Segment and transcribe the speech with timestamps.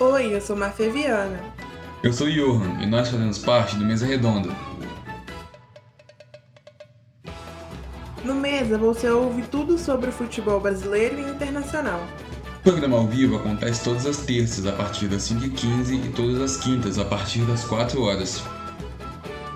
[0.00, 1.38] Oi, eu sou Mafê Viana.
[2.02, 4.48] Eu sou Johan e nós fazemos parte do Mesa Redonda.
[8.24, 12.00] No Mesa você ouve tudo sobre o futebol brasileiro e internacional.
[12.60, 16.56] O programa ao vivo acontece todas as terças a partir das 5h15 e todas as
[16.56, 18.42] quintas a partir das 4 horas.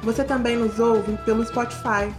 [0.03, 2.13] Você também nos ouve pelo Spotify.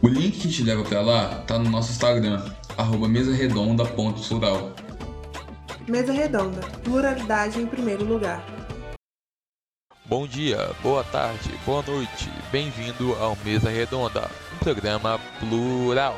[0.00, 2.40] O link que te leva para lá tá no nosso Instagram,
[2.78, 4.76] arroba mesaredonda.plural.
[5.88, 8.40] Mesa Redonda, pluralidade em primeiro lugar.
[10.04, 12.28] Bom dia, boa tarde, boa noite.
[12.52, 16.14] Bem-vindo ao Mesa Redonda, um programa plural.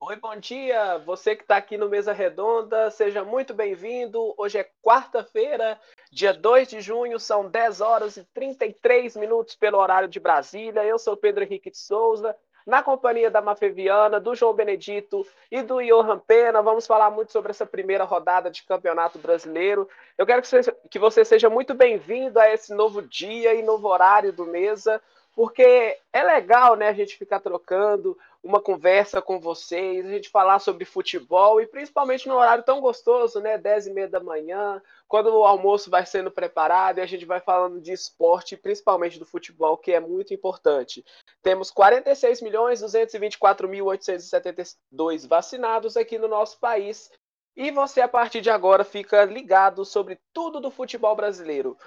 [0.00, 0.98] Oi, bom dia!
[1.06, 4.34] Você que está aqui no Mesa Redonda, seja muito bem-vindo.
[4.36, 10.08] Hoje é quarta-feira, dia 2 de junho, são 10 horas e 33 minutos pelo horário
[10.08, 10.84] de Brasília.
[10.84, 12.36] Eu sou Pedro Henrique de Souza
[12.66, 16.62] na companhia da Mafeviana, do João Benedito e do Johan Pena.
[16.62, 19.88] Vamos falar muito sobre essa primeira rodada de Campeonato Brasileiro.
[20.16, 23.88] Eu quero que você, que você seja muito bem-vindo a esse novo dia e novo
[23.88, 25.00] horário do Mesa,
[25.36, 30.58] porque é legal né, a gente ficar trocando uma conversa com vocês, a gente falar
[30.58, 33.56] sobre futebol e principalmente no horário tão gostoso, né?
[33.56, 37.40] 10 e meia da manhã, quando o almoço vai sendo preparado e a gente vai
[37.40, 41.02] falando de esporte, principalmente do futebol, que é muito importante.
[41.42, 47.10] Temos 46 milhões 224 mil 872 vacinados aqui no nosso país.
[47.56, 51.78] E você, a partir de agora, fica ligado sobre tudo do futebol brasileiro.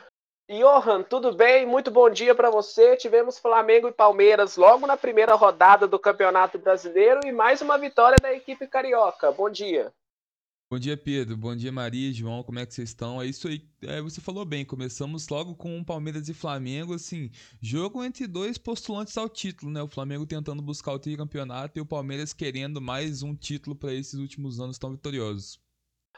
[0.49, 1.65] Johan, tudo bem?
[1.65, 2.95] Muito bom dia para você.
[2.95, 8.15] Tivemos Flamengo e Palmeiras logo na primeira rodada do Campeonato Brasileiro e mais uma vitória
[8.21, 9.29] da equipe carioca.
[9.29, 9.93] Bom dia.
[10.71, 11.35] Bom dia, Pedro.
[11.35, 12.43] Bom dia, Maria, João.
[12.43, 13.21] Como é que vocês estão?
[13.21, 13.61] É isso aí.
[13.81, 14.63] É, você falou bem.
[14.63, 17.29] Começamos logo com Palmeiras e Flamengo, assim,
[17.61, 19.81] jogo entre dois postulantes ao título, né?
[19.81, 24.13] O Flamengo tentando buscar o tricampeonato e o Palmeiras querendo mais um título para esses
[24.13, 25.59] últimos anos tão vitoriosos.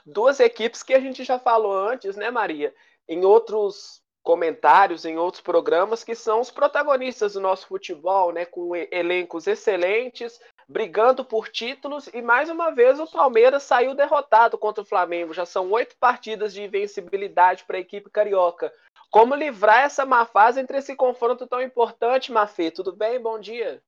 [0.06, 2.74] Duas equipes que a gente já falou antes, né, Maria?
[3.08, 8.76] Em outros comentários em outros programas que são os protagonistas do nosso futebol, né, com
[8.76, 14.86] elencos excelentes, brigando por títulos e mais uma vez o Palmeiras saiu derrotado contra o
[14.86, 15.34] Flamengo.
[15.34, 18.72] Já são oito partidas de invencibilidade para a equipe carioca.
[19.10, 22.70] Como livrar essa má fase entre esse confronto tão importante, Mafê?
[22.70, 23.20] Tudo bem?
[23.20, 23.82] Bom dia.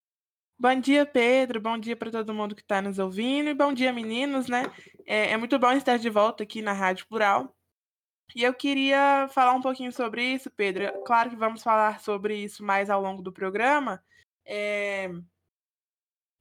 [0.57, 1.59] Bom dia, Pedro.
[1.59, 3.49] Bom dia para todo mundo que está nos ouvindo.
[3.49, 4.63] E bom dia, meninos, né?
[5.05, 7.51] É, é muito bom estar de volta aqui na Rádio Plural.
[8.35, 11.01] E eu queria falar um pouquinho sobre isso, Pedro.
[11.03, 14.03] Claro que vamos falar sobre isso mais ao longo do programa.
[14.45, 15.09] É...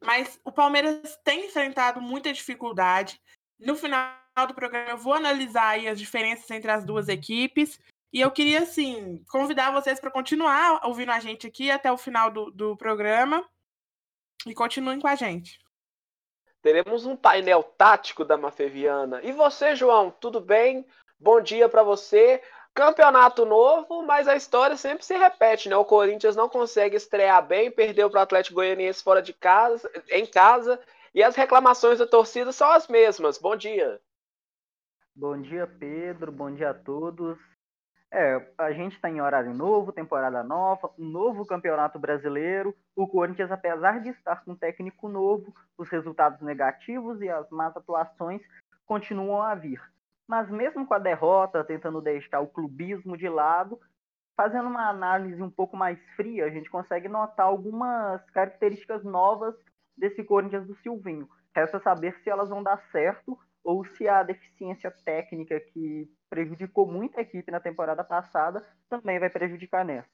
[0.02, 3.20] Mas o Palmeiras tem enfrentado muita dificuldade.
[3.58, 4.14] No final
[4.48, 7.78] do programa, eu vou analisar as diferenças entre as duas equipes.
[8.12, 12.30] E eu queria, assim, convidar vocês para continuar ouvindo a gente aqui até o final
[12.30, 13.46] do, do programa.
[14.46, 15.60] E continuem com a gente.
[16.62, 19.20] Teremos um painel tático da Mafeviana.
[19.22, 20.86] E você, João, tudo bem?
[21.22, 22.42] Bom dia para você.
[22.72, 25.76] Campeonato novo, mas a história sempre se repete, né?
[25.76, 30.24] O Corinthians não consegue estrear bem, perdeu para o Atlético Goianiense fora de casa, em
[30.24, 30.80] casa,
[31.14, 33.36] e as reclamações da torcida são as mesmas.
[33.36, 34.00] Bom dia.
[35.14, 36.32] Bom dia, Pedro.
[36.32, 37.38] Bom dia a todos.
[38.10, 42.74] É, a gente está em horário novo, temporada nova, um novo campeonato brasileiro.
[42.96, 47.76] O Corinthians, apesar de estar com um técnico novo, os resultados negativos e as más
[47.76, 48.40] atuações
[48.86, 49.82] continuam a vir
[50.30, 53.80] mas mesmo com a derrota, tentando deixar o clubismo de lado,
[54.36, 59.56] fazendo uma análise um pouco mais fria, a gente consegue notar algumas características novas
[59.96, 61.28] desse Corinthians do Silvinho.
[61.52, 67.18] Resta saber se elas vão dar certo ou se a deficiência técnica que prejudicou muito
[67.18, 70.08] a equipe na temporada passada também vai prejudicar nessa.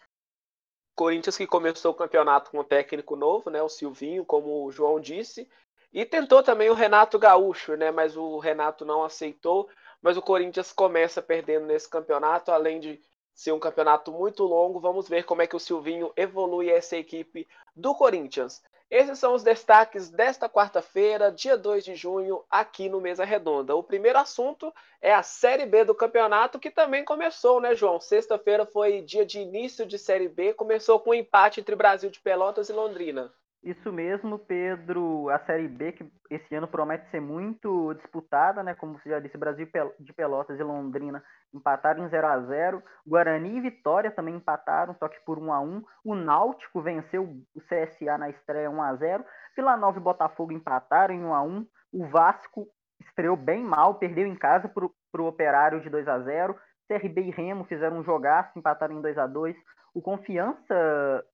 [0.95, 4.99] Corinthians que começou o campeonato com um técnico novo, né, o Silvinho, como o João
[4.99, 5.47] disse,
[5.93, 9.69] e tentou também o Renato Gaúcho, né, mas o Renato não aceitou
[10.03, 13.01] mas o Corinthians começa perdendo nesse campeonato, além de
[13.35, 14.81] ser um campeonato muito longo.
[14.81, 18.63] Vamos ver como é que o Silvinho evolui essa equipe do Corinthians.
[18.89, 23.75] Esses são os destaques desta quarta-feira, dia 2 de junho, aqui no Mesa Redonda.
[23.75, 28.01] O primeiro assunto é a Série B do campeonato, que também começou, né, João?
[28.01, 32.21] Sexta-feira foi dia de início de Série B, começou com um empate entre Brasil de
[32.21, 33.33] Pelotas e Londrina.
[33.67, 35.29] Isso mesmo, Pedro.
[35.29, 38.77] A Série B, que esse ano promete ser muito disputada, né?
[38.77, 39.69] Como você já disse, Brasil
[39.99, 41.21] de Pelotas e Londrina
[41.53, 45.61] empataram em 0 a 0 Guarani e Vitória também empataram, só que por 1 a
[45.61, 49.25] 1 O Náutico venceu o CSA na estreia 1 a 0
[49.57, 52.69] Vila Nova e Botafogo empataram em 1 a 1 O Vasco
[53.01, 54.85] estreou bem mal, perdeu em casa para
[55.23, 59.19] o Operário de 2 a 0 CRB e Remo fizeram um jogaço, empataram em 2
[59.19, 59.57] a 2
[59.93, 61.25] O Confiança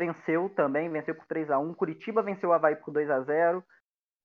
[0.00, 3.62] venceu também, venceu por 3 a 1 Curitiba venceu o Havaí por 2 a 0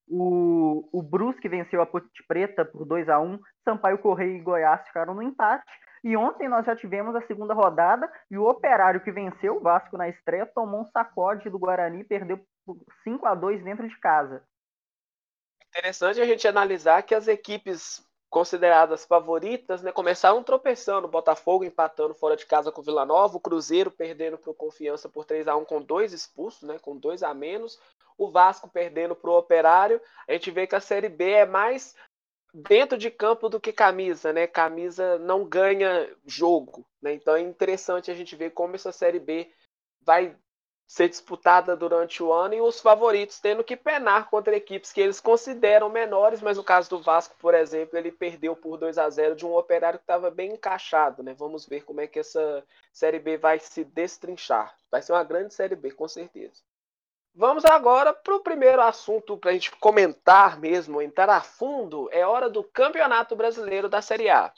[0.07, 4.87] O, o Brusque venceu a Ponte Preta por 2 a 1 Sampaio Correia e Goiás
[4.87, 5.65] ficaram no empate.
[6.03, 9.97] E ontem nós já tivemos a segunda rodada e o Operário que venceu o Vasco
[9.97, 13.99] na estreia tomou um sacode do Guarani e perdeu por 5 a 2 dentro de
[13.99, 14.43] casa.
[15.69, 18.04] Interessante a gente analisar que as equipes
[18.35, 23.39] consideradas favoritas, né, começaram tropeçando, Botafogo empatando fora de casa com o Vila Nova, o
[23.39, 27.23] Cruzeiro perdendo para o Confiança por 3 a 1 com dois expulsos, né, com dois
[27.23, 27.79] a menos,
[28.17, 30.01] o Vasco perdendo para o Operário.
[30.27, 31.95] A gente vê que a Série B é mais
[32.53, 34.47] dentro de campo do que camisa, né?
[34.47, 37.13] Camisa não ganha jogo, né?
[37.13, 39.49] Então é interessante a gente ver como essa Série B
[40.01, 40.35] vai
[40.87, 45.19] ser disputada durante o ano e os favoritos tendo que penar contra equipes que eles
[45.19, 49.35] consideram menores, mas no caso do Vasco, por exemplo, ele perdeu por 2 a 0
[49.35, 51.33] de um operário que estava bem encaixado, né?
[51.33, 54.75] Vamos ver como é que essa Série B vai se destrinchar.
[54.91, 56.61] Vai ser uma grande Série B, com certeza.
[57.33, 62.07] Vamos agora para o primeiro assunto para a gente comentar mesmo, entrar a fundo.
[62.11, 64.53] É hora do Campeonato Brasileiro da Série A.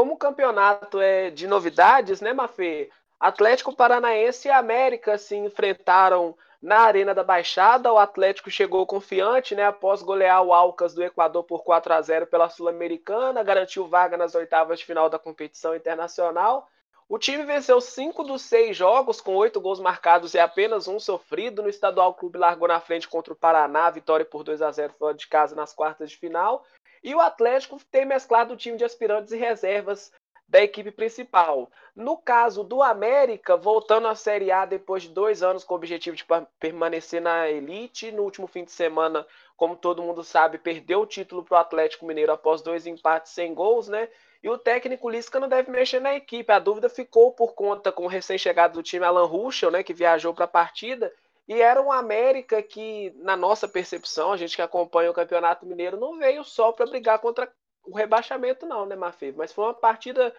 [0.00, 2.88] Como o campeonato é de novidades, né, Mafê?
[3.20, 7.92] Atlético Paranaense e América se enfrentaram na Arena da Baixada.
[7.92, 12.26] O Atlético chegou confiante, né, após golear o Alcas do Equador por 4 a 0
[12.28, 16.66] pela Sul-Americana, garantiu vaga nas oitavas de final da competição internacional.
[17.06, 21.60] O time venceu cinco dos seis jogos, com oito gols marcados e apenas um sofrido.
[21.60, 24.94] No estadual, o clube largou na frente contra o Paraná, vitória por 2 a 0
[24.98, 26.64] fora de casa nas quartas de final.
[27.02, 30.12] E o Atlético tem mesclado o time de aspirantes e reservas
[30.50, 31.70] da equipe principal.
[31.94, 36.16] No caso do América, voltando à Série A depois de dois anos com o objetivo
[36.16, 36.26] de
[36.58, 39.24] permanecer na elite, no último fim de semana,
[39.56, 43.54] como todo mundo sabe, perdeu o título para o Atlético Mineiro após dois empates sem
[43.54, 44.08] gols, né?
[44.42, 46.50] E o técnico Lisca não deve mexer na equipe.
[46.50, 50.34] A dúvida ficou por conta com o recém-chegado do time Alan Ruschel, né, que viajou
[50.34, 51.12] para a partida,
[51.48, 55.98] e era um América que, na nossa percepção, a gente que acompanha o Campeonato Mineiro,
[55.98, 57.52] não veio só para brigar contra
[57.84, 59.32] o rebaixamento, não, né, Mafê?
[59.32, 60.34] Mas foi uma partida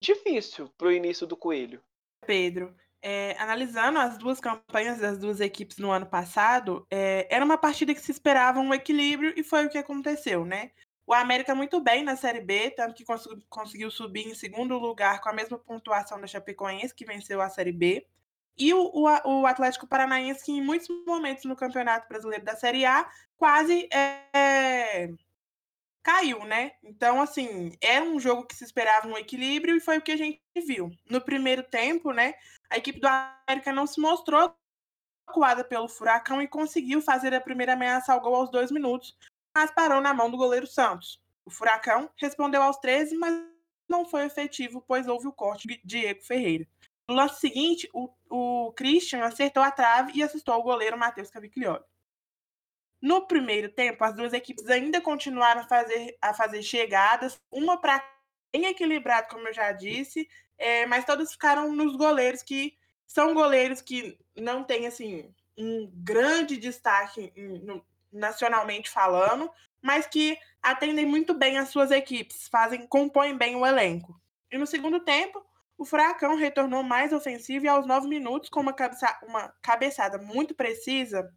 [0.00, 1.82] difícil para o início do Coelho.
[2.26, 7.58] Pedro, é, analisando as duas campanhas das duas equipes no ano passado, é, era uma
[7.58, 10.70] partida que se esperava um equilíbrio e foi o que aconteceu, né?
[11.04, 13.04] O América muito bem na Série B, tanto que
[13.48, 17.72] conseguiu, subir em segundo lugar com a mesma pontuação da Chapecoense, que venceu a Série
[17.72, 18.06] B.
[18.56, 22.84] E o, o, o, Atlético Paranaense, que em muitos momentos no Campeonato Brasileiro da Série
[22.84, 25.08] A, quase é,
[26.02, 26.72] caiu, né?
[26.82, 30.16] Então, assim, era um jogo que se esperava um equilíbrio e foi o que a
[30.16, 30.90] gente viu.
[31.08, 32.34] No primeiro tempo, né,
[32.68, 34.54] a equipe do América não se mostrou
[35.26, 39.16] acuada pelo Furacão e conseguiu fazer a primeira ameaça ao gol aos dois minutos,
[39.54, 41.20] mas parou na mão do goleiro Santos.
[41.44, 43.34] O Furacão respondeu aos 13, mas
[43.88, 46.66] não foi efetivo, pois houve o corte de Diego Ferreira.
[47.12, 51.84] No lance seguinte, o, o Christian acertou a trave e assistou o goleiro Matheus Cavicchioli.
[53.02, 58.02] No primeiro tempo, as duas equipes ainda continuaram a fazer, a fazer chegadas, uma para
[58.50, 60.26] bem equilibrado, como eu já disse,
[60.56, 66.56] é, mas todas ficaram nos goleiros que são goleiros que não têm assim um grande
[66.56, 69.50] destaque no, nacionalmente falando,
[69.82, 74.18] mas que atendem muito bem as suas equipes, fazem compõem bem o elenco.
[74.50, 75.44] E no segundo tempo,
[75.82, 80.54] o Furacão retornou mais ofensivo e aos nove minutos, com uma, cabeça, uma cabeçada muito
[80.54, 81.28] precisa,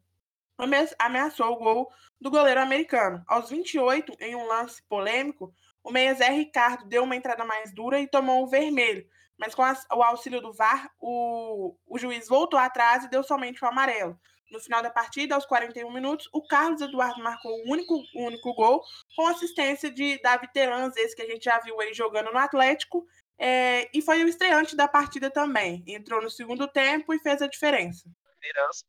[1.00, 1.92] ameaçou o gol
[2.22, 3.24] do goleiro americano.
[3.28, 5.52] Aos 28, em um lance polêmico,
[5.84, 9.64] o meia Zé Ricardo deu uma entrada mais dura e tomou o vermelho, mas com
[9.64, 14.16] o auxílio do VAR, o, o juiz voltou atrás e deu somente o amarelo.
[14.52, 18.84] No final da partida, aos 41 minutos, o Carlos Eduardo marcou o único, único gol
[19.16, 23.08] com assistência de Davi Terans, esse que a gente já viu ele jogando no Atlético,
[23.38, 25.84] é, e foi o estreante da partida também.
[25.88, 28.10] Entrou no segundo tempo e fez a diferença.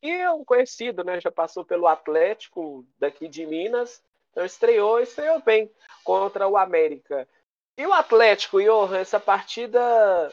[0.01, 1.19] E é um conhecido, né?
[1.19, 4.03] Já passou pelo Atlético daqui de Minas.
[4.31, 5.71] Então estreou, estreou bem
[6.03, 7.27] contra o América.
[7.77, 10.31] E o Atlético, Johan, essa partida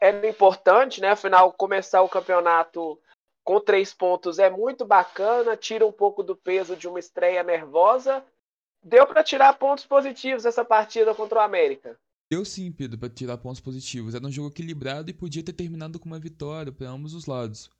[0.00, 1.10] era importante, né?
[1.10, 2.98] Afinal, começar o campeonato
[3.42, 8.24] com três pontos é muito bacana, tira um pouco do peso de uma estreia nervosa.
[8.82, 11.98] Deu para tirar pontos positivos essa partida contra o América.
[12.34, 14.12] Deu sim, Pedro, para tirar pontos positivos.
[14.12, 17.70] Era um jogo equilibrado e podia ter terminado com uma vitória para ambos os lados.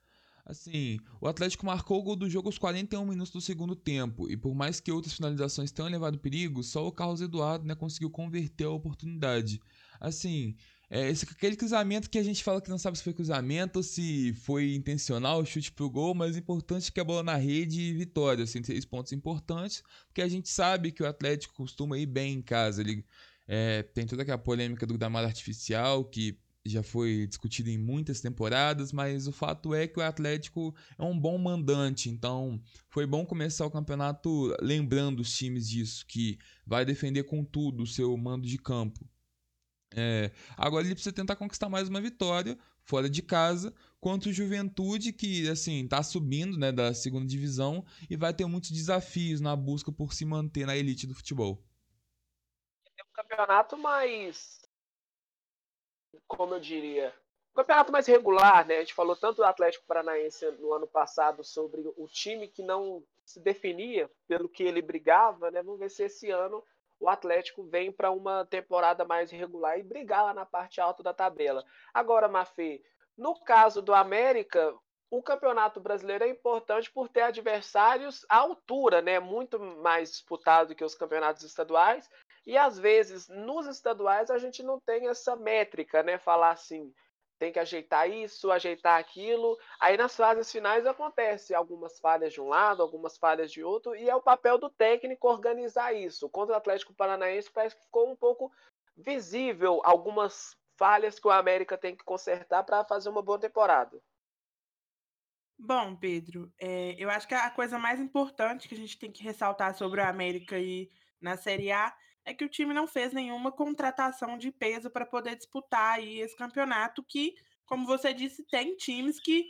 [0.47, 4.37] Assim, o Atlético marcou o gol do jogo aos 41 minutos do segundo tempo, e
[4.37, 8.67] por mais que outras finalizações tenham levado perigo, só o Carlos Eduardo né, conseguiu converter
[8.67, 9.61] a oportunidade.
[9.99, 10.55] Assim,
[10.89, 13.83] é esse, aquele cruzamento que a gente fala que não sabe se foi cruzamento ou
[13.83, 17.81] se foi intencional, chute pro gol, mas o importante é que a bola na rede
[17.81, 22.07] e vitória, assim, três pontos importantes, porque a gente sabe que o Atlético costuma ir
[22.07, 23.05] bem em casa, ele
[23.47, 28.91] É, tem toda aquela polêmica do gramado artificial, que já foi discutido em muitas temporadas,
[28.91, 33.67] mas o fato é que o Atlético é um bom mandante, então foi bom começar
[33.67, 38.57] o campeonato lembrando os times disso, que vai defender com tudo o seu mando de
[38.57, 39.07] campo.
[39.95, 45.13] É, agora ele precisa tentar conquistar mais uma vitória fora de casa contra o Juventude,
[45.13, 49.93] que assim está subindo né, da segunda divisão e vai ter muitos desafios na busca
[49.93, 51.63] por se manter na elite do futebol.
[53.15, 54.65] Campeonato mais
[56.27, 57.15] como eu diria,
[57.53, 58.77] um campeonato mais regular, né?
[58.77, 63.03] A gente falou tanto do Atlético Paranaense no ano passado sobre o time que não
[63.25, 65.63] se definia pelo que ele brigava, né?
[65.63, 66.65] Vamos ver se esse ano
[67.01, 71.13] o Atlético vem para uma temporada mais regular e brigar lá na parte alta da
[71.13, 71.65] tabela.
[71.93, 72.83] Agora, Mafê,
[73.17, 74.75] no caso do América,
[75.11, 79.21] o Campeonato Brasileiro é importante por ter adversários à altura, né?
[79.21, 82.11] Muito mais disputado que os campeonatos estaduais
[82.47, 86.19] e às vezes nos estaduais a gente não tem essa métrica, né?
[86.19, 86.93] Falar assim,
[87.39, 89.59] tem que ajeitar isso, ajeitar aquilo.
[89.81, 94.09] Aí nas fases finais acontece algumas falhas de um lado, algumas falhas de outro, e
[94.09, 96.29] é o papel do técnico organizar isso.
[96.29, 98.53] Contra o Atlético Paranaense parece que ficou um pouco
[98.97, 104.01] visível algumas falhas que o América tem que consertar para fazer uma boa temporada.
[105.59, 109.23] Bom, Pedro, é, eu acho que a coisa mais importante que a gente tem que
[109.23, 113.53] ressaltar sobre o América e na Série A é que o time não fez nenhuma
[113.53, 117.35] contratação de peso para poder disputar aí esse campeonato que,
[117.67, 119.45] como você disse, tem times que,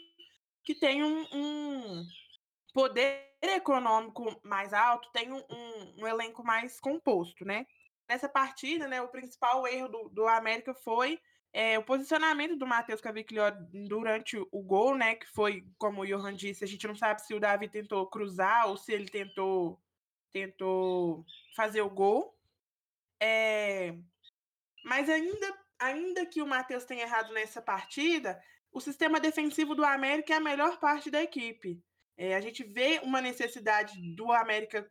[0.64, 2.04] que têm um, um
[2.72, 7.66] poder econômico mais alto, tem um, um, um, elenco mais composto, né?
[8.08, 11.18] Nessa partida, né, o principal erro do, do América foi
[11.52, 13.56] é, o posicionamento do Matheus Cavicchioli
[13.88, 15.14] durante o gol, né?
[15.14, 18.68] Que foi, como o Johan disse, a gente não sabe se o Davi tentou cruzar
[18.68, 19.80] ou se ele tentou,
[20.32, 22.33] tentou fazer o gol.
[23.20, 23.94] É...
[24.84, 28.40] Mas ainda, ainda que o Matheus tenha errado nessa partida,
[28.70, 31.80] o sistema defensivo do América é a melhor parte da equipe.
[32.16, 34.88] É, a gente vê uma necessidade do América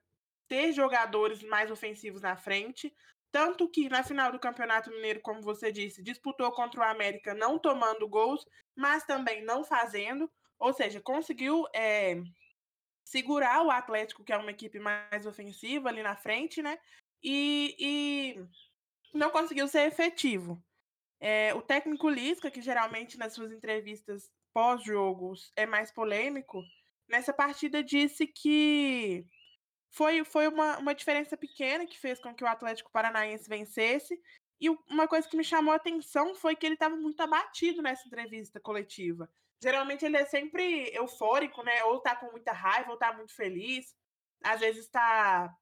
[0.47, 2.93] ter jogadores mais ofensivos na frente.
[3.31, 7.57] Tanto que na final do Campeonato Mineiro, como você disse, disputou contra o América não
[7.57, 10.31] tomando gols, mas também não fazendo.
[10.59, 12.21] Ou seja, conseguiu é,
[13.03, 16.77] segurar o Atlético, que é uma equipe mais ofensiva ali na frente, né?
[17.23, 18.47] E, e
[19.13, 20.61] não conseguiu ser efetivo.
[21.19, 26.61] É, o técnico Lisca, que geralmente nas suas entrevistas pós-jogos é mais polêmico,
[27.07, 29.25] nessa partida disse que
[29.89, 34.19] foi, foi uma, uma diferença pequena que fez com que o Atlético Paranaense vencesse.
[34.59, 38.07] E uma coisa que me chamou a atenção foi que ele estava muito abatido nessa
[38.07, 39.29] entrevista coletiva.
[39.61, 41.83] Geralmente ele é sempre eufórico, né?
[41.85, 43.95] Ou tá com muita raiva, ou tá muito feliz.
[44.43, 45.55] Às vezes está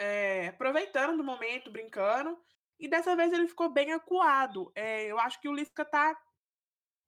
[0.00, 2.36] é, aproveitando do momento, brincando.
[2.78, 4.72] E dessa vez ele ficou bem acuado.
[4.74, 6.18] É, eu acho que o Lisca tá,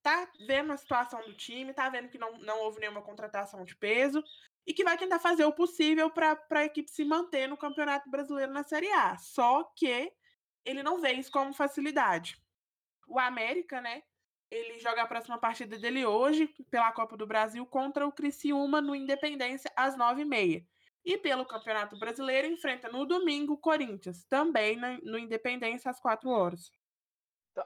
[0.03, 3.75] tá vendo a situação do time, tá vendo que não, não houve nenhuma contratação de
[3.75, 4.23] peso
[4.67, 8.53] e que vai tentar fazer o possível para a equipe se manter no Campeonato Brasileiro
[8.53, 9.17] na Série A.
[9.17, 10.13] Só que
[10.63, 12.37] ele não vê isso como facilidade.
[13.09, 14.03] O América, né?
[14.51, 18.95] Ele joga a próxima partida dele hoje pela Copa do Brasil contra o Criciúma no
[18.95, 20.59] Independência às 9h30.
[20.59, 20.67] E
[21.23, 26.71] pelo Campeonato Brasileiro enfrenta no domingo o Corinthians, também no Independência às 4 horas.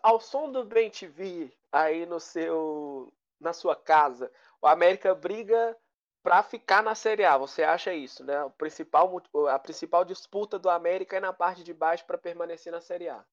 [0.02, 5.76] Ao som do Bem TV aí no seu na sua casa, o América briga
[6.23, 7.37] para ficar na Série A.
[7.38, 8.43] Você acha isso, né?
[8.43, 12.81] O principal, a principal disputa do América é na parte de baixo para permanecer na
[12.81, 13.25] Série A.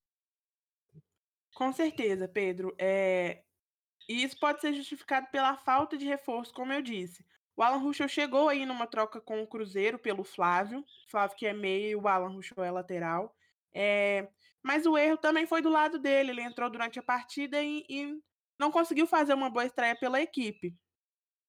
[1.56, 2.76] Com certeza, Pedro.
[2.78, 3.44] É...
[4.08, 7.26] E isso pode ser justificado pela falta de reforço, como eu disse.
[7.56, 10.84] O Alan Ruschel chegou aí numa troca com o Cruzeiro pelo Flávio.
[11.08, 13.36] Flávio que é meio o Alan Ruschel é lateral.
[13.74, 14.28] É,
[14.62, 16.32] mas o erro também foi do lado dele.
[16.32, 18.20] Ele entrou durante a partida e, e,
[18.58, 20.76] não conseguiu fazer uma boa estreia pela equipe.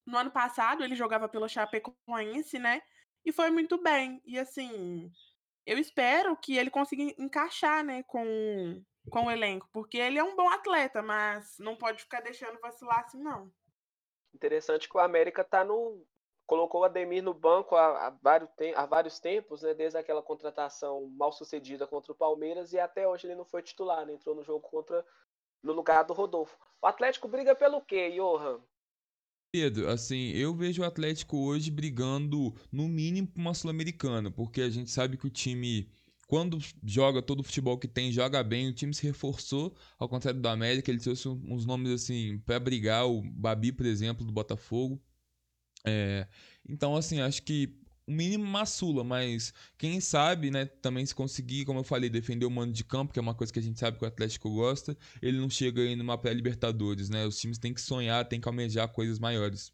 [0.07, 2.83] No ano passado, ele jogava pelo Chapecoense, né?
[3.25, 4.21] E foi muito bem.
[4.27, 5.11] E assim,
[5.67, 10.37] eu espero que ele consiga encaixar, né, com, com o elenco, porque ele é um
[10.37, 13.51] bom atleta, mas não pode ficar deixando vacilar assim, não.
[14.35, 16.05] Interessante que o América tá no.
[16.47, 19.73] colocou o Ademir no banco há, há, vários, há vários tempos, né?
[19.73, 24.05] Desde aquela contratação mal sucedida contra o Palmeiras e até hoje ele não foi titular,
[24.05, 24.15] né?
[24.15, 25.05] Entrou no jogo contra.
[25.63, 26.59] no lugar do Rodolfo.
[26.83, 28.61] O Atlético briga pelo quê, Johan?
[29.55, 34.69] Pedro, assim, eu vejo o Atlético hoje brigando no mínimo por uma Sul-Americana, porque a
[34.69, 35.89] gente sabe que o time
[36.27, 40.41] quando joga todo o futebol que tem, joga bem, o time se reforçou, ao contrário
[40.41, 45.01] do América, ele trouxe uns nomes assim para brigar, o Babi, por exemplo, do Botafogo.
[45.87, 46.27] É,
[46.69, 51.81] então, assim, acho que o mínimo maçula, mas quem sabe, né, também se conseguir, como
[51.81, 53.99] eu falei, defender o mando de campo, que é uma coisa que a gente sabe
[53.99, 57.25] que o Atlético gosta, ele não chega aí numa pré-Libertadores, né?
[57.27, 59.73] Os times têm que sonhar, têm que almejar coisas maiores.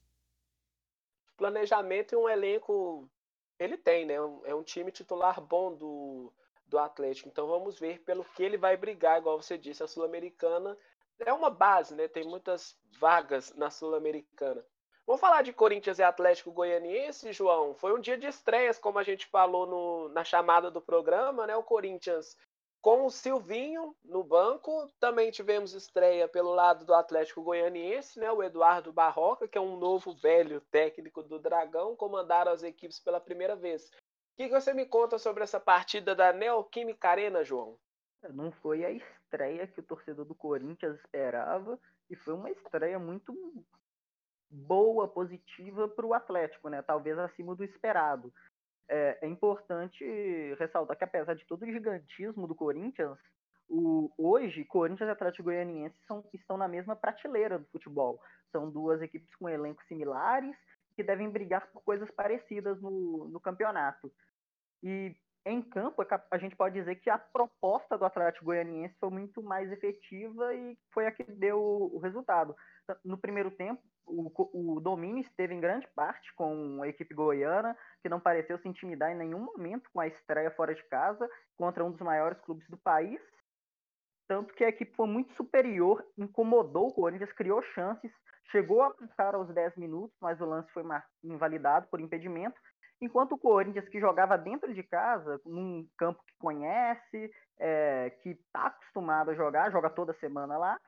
[1.37, 3.11] Planejamento e um elenco
[3.59, 4.15] ele tem, né?
[4.45, 6.33] É um time titular bom do,
[6.71, 7.29] do Atlético.
[7.29, 10.79] Então vamos ver pelo que ele vai brigar, igual você disse, a Sul-Americana
[11.19, 12.09] é uma base, né?
[12.09, 14.65] Tem muitas vagas na Sul-Americana.
[15.07, 17.75] Vamos falar de Corinthians e Atlético Goianiense, João.
[17.75, 21.57] Foi um dia de estreias, como a gente falou no, na chamada do programa, né?
[21.57, 22.37] O Corinthians
[22.81, 24.89] com o Silvinho no banco.
[24.99, 28.31] Também tivemos estreia pelo lado do Atlético Goianiense, né?
[28.31, 33.21] O Eduardo Barroca, que é um novo velho técnico do Dragão, comandaram as equipes pela
[33.21, 33.91] primeira vez.
[34.41, 37.77] O que você me conta sobre essa partida da Neoquímica Arena, João?
[38.33, 41.79] Não foi a estreia que o torcedor do Corinthians esperava
[42.09, 43.35] e foi uma estreia muito
[44.51, 46.81] boa, positiva para o Atlético, né?
[46.81, 48.33] Talvez acima do esperado.
[48.89, 50.03] É, é, importante
[50.59, 53.19] ressaltar que apesar de todo o gigantismo do Corinthians,
[53.69, 58.19] o, hoje Corinthians e Atlético Goianiense são, estão na mesma prateleira do futebol.
[58.51, 60.57] São duas equipes com elencos similares
[60.97, 64.11] que devem brigar por coisas parecidas no, no campeonato.
[64.83, 65.15] E
[65.47, 69.73] em campo, a gente pode dizer que a proposta do Atlético Goianiense foi muito mais
[69.73, 72.55] efetiva e foi a que deu o resultado.
[73.05, 78.09] No primeiro tempo, o, o domínio esteve em grande parte com a equipe goiana, que
[78.09, 81.91] não pareceu se intimidar em nenhum momento com a estreia fora de casa contra um
[81.91, 83.21] dos maiores clubes do país.
[84.29, 88.13] Tanto que a equipe foi muito superior, incomodou o Corinthians, criou chances,
[88.51, 90.85] chegou a marcar aos 10 minutos, mas o lance foi
[91.25, 92.61] invalidado por impedimento
[93.01, 98.67] Enquanto o Corinthians, que jogava dentro de casa, num campo que conhece, é, que está
[98.67, 100.79] acostumado a jogar, joga toda semana lá,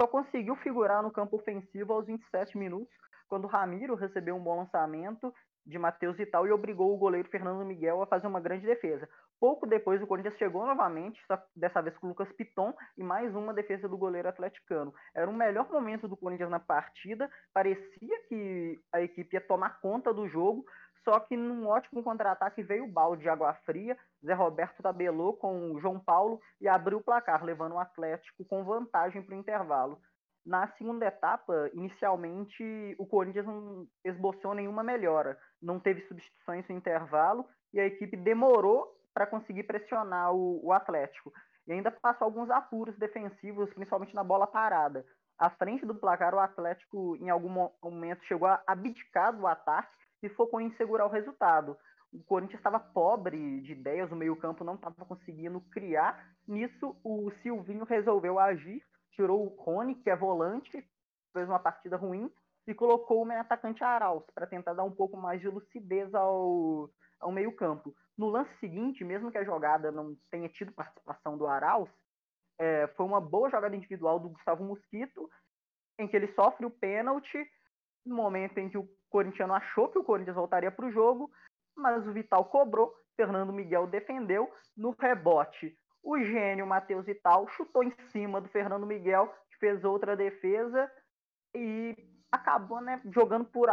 [0.00, 2.94] só conseguiu figurar no campo ofensivo aos 27 minutos,
[3.28, 5.32] quando o Ramiro recebeu um bom lançamento
[5.66, 9.08] de Matheus Vital e obrigou o goleiro Fernando Miguel a fazer uma grande defesa.
[9.40, 11.20] Pouco depois, o Corinthians chegou novamente,
[11.54, 14.94] dessa vez com o Lucas Piton, e mais uma defesa do goleiro atleticano.
[15.14, 20.14] Era o melhor momento do Corinthians na partida, parecia que a equipe ia tomar conta
[20.14, 20.64] do jogo,
[21.06, 25.70] só que num ótimo contra-ataque veio o balde de água fria, Zé Roberto tabelou com
[25.70, 30.00] o João Paulo e abriu o placar, levando o Atlético com vantagem para o intervalo.
[30.44, 37.46] Na segunda etapa, inicialmente, o Corinthians não esboçou nenhuma melhora, não teve substituições no intervalo
[37.72, 41.32] e a equipe demorou para conseguir pressionar o, o Atlético.
[41.68, 45.04] E ainda passou alguns apuros defensivos, principalmente na bola parada.
[45.38, 50.28] À frente do placar, o Atlético, em algum momento, chegou a abdicar do ataque e
[50.30, 51.76] focou em segurar o resultado.
[52.12, 56.34] O Corinthians estava pobre de ideias, o meio-campo não estava conseguindo criar.
[56.46, 60.84] Nisso, o Silvinho resolveu agir, tirou o Rony, que é volante,
[61.32, 62.30] fez uma partida ruim,
[62.66, 66.90] e colocou o meio atacante Arauz para tentar dar um pouco mais de lucidez ao,
[67.20, 67.94] ao meio-campo.
[68.16, 71.90] No lance seguinte, mesmo que a jogada não tenha tido participação do Arauz,
[72.58, 75.30] é, foi uma boa jogada individual do Gustavo Mosquito,
[75.98, 77.38] em que ele sofre o pênalti
[78.04, 81.30] no momento em que o corintiano achou que o Corinthians voltaria para o jogo,
[81.76, 87.92] mas o Vital cobrou, Fernando Miguel defendeu, no rebote o gênio Matheus Vital chutou em
[88.12, 90.88] cima do Fernando Miguel, que fez outra defesa
[91.52, 91.96] e
[92.30, 93.68] acabou né, jogando por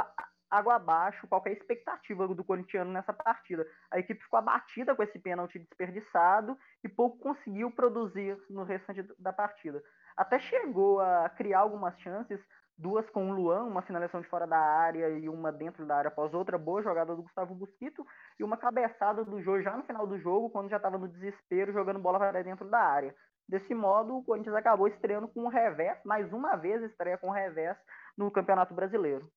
[0.50, 3.68] água abaixo qualquer expectativa do corintiano nessa partida.
[3.92, 9.32] A equipe ficou abatida com esse pênalti desperdiçado e pouco conseguiu produzir no restante da
[9.32, 9.84] partida.
[10.18, 12.44] Até chegou a criar algumas chances,
[12.78, 16.08] duas com o Luan, uma finalização de fora da área e uma dentro da área
[16.08, 18.06] após outra boa jogada do Gustavo Busquito
[18.40, 21.74] e uma cabeçada do jogo já no final do jogo, quando já estava no desespero,
[21.74, 23.16] jogando bola para dentro da área.
[23.48, 27.34] Desse modo, o Corinthians acabou estreando com o revés, mais uma vez estreia com o
[27.34, 27.78] revés
[28.18, 29.30] no Campeonato Brasileiro.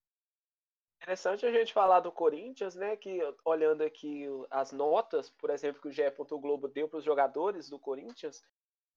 [1.02, 2.96] Interessante a gente falar do Corinthians, né?
[2.96, 6.02] Que olhando aqui as notas, por exemplo, que o GE.
[6.40, 8.42] Globo deu para os jogadores do Corinthians,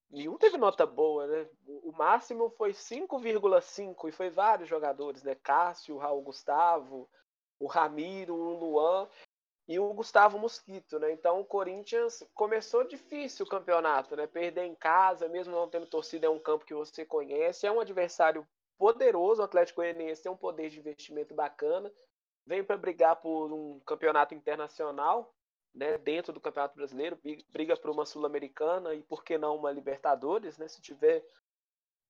[0.09, 1.49] nenhum teve nota boa, né?
[1.83, 5.35] O máximo foi 5,5 e foi vários jogadores, né?
[5.35, 7.09] Cássio, Raul Gustavo,
[7.59, 9.07] o Ramiro, o Luan
[9.67, 11.11] e o Gustavo Mosquito, né?
[11.11, 14.25] Então o Corinthians começou difícil o campeonato, né?
[14.25, 17.79] Perder em casa, mesmo não tendo torcida, é um campo que você conhece, é um
[17.79, 21.91] adversário poderoso, o Atlético Goianiense tem um poder de investimento bacana,
[22.45, 25.35] vem para brigar por um campeonato internacional,
[25.73, 30.57] né, dentro do Campeonato Brasileiro, briga por uma Sul-Americana e por que não uma Libertadores,
[30.57, 31.23] né, se tiver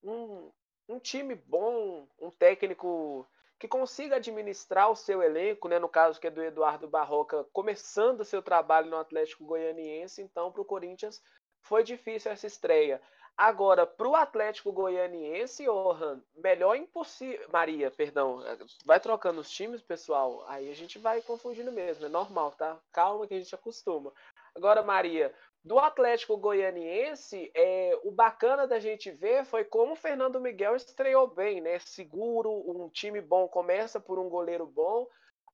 [0.04, 0.52] um,
[0.88, 3.28] um time bom, um técnico
[3.60, 8.24] que consiga administrar o seu elenco, né, no caso que é do Eduardo Barroca, começando
[8.24, 11.22] seu trabalho no Atlético Goianiense, então para o Corinthians
[11.62, 13.02] foi difícil essa estreia.
[13.40, 17.48] Agora, para o Atlético Goianiense, Johan, melhor impossível.
[17.50, 18.44] Maria, perdão.
[18.84, 20.44] Vai trocando os times, pessoal.
[20.46, 22.06] Aí a gente vai confundindo mesmo.
[22.06, 22.78] É normal, tá?
[22.92, 24.12] Calma que a gente acostuma.
[24.54, 30.42] Agora, Maria, do Atlético Goianiense, é, o bacana da gente ver foi como o Fernando
[30.42, 31.80] Miguel estreou bem, né?
[31.80, 35.08] Seguro, um time bom começa por um goleiro bom,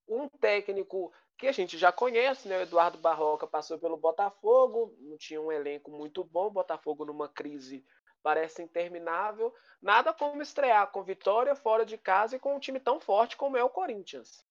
[0.07, 2.59] um técnico que a gente já conhece, né?
[2.59, 7.85] O Eduardo Barroca passou pelo Botafogo, não tinha um elenco muito bom, Botafogo numa crise
[8.25, 9.53] parece interminável.
[9.79, 13.55] Nada como estrear com vitória fora de casa e com um time tão forte como
[13.55, 14.43] é o Corinthians.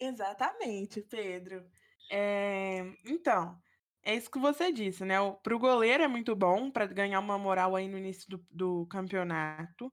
[0.00, 1.64] Exatamente, Pedro.
[2.10, 2.80] É...
[3.06, 3.56] Então,
[4.02, 5.14] é isso que você disse, né?
[5.44, 8.86] Para o goleiro é muito bom para ganhar uma moral aí no início do, do
[8.86, 9.92] campeonato.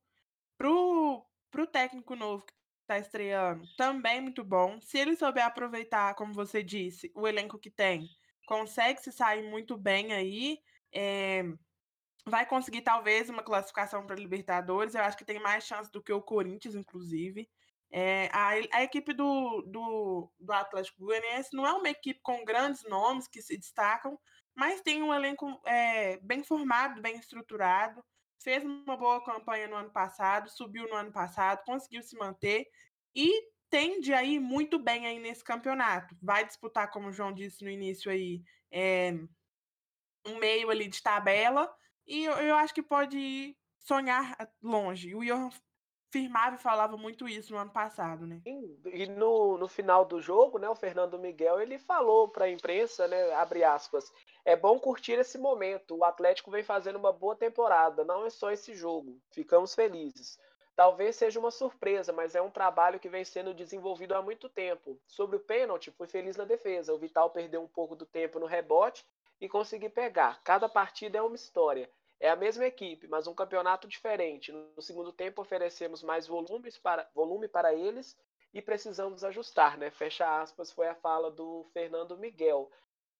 [0.58, 2.54] Para o técnico novo que
[2.88, 4.80] tá estreando, também muito bom.
[4.82, 8.10] Se ele souber aproveitar, como você disse, o elenco que tem,
[8.47, 10.60] consegue se sair muito bem aí.
[10.93, 11.43] É,
[12.26, 14.95] vai conseguir talvez uma classificação para Libertadores.
[14.95, 17.50] Eu acho que tem mais chance do que o Corinthians, inclusive.
[17.91, 22.84] É, a, a, equipe do, do, do Atlético Goianiense não é uma equipe com grandes
[22.84, 24.19] nomes que se destacam,
[24.54, 28.04] mas tem um elenco é, bem formado, bem estruturado
[28.39, 32.67] fez uma boa campanha no ano passado, subiu no ano passado, conseguiu se manter
[33.15, 36.15] e tende a ir muito bem aí nesse campeonato.
[36.21, 39.13] Vai disputar, como o João disse no início aí, é,
[40.26, 41.73] um meio ali de tabela
[42.06, 45.15] e eu, eu acho que pode sonhar longe.
[45.15, 45.50] O Johan
[46.11, 48.41] firmava e falava muito isso no ano passado, né?
[48.45, 53.07] E no, no final do jogo, né, o Fernando Miguel ele falou para a imprensa,
[53.07, 54.11] né, abre aspas,
[54.45, 55.95] é bom curtir esse momento.
[55.95, 59.19] O Atlético vem fazendo uma boa temporada, não é só esse jogo.
[59.31, 60.39] Ficamos felizes.
[60.75, 65.01] Talvez seja uma surpresa, mas é um trabalho que vem sendo desenvolvido há muito tempo.
[65.07, 66.93] Sobre o pênalti, fui feliz na defesa.
[66.93, 69.03] O Vital perdeu um pouco do tempo no rebote
[69.41, 70.39] e consegui pegar.
[70.43, 71.89] Cada partida é uma história.
[72.19, 74.51] É a mesma equipe, mas um campeonato diferente.
[74.51, 78.17] No segundo tempo oferecemos mais volumes para, volume para eles
[78.53, 79.91] e precisamos ajustar, né?
[79.91, 82.71] Fecha aspas, foi a fala do Fernando Miguel.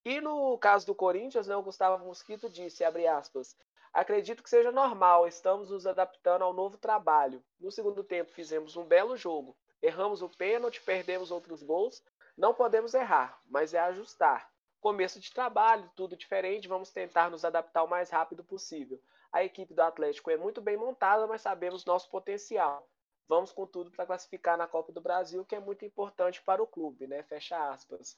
[0.04, 3.56] E no caso do Corinthians, né, o Gustavo Mosquito disse, abre aspas,
[3.94, 7.44] acredito que seja normal, estamos nos adaptando ao novo trabalho.
[7.60, 12.04] No segundo tempo fizemos um belo jogo, erramos o pênalti, perdemos outros gols,
[12.36, 17.84] não podemos errar, mas é ajustar começo de trabalho, tudo diferente, vamos tentar nos adaptar
[17.84, 19.02] o mais rápido possível.
[19.32, 22.88] A equipe do Atlético é muito bem montada, mas sabemos nosso potencial.
[23.28, 26.68] Vamos com tudo para classificar na Copa do Brasil, que é muito importante para o
[26.68, 27.24] clube, né?
[27.24, 28.18] Fecha aspas.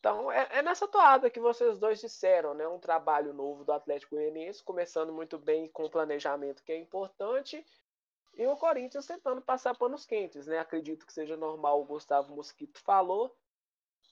[0.00, 2.66] Então, é, é nessa toada que vocês dois disseram, né?
[2.66, 7.64] Um trabalho novo do Atlético Goianiense, começando muito bem com o planejamento que é importante,
[8.34, 10.58] e o Corinthians tentando passar panos quentes, né?
[10.58, 13.36] Acredito que seja normal, o Gustavo Mosquito falou,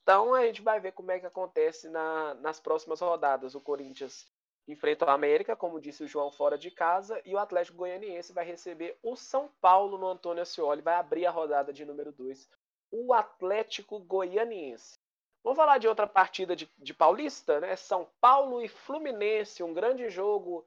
[0.08, 3.54] então a gente vai ver como é que acontece na, nas próximas rodadas.
[3.54, 4.26] O Corinthians
[4.66, 8.42] enfrenta o América, como disse o João, fora de casa, e o Atlético Goianiense vai
[8.42, 12.48] receber o São Paulo no Antônio Ascioli, vai abrir a rodada de número 2,
[12.90, 14.98] o Atlético Goianiense.
[15.44, 17.76] Vamos falar de outra partida de, de Paulista, né?
[17.76, 20.66] São Paulo e Fluminense, um grande jogo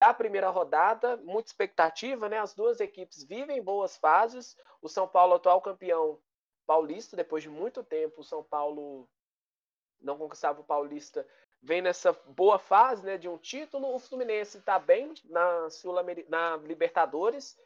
[0.00, 2.38] da primeira rodada, muita expectativa, né?
[2.38, 4.56] As duas equipes vivem boas fases.
[4.80, 6.18] O São Paulo, atual campeão,
[6.68, 9.08] paulista, depois de muito tempo, o São Paulo
[9.98, 11.26] não conquistava o paulista,
[11.62, 13.94] vem nessa boa fase né, de um título.
[13.94, 15.68] O Fluminense está bem na,
[16.28, 17.58] na Libertadores,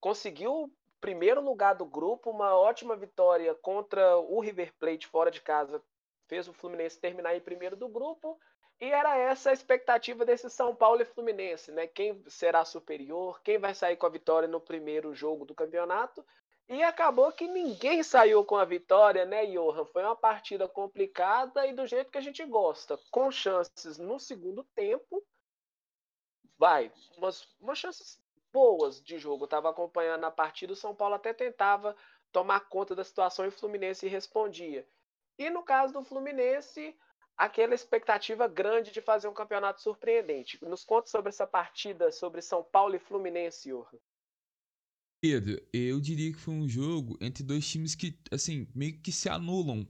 [0.00, 5.82] conseguiu primeiro lugar do grupo, uma ótima vitória contra o River Plate fora de casa,
[6.26, 8.40] fez o Fluminense terminar em primeiro do grupo.
[8.80, 11.86] E era essa a expectativa desse São Paulo e Fluminense, né?
[11.86, 16.24] Quem será superior, quem vai sair com a vitória no primeiro jogo do campeonato.
[16.68, 19.86] E acabou que ninguém saiu com a vitória, né, Johan?
[19.86, 24.62] Foi uma partida complicada e do jeito que a gente gosta, com chances no segundo
[24.74, 25.24] tempo.
[26.58, 28.20] Vai, umas, umas chances
[28.52, 29.44] boas de jogo.
[29.44, 31.96] Eu tava acompanhando a partida, o São Paulo até tentava
[32.30, 34.86] tomar conta da situação e o Fluminense respondia.
[35.38, 36.94] E no caso do Fluminense,
[37.34, 40.62] aquela expectativa grande de fazer um campeonato surpreendente.
[40.62, 43.98] Nos conta sobre essa partida, sobre São Paulo e Fluminense, Johan.
[45.20, 49.28] Pedro, eu diria que foi um jogo entre dois times que, assim, meio que se
[49.28, 49.84] anulam,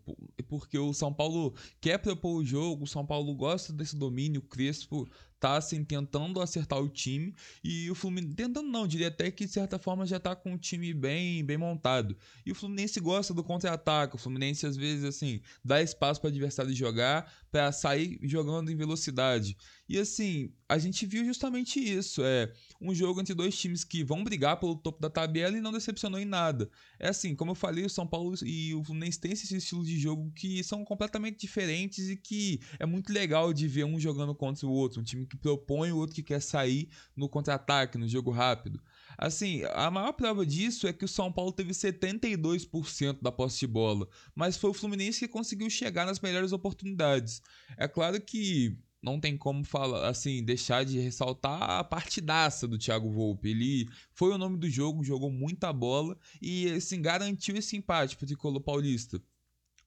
[0.48, 4.44] porque o São Paulo quer propor o jogo, o São Paulo gosta desse domínio, o
[4.44, 5.06] Crespo
[5.40, 9.52] tá assim tentando acertar o time e o Fluminense tentando não, diria até que de
[9.52, 12.16] certa forma já tá com o time bem bem montado.
[12.44, 16.74] E o Fluminense gosta do contra-ataque, o Fluminense às vezes assim, dá espaço para adversário
[16.74, 19.56] jogar, para sair jogando em velocidade.
[19.88, 24.22] E assim, a gente viu justamente isso, é um jogo entre dois times que vão
[24.22, 26.68] brigar pelo topo da tabela e não decepcionou em nada.
[26.98, 29.98] É assim, como eu falei, o São Paulo e o Fluminense têm esse estilo de
[29.98, 34.34] jogo jogo que são completamente diferentes e que é muito legal de ver um jogando
[34.34, 38.08] contra o outro, um time que propõe, o outro que quer sair no contra-ataque, no
[38.08, 38.80] jogo rápido.
[39.16, 43.66] Assim, a maior prova disso é que o São Paulo teve 72% da posse de
[43.66, 47.42] bola, mas foi o Fluminense que conseguiu chegar nas melhores oportunidades.
[47.76, 53.10] É claro que não tem como falar assim, deixar de ressaltar a partidaça do Thiago
[53.10, 53.50] Volpe.
[53.50, 58.24] Ele foi o nome do jogo, jogou muita bola e assim garantiu esse empate para
[58.24, 59.20] o tricolor paulista.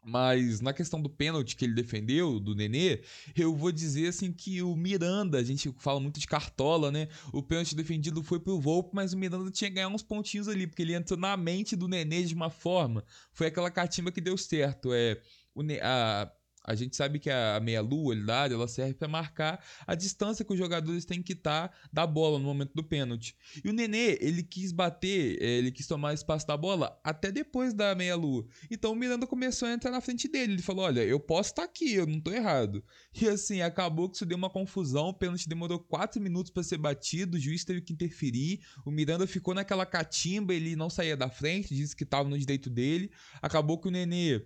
[0.04, 3.02] Mas na questão do pênalti que ele defendeu, do Nenê,
[3.36, 7.08] eu vou dizer assim que o Miranda, a gente fala muito de cartola, né?
[7.32, 10.66] O pênalti defendido foi pro Volpe, mas o Miranda tinha que ganhar uns pontinhos ali,
[10.66, 13.04] porque ele entrou na mente do Nenê de uma forma.
[13.32, 14.92] Foi aquela catimba que deu certo.
[14.92, 15.22] É,
[15.54, 16.32] o, a,
[16.64, 18.16] a gente sabe que a meia-lua
[18.52, 22.38] ela serve para marcar a distância que os jogadores têm que estar tá da bola
[22.38, 23.36] no momento do pênalti.
[23.64, 27.74] E o Nenê, ele quis bater, eh, ele quis tomar espaço da bola até depois
[27.74, 28.46] da meia-lua.
[28.70, 30.54] Então o Miranda começou a entrar na frente dele.
[30.54, 32.84] Ele falou: Olha, eu posso estar tá aqui, eu não estou errado.
[33.20, 35.08] E assim, acabou que isso deu uma confusão.
[35.08, 38.62] O pênalti demorou 4 minutos para ser batido, o juiz teve que interferir.
[38.86, 42.70] O Miranda ficou naquela catimba, ele não saía da frente, disse que estava no direito
[42.70, 43.12] dele.
[43.42, 44.46] Acabou que o Nenê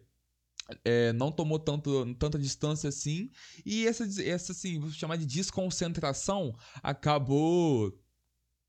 [0.84, 3.30] é, não tomou tanto, tanta distância assim.
[3.66, 7.94] E essa, essa assim, vou chamar de desconcentração, acabou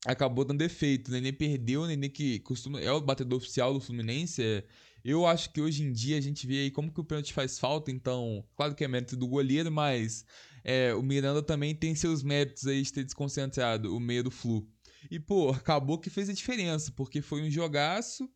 [0.05, 1.09] acabou dando efeito.
[1.09, 4.41] O Nenê perdeu, o Nenê que costuma, é o batedor oficial do Fluminense.
[4.41, 4.63] É,
[5.03, 7.57] eu acho que hoje em dia a gente vê aí como que o pênalti faz
[7.59, 10.25] falta, então, claro que é mérito do goleiro, mas
[10.63, 14.67] é, o Miranda também tem seus méritos aí de ter desconcentrado o meio do Flu.
[15.09, 18.29] E, pô, acabou que fez a diferença, porque foi um jogaço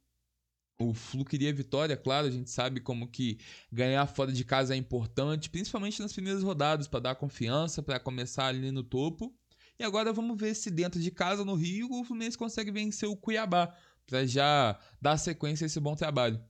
[0.90, 3.38] o Flu queria vitória, claro, a gente sabe como que
[3.72, 8.48] ganhar fora de casa é importante, principalmente nas primeiras rodadas, para dar confiança, para começar
[8.48, 9.34] ali no topo.
[9.80, 13.16] E agora vamos ver se dentro de casa no Rio o Fluminense consegue vencer o
[13.16, 16.44] Cuiabá, para já dar sequência a esse bom trabalho.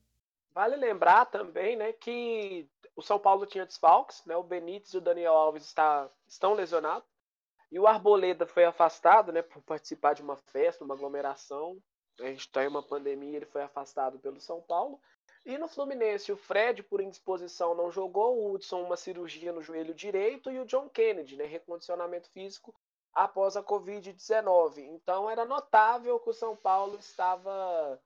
[0.53, 5.01] Vale lembrar também, né, que o São Paulo tinha desfalques, né, o Benítez e o
[5.01, 7.07] Daniel Alves está, estão lesionados,
[7.71, 11.77] e o Arboleda foi afastado, né, por participar de uma festa, uma aglomeração,
[12.19, 14.99] a gente está em uma pandemia, ele foi afastado pelo São Paulo.
[15.45, 19.93] E no Fluminense, o Fred, por indisposição, não jogou, o Hudson, uma cirurgia no joelho
[19.93, 22.75] direito, e o John Kennedy, né, recondicionamento físico
[23.13, 24.79] após a Covid-19.
[24.79, 27.99] Então era notável que o São Paulo estava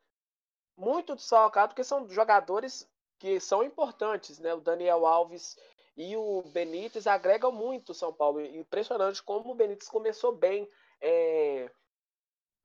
[0.77, 2.89] muito desfalcado, porque são jogadores
[3.19, 4.53] que são importantes, né?
[4.53, 5.57] O Daniel Alves
[5.95, 8.41] e o Benítez agregam muito o São Paulo.
[8.41, 10.69] Impressionante como o Benítez começou bem.
[11.01, 11.69] É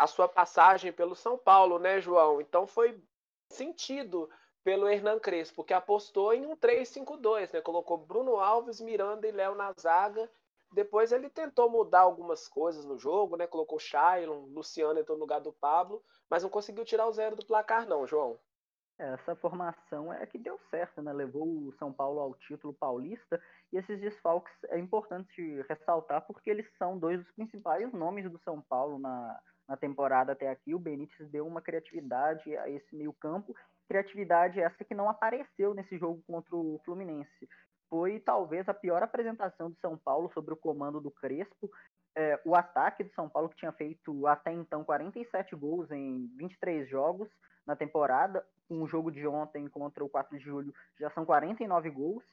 [0.01, 2.41] a sua passagem pelo São Paulo, né, João?
[2.41, 2.99] Então foi
[3.51, 4.31] sentido
[4.65, 7.61] pelo Hernan Crespo, que apostou em um 3-5-2, né?
[7.61, 10.31] Colocou Bruno Alves, Miranda e Léo na zaga.
[10.73, 13.47] Depois ele tentou mudar algumas coisas no jogo, né?
[13.47, 17.45] Colocou Shailon, Luciano entrou no lugar do Pablo, mas não conseguiu tirar o zero do
[17.45, 18.41] placar, não, João.
[18.99, 21.13] Essa formação é que deu certo, né?
[21.13, 23.39] Levou o São Paulo ao título paulista
[23.71, 28.63] e esses desfalques é importante ressaltar porque eles são dois dos principais nomes do São
[28.63, 29.39] Paulo na,
[29.71, 30.75] na temporada até aqui.
[30.75, 33.55] O Benítez deu uma criatividade a esse meio-campo,
[33.89, 37.49] criatividade essa que não apareceu nesse jogo contra o Fluminense.
[37.89, 41.71] Foi talvez a pior apresentação do São Paulo sobre o comando do Crespo.
[42.17, 46.89] É, o ataque do São Paulo, que tinha feito até então 47 gols em 23
[46.89, 47.29] jogos
[47.65, 52.25] na temporada, o jogo de ontem contra o 4 de julho já são 49 gols,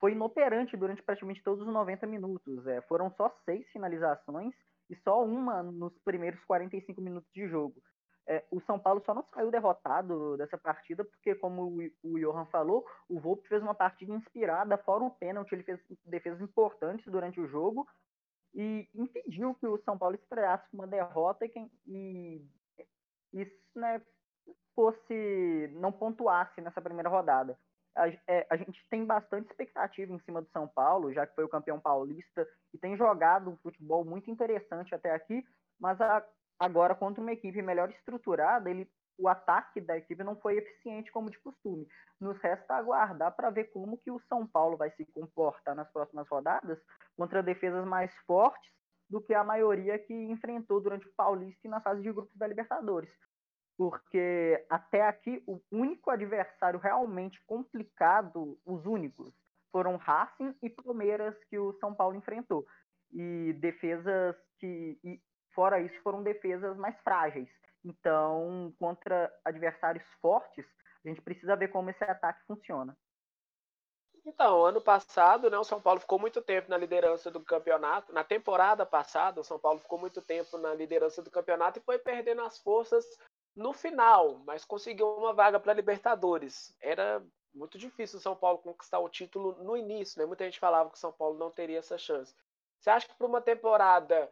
[0.00, 2.66] foi inoperante durante praticamente todos os 90 minutos.
[2.66, 4.54] É, foram só seis finalizações
[4.88, 7.82] e só uma nos primeiros 45 minutos de jogo.
[8.28, 12.84] É, o São Paulo só não saiu derrotado dessa partida, porque, como o, Johan falou,
[13.08, 17.46] o Volpe fez uma partida inspirada, fora um pênalti, ele fez defesas importantes durante o
[17.46, 17.86] jogo
[18.52, 22.44] e impediu que o São Paulo estreasse uma derrota e, quem, e,
[23.32, 24.02] e né,
[24.74, 27.56] fosse não pontuasse nessa primeira rodada
[27.96, 31.44] a, é, a, gente tem bastante expectativa em cima do São Paulo, já que foi
[31.44, 35.44] o campeão paulista e tem jogado um futebol muito interessante até aqui,
[35.80, 36.24] mas a,
[36.58, 41.30] agora contra uma equipe melhor estruturada, ele, o ataque da equipe não foi eficiente como
[41.30, 41.88] de costume.
[42.20, 46.28] Nos resta aguardar para ver como que o São Paulo vai se comportar nas próximas
[46.28, 46.78] rodadas
[47.16, 48.70] contra defesas mais fortes
[49.08, 52.46] do que a maioria que enfrentou durante o Paulista e na fase de grupos da
[52.46, 53.10] Libertadores
[53.76, 59.32] porque até aqui o único adversário realmente complicado, os únicos,
[59.70, 62.66] foram Racing e Palmeiras que o São Paulo enfrentou.
[63.12, 65.20] E defesas que, e
[65.54, 67.48] fora isso, foram defesas mais frágeis.
[67.84, 70.64] Então, contra adversários fortes,
[71.04, 72.96] a gente precisa ver como esse ataque funciona.
[74.24, 78.12] Então, ano passado, né, o São Paulo ficou muito tempo na liderança do campeonato.
[78.12, 81.96] Na temporada passada, o São Paulo ficou muito tempo na liderança do campeonato e foi
[81.96, 83.04] perdendo as forças
[83.56, 86.76] no final, mas conseguiu uma vaga para Libertadores.
[86.80, 90.26] Era muito difícil o São Paulo conquistar o título no início, né?
[90.26, 92.34] Muita gente falava que o São Paulo não teria essa chance.
[92.78, 94.30] Você acha que para uma temporada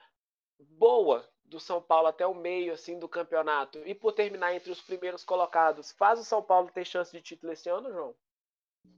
[0.58, 4.80] boa do São Paulo até o meio assim do campeonato e por terminar entre os
[4.82, 8.14] primeiros colocados, faz o São Paulo ter chance de título esse ano, João?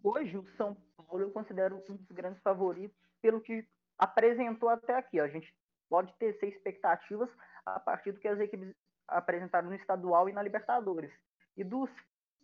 [0.02, 5.20] Hoje o São Paulo eu considero um dos grandes favoritos pelo que apresentou até aqui.
[5.20, 5.54] A gente
[5.88, 7.30] pode ter expectativas
[7.64, 8.74] a partir do que as equipes
[9.08, 11.12] apresentaram no estadual e na Libertadores.
[11.56, 11.90] E dos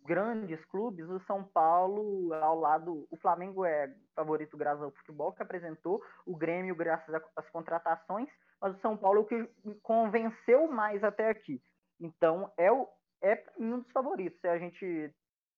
[0.05, 5.41] grandes clubes, o São Paulo, ao lado, o Flamengo é favorito graças ao futebol que
[5.41, 8.29] apresentou, o Grêmio graças às contratações,
[8.61, 9.49] mas o São Paulo é o que
[9.81, 11.61] convenceu mais até aqui.
[11.99, 12.87] Então, é, o,
[13.21, 14.39] é um dos favoritos.
[14.41, 15.13] Se a gente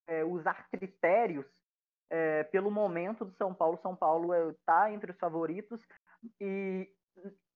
[0.07, 1.45] é, usar critérios
[2.09, 5.81] é, pelo momento do São Paulo, São Paulo está é, entre os favoritos
[6.39, 6.87] e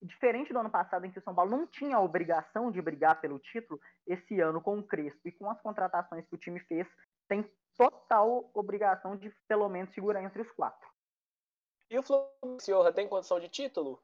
[0.02, 3.20] diferente do ano passado, em que o São Paulo não tinha a obrigação de brigar
[3.20, 6.88] pelo título, esse ano, com o Crespo e com as contratações que o time fez,
[7.28, 10.88] tem total obrigação de, pelo menos, segurar entre os quatro.
[11.90, 14.02] E o Fluminense tem condição de título?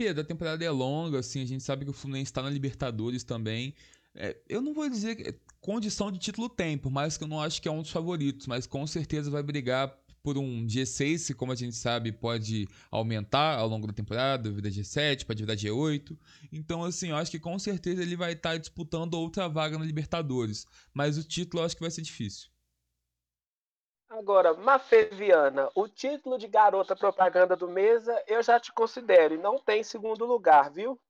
[0.00, 3.74] A temporada é longa, assim, a gente sabe que o Fluminense está na Libertadores também.
[4.14, 7.40] É, eu não vou dizer que condição de título tem, por mais que eu não
[7.40, 11.34] acho que é um dos favoritos, mas com certeza vai brigar por um G6, que
[11.34, 16.16] como a gente sabe pode aumentar ao longo da temporada, virar G7, pode virar G8.
[16.52, 20.66] Então, assim, eu acho que com certeza ele vai estar disputando outra vaga na Libertadores.
[20.94, 22.50] Mas o título eu acho que vai ser difícil.
[24.08, 29.38] Agora, Mafê Viana, o título de garota propaganda do Mesa eu já te considero e
[29.38, 31.00] não tem segundo lugar, viu?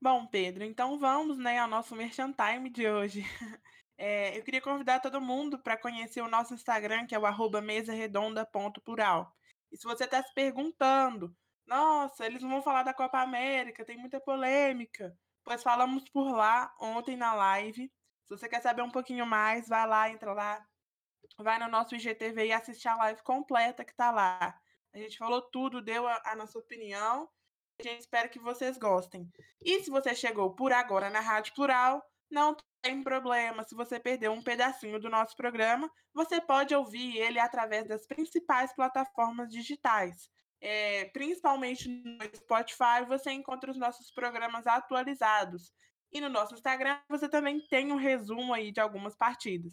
[0.00, 3.24] Bom, Pedro, então vamos né, ao nosso Merchant Time de hoje.
[4.04, 9.32] É, eu queria convidar todo mundo para conhecer o nosso Instagram, que é o mesaredonda.plural.
[9.70, 11.32] E se você está se perguntando,
[11.64, 15.16] nossa, eles vão falar da Copa América, tem muita polêmica.
[15.44, 17.92] Pois falamos por lá ontem na live.
[18.24, 20.66] Se você quer saber um pouquinho mais, vai lá, entra lá,
[21.38, 24.52] vai no nosso IGTV e assiste a live completa que está lá.
[24.92, 27.30] A gente falou tudo, deu a, a nossa opinião.
[27.78, 29.30] A gente espera que vocês gostem.
[29.60, 33.62] E se você chegou por agora na Rádio Plural, não tem problema.
[33.62, 38.74] Se você perdeu um pedacinho do nosso programa, você pode ouvir ele através das principais
[38.74, 40.30] plataformas digitais.
[40.60, 45.72] É, principalmente no Spotify, você encontra os nossos programas atualizados.
[46.10, 49.72] E no nosso Instagram, você também tem um resumo aí de algumas partidas.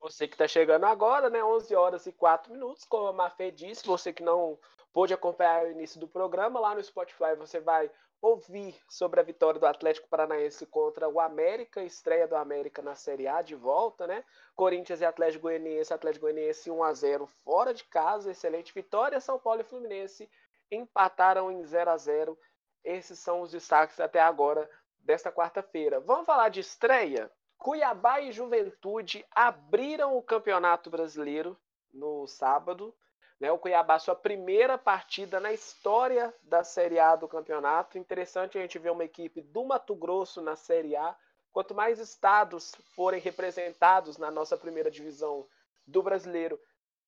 [0.00, 1.42] Você que está chegando agora, né?
[1.42, 4.58] 11 horas e 4 minutos, como a Mafê disse, você que não
[4.92, 9.60] pôde acompanhar o início do programa, lá no Spotify você vai ouvir sobre a vitória
[9.60, 14.24] do Atlético Paranaense contra o América, estreia do América na Série A de volta, né?
[14.56, 19.20] Corinthians e Atlético Goianiense, Atlético Goianiense 1 a 0 fora de casa, excelente vitória.
[19.20, 20.28] São Paulo e Fluminense
[20.70, 22.38] empataram em 0 a 0.
[22.84, 26.00] Esses são os destaques até agora desta quarta-feira.
[26.00, 27.30] Vamos falar de estreia?
[27.56, 31.58] Cuiabá e Juventude abriram o Campeonato Brasileiro
[31.92, 32.94] no sábado.
[33.40, 37.96] Né, o Cuiabá, sua primeira partida na história da Série A do campeonato.
[37.96, 41.14] Interessante a gente ver uma equipe do Mato Grosso na Série A.
[41.52, 45.46] Quanto mais estados forem representados na nossa primeira divisão
[45.86, 46.60] do brasileiro,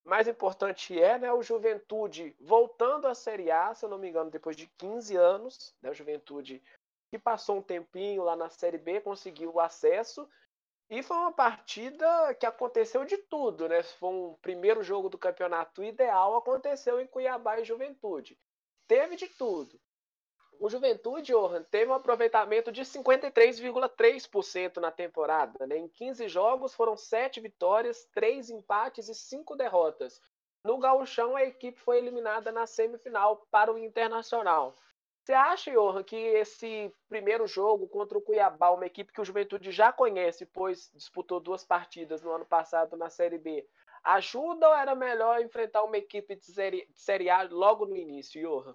[0.05, 4.31] mais importante é né, o Juventude voltando à Série A, se eu não me engano,
[4.31, 5.75] depois de 15 anos.
[5.83, 6.63] Né, o Juventude
[7.11, 10.29] que passou um tempinho lá na Série B, conseguiu o acesso
[10.91, 13.81] e foi uma partida que aconteceu de tudo, né?
[13.83, 18.37] Foi um primeiro jogo do campeonato ideal, aconteceu em Cuiabá e Juventude.
[18.89, 19.81] Teve de tudo.
[20.59, 25.65] O Juventude, Johan, teve um aproveitamento de 53,3% na temporada.
[25.65, 25.79] Né?
[25.79, 30.21] Em 15 jogos foram 7 vitórias, 3 empates e 5 derrotas.
[30.65, 34.75] No gauchão, a equipe foi eliminada na semifinal para o Internacional.
[35.23, 39.71] Você acha, Johan, que esse primeiro jogo contra o Cuiabá, uma equipe que o Juventude
[39.71, 43.67] já conhece, pois disputou duas partidas no ano passado na Série B,
[44.03, 48.41] ajuda ou era melhor enfrentar uma equipe de Série, de série A logo no início,
[48.41, 48.75] Johan?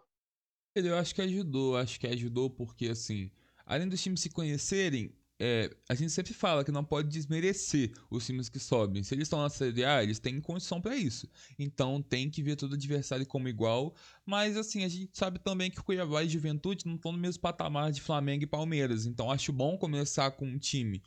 [0.75, 3.31] Eu acho que ajudou, acho que ajudou porque, assim,
[3.65, 8.25] além dos times se conhecerem, é, a gente sempre fala que não pode desmerecer os
[8.25, 9.03] times que sobem.
[9.03, 11.29] Se eles estão na Série A, eles têm condição para isso.
[11.59, 13.93] Então tem que ver todo adversário como igual.
[14.25, 17.41] Mas assim, a gente sabe também que o Cuiabá e Juventude não estão no mesmo
[17.41, 19.05] patamar de Flamengo e Palmeiras.
[19.05, 21.01] Então acho bom começar com um time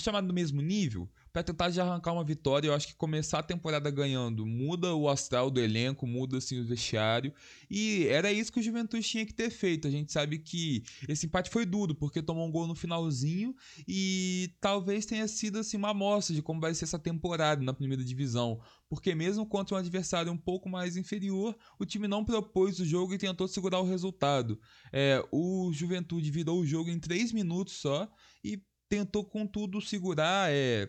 [0.00, 2.68] chamado do mesmo nível, para tentar já arrancar uma vitória.
[2.68, 6.64] Eu acho que começar a temporada ganhando muda o astral do elenco, muda assim o
[6.64, 7.34] vestiário.
[7.68, 9.88] E era isso que o Juventude tinha que ter feito.
[9.88, 13.52] A gente sabe que esse empate foi duro, porque tomou um gol no finalzinho
[13.88, 18.04] e talvez tenha sido assim uma amostra de como vai ser essa temporada na primeira
[18.04, 18.60] divisão.
[18.88, 23.12] Porque mesmo contra um adversário um pouco mais inferior, o time não propôs o jogo
[23.12, 24.56] e tentou segurar o resultado.
[24.92, 28.08] É, o Juventude virou o jogo em 3 minutos só
[28.44, 30.88] e tentou, contudo, segurar, é,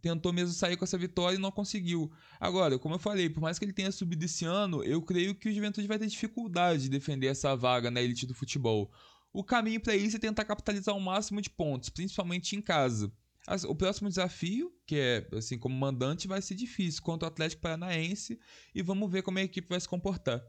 [0.00, 2.10] tentou mesmo sair com essa vitória e não conseguiu.
[2.40, 5.48] Agora, como eu falei, por mais que ele tenha subido esse ano, eu creio que
[5.48, 8.90] o Juventude vai ter dificuldade de defender essa vaga na elite do futebol.
[9.32, 13.12] O caminho para isso é tentar capitalizar o máximo de pontos, principalmente em casa.
[13.66, 18.38] O próximo desafio, que é assim como mandante, vai ser difícil contra o Atlético Paranaense
[18.74, 20.40] e vamos ver como a equipe vai se comportar.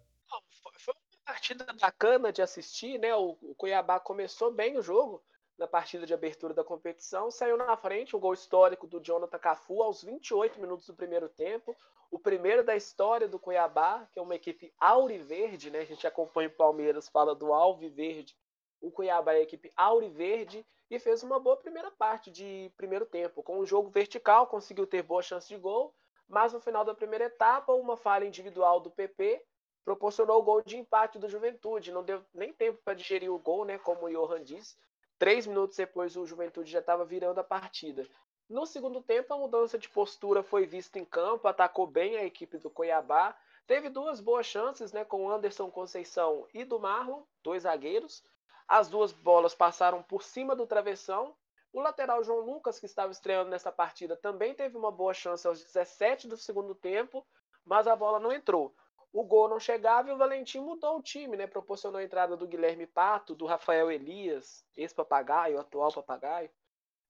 [0.77, 3.15] Foi uma partida bacana de assistir, né?
[3.15, 5.23] O Cuiabá começou bem o jogo,
[5.57, 9.83] na partida de abertura da competição, saiu na frente, um gol histórico do Jonathan Cafu
[9.83, 11.75] aos 28 minutos do primeiro tempo,
[12.09, 15.79] o primeiro da história do Cuiabá, que é uma equipe auriverde, né?
[15.79, 18.35] A gente acompanha o Palmeiras, fala do alviverde,
[18.81, 23.41] o Cuiabá é a equipe auriverde e fez uma boa primeira parte de primeiro tempo,
[23.41, 25.93] com um jogo vertical, conseguiu ter boa chance de gol,
[26.27, 29.43] mas no final da primeira etapa, uma falha individual do PP
[29.83, 31.91] proporcionou o gol de empate do Juventude.
[31.91, 33.77] Não deu nem tempo para digerir o gol, né?
[33.77, 34.77] Como o Johan disse.
[35.17, 38.07] Três minutos depois, o Juventude já estava virando a partida.
[38.49, 42.57] No segundo tempo, a mudança de postura foi vista em campo, atacou bem a equipe
[42.57, 43.35] do Cuiabá.
[43.65, 48.23] Teve duas boas chances, né, com Anderson Conceição e do Marlon, dois zagueiros.
[48.67, 51.35] As duas bolas passaram por cima do travessão.
[51.71, 55.63] O lateral João Lucas, que estava estreando nessa partida, também teve uma boa chance aos
[55.63, 57.25] 17 do segundo tempo,
[57.65, 58.75] mas a bola não entrou
[59.13, 61.45] o gol não chegava e o Valentim mudou o time, né?
[61.45, 66.49] Proporcionou a entrada do Guilherme Pato, do Rafael Elias, ex-papagaio, atual papagaio.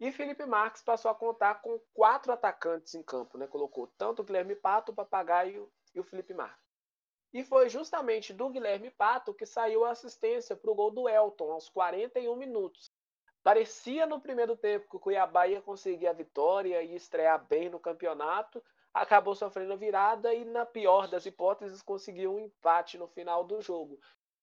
[0.02, 3.48] E Felipe Marques passou a contar com quatro atacantes em campo, né?
[3.48, 6.62] Colocou tanto o Guilherme Pato, o papagaio e o Felipe Marques.
[7.32, 11.54] E foi justamente do Guilherme Pato que saiu a assistência para o gol do Elton
[11.54, 12.92] aos 41 minutos.
[13.42, 17.80] Parecia no primeiro tempo que o Cuiabá ia conseguir a vitória e estrear bem no
[17.80, 18.62] campeonato,
[18.94, 24.00] acabou sofrendo virada e, na pior das hipóteses, conseguiu um empate no final do jogo.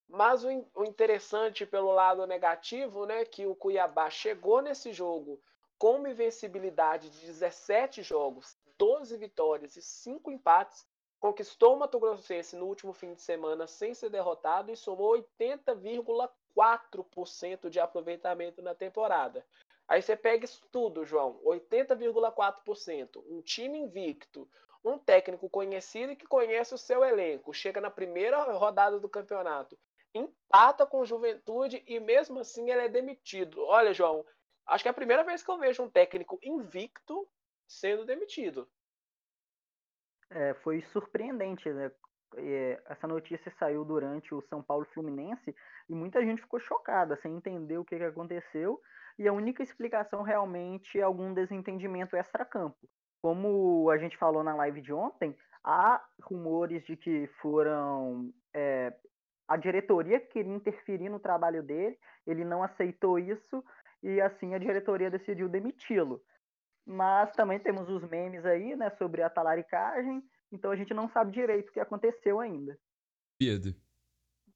[0.07, 0.49] Mas o,
[0.83, 5.41] interessante pelo lado negativo, né, que o Cuiabá chegou nesse jogo
[5.77, 10.85] com uma invencibilidade de 17 jogos, 12 vitórias e 5 empates,
[11.19, 17.69] conquistou o Mato Grossense no último fim de semana sem ser derrotado e somou 80,4%
[17.69, 19.45] de aproveitamento na temporada.
[19.91, 24.49] Aí você pega isso tudo, João, 80,4%, um time invicto,
[24.85, 29.77] um técnico conhecido e que conhece o seu elenco, chega na primeira rodada do campeonato,
[30.15, 33.61] empata com Juventude e mesmo assim ele é demitido.
[33.65, 34.25] Olha, João,
[34.65, 37.27] acho que é a primeira vez que eu vejo um técnico invicto
[37.67, 38.69] sendo demitido.
[40.29, 41.91] É, foi surpreendente, né?
[42.37, 45.53] É, essa notícia saiu durante o São Paulo Fluminense
[45.89, 48.81] e muita gente ficou chocada, sem entender o que, que aconteceu
[49.17, 52.77] e a única explicação realmente é algum desentendimento extra-campo.
[53.21, 58.33] Como a gente falou na live de ontem, há rumores de que foram.
[58.53, 58.93] É,
[59.47, 63.63] a diretoria queria interferir no trabalho dele, ele não aceitou isso
[64.01, 66.21] e assim a diretoria decidiu demiti-lo.
[66.85, 71.31] Mas também temos os memes aí, né, sobre a talaricagem, então a gente não sabe
[71.31, 72.77] direito o que aconteceu ainda.
[73.37, 73.73] Pedro,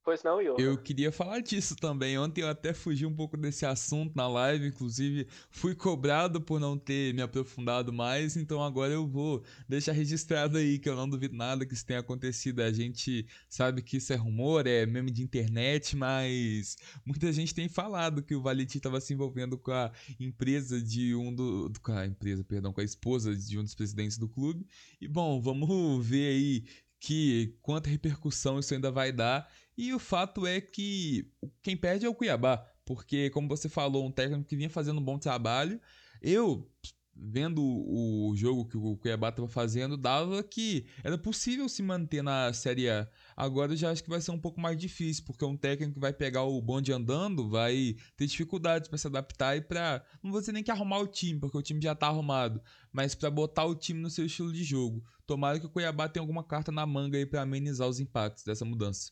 [0.06, 0.56] Pois não, Iô.
[0.60, 2.16] Eu queria falar disso também.
[2.20, 6.78] Ontem eu até fugi um pouco desse assunto na live, inclusive fui cobrado por não
[6.78, 11.36] ter me aprofundado mais, então agora eu vou deixar registrado aí que eu não duvido
[11.36, 12.60] nada que isso tenha acontecido.
[12.60, 17.68] A gente sabe que isso é rumor, é meme de internet, mas muita gente tem
[17.68, 22.06] falado que o Valentim estava se envolvendo com a empresa de um do, com a
[22.06, 24.68] empresa, perdão, com a esposa de um dos presidentes do clube.
[25.02, 26.64] E bom, vamos ver aí
[27.00, 29.48] que quanta repercussão isso ainda vai dar.
[29.78, 31.30] E o fato é que
[31.62, 35.04] quem perde é o Cuiabá, porque, como você falou, um técnico que vinha fazendo um
[35.04, 35.82] bom trabalho.
[36.22, 36.72] Eu,
[37.16, 42.52] vendo o jogo que o Cuiabá estava fazendo, dava que era possível se manter na
[42.54, 43.08] Série A.
[43.36, 46.00] Agora eu já acho que vai ser um pouco mais difícil, porque um técnico que
[46.00, 50.40] vai pegar o bonde andando vai ter dificuldades para se adaptar e para, não vou
[50.40, 52.62] dizer nem que arrumar o time, porque o time já está arrumado,
[52.92, 55.04] mas para botar o time no seu estilo de jogo.
[55.26, 58.66] Tomara que o Cuiabá tenha alguma carta na manga aí para amenizar os impactos dessa
[58.66, 59.12] mudança.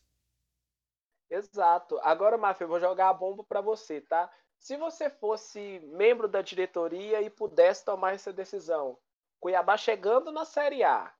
[1.30, 1.98] Exato.
[2.02, 4.30] Agora, Mafia, eu vou jogar a bomba para você, tá?
[4.58, 8.98] Se você fosse membro da diretoria e pudesse tomar essa decisão,
[9.40, 11.12] Cuiabá chegando na Série A,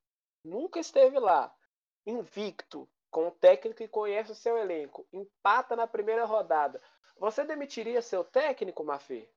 [0.43, 1.55] nunca esteve lá,
[2.07, 6.81] invicto, com um técnico que conhece o seu elenco, empata na primeira rodada,
[7.17, 9.29] você demitiria seu técnico, Mafê?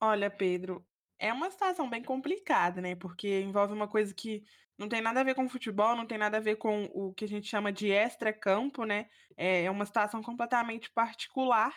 [0.00, 0.84] Olha, Pedro,
[1.18, 2.94] é uma situação bem complicada, né?
[2.94, 4.44] Porque envolve uma coisa que
[4.78, 7.24] não tem nada a ver com futebol, não tem nada a ver com o que
[7.24, 9.10] a gente chama de extra-campo, né?
[9.36, 11.76] É, é uma situação completamente particular,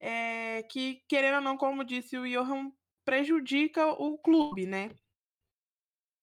[0.00, 2.72] é, que, querendo ou não, como disse o Johan,
[3.04, 4.90] prejudica o clube, né?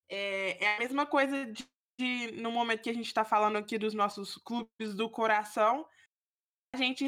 [0.09, 1.67] É, é a mesma coisa de,
[1.99, 5.85] de, no momento que a gente está falando aqui dos nossos clubes do coração,
[6.73, 7.05] a gente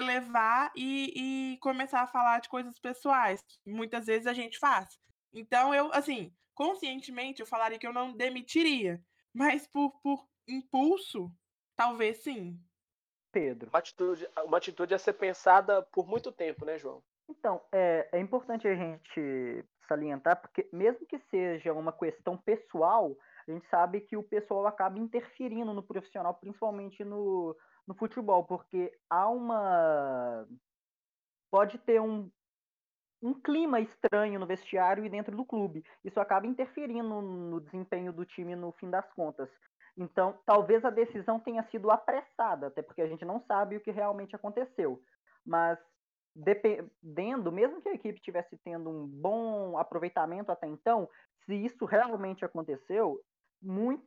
[0.00, 4.98] levar e, e começar a falar de coisas pessoais, que muitas vezes a gente faz.
[5.32, 9.02] Então, eu, assim, conscientemente, eu falaria que eu não demitiria,
[9.32, 11.32] mas por, por impulso,
[11.74, 12.60] talvez sim.
[13.32, 13.70] Pedro.
[13.70, 17.02] Uma atitude, uma atitude a ser pensada por muito tempo, né, João?
[17.30, 23.16] Então, é, é importante a gente salientar, porque mesmo que seja uma questão pessoal,
[23.48, 27.56] a gente sabe que o pessoal acaba interferindo no profissional, principalmente no,
[27.86, 30.46] no futebol, porque há uma.
[31.50, 32.30] Pode ter um,
[33.22, 35.84] um clima estranho no vestiário e dentro do clube.
[36.04, 39.50] Isso acaba interferindo no desempenho do time no fim das contas.
[39.96, 43.90] Então, talvez a decisão tenha sido apressada, até porque a gente não sabe o que
[43.90, 45.02] realmente aconteceu.
[45.44, 45.78] Mas,
[46.34, 51.08] dependendo, mesmo que a equipe estivesse tendo um bom aproveitamento até então,
[51.44, 53.20] se isso realmente aconteceu,
[53.60, 54.04] muito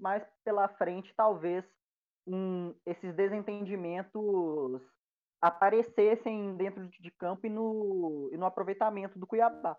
[0.00, 1.64] mais pela frente, talvez
[2.26, 4.82] um, esses desentendimentos
[5.40, 9.76] aparecessem dentro de campo e no, e no aproveitamento do Cuiabá.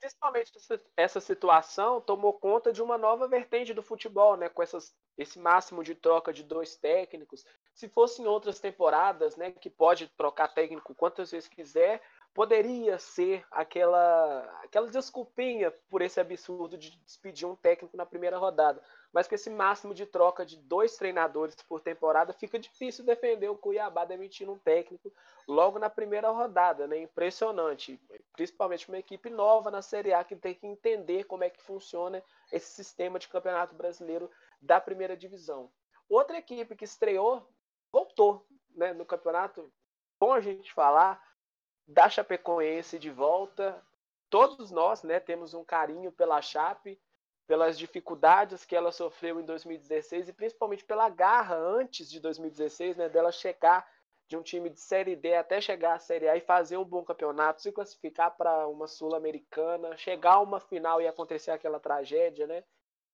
[0.00, 0.52] Principalmente
[0.96, 4.48] essa situação tomou conta de uma nova vertente do futebol, né?
[4.48, 7.44] Com essas, esse máximo de troca de dois técnicos.
[7.72, 9.52] Se fossem outras temporadas, né?
[9.52, 12.02] Que pode trocar técnico quantas vezes quiser,
[12.34, 18.82] poderia ser aquela aquela desculpinha por esse absurdo de despedir um técnico na primeira rodada.
[19.12, 23.56] Mas com esse máximo de troca de dois treinadores por temporada, fica difícil defender o
[23.56, 25.12] Cuiabá demitindo um técnico
[25.46, 26.98] logo na primeira rodada, né?
[26.98, 28.00] Impressionante,
[28.32, 32.22] principalmente uma equipe nova na Série A que tem que entender como é que funciona
[32.50, 34.30] esse sistema de campeonato brasileiro
[34.60, 35.70] da primeira divisão.
[36.08, 37.46] Outra equipe que estreou,
[37.92, 39.70] voltou, né, no campeonato,
[40.18, 41.22] bom a gente falar,
[41.92, 43.80] da Chapecoense de volta.
[44.30, 46.98] Todos nós né, temos um carinho pela Chape,
[47.46, 53.08] pelas dificuldades que ela sofreu em 2016 e principalmente pela garra antes de 2016, né,
[53.08, 53.86] dela chegar
[54.26, 57.04] de um time de Série D até chegar à Série A e fazer um bom
[57.04, 62.64] campeonato, se classificar para uma Sul-Americana, chegar a uma final e acontecer aquela tragédia, né?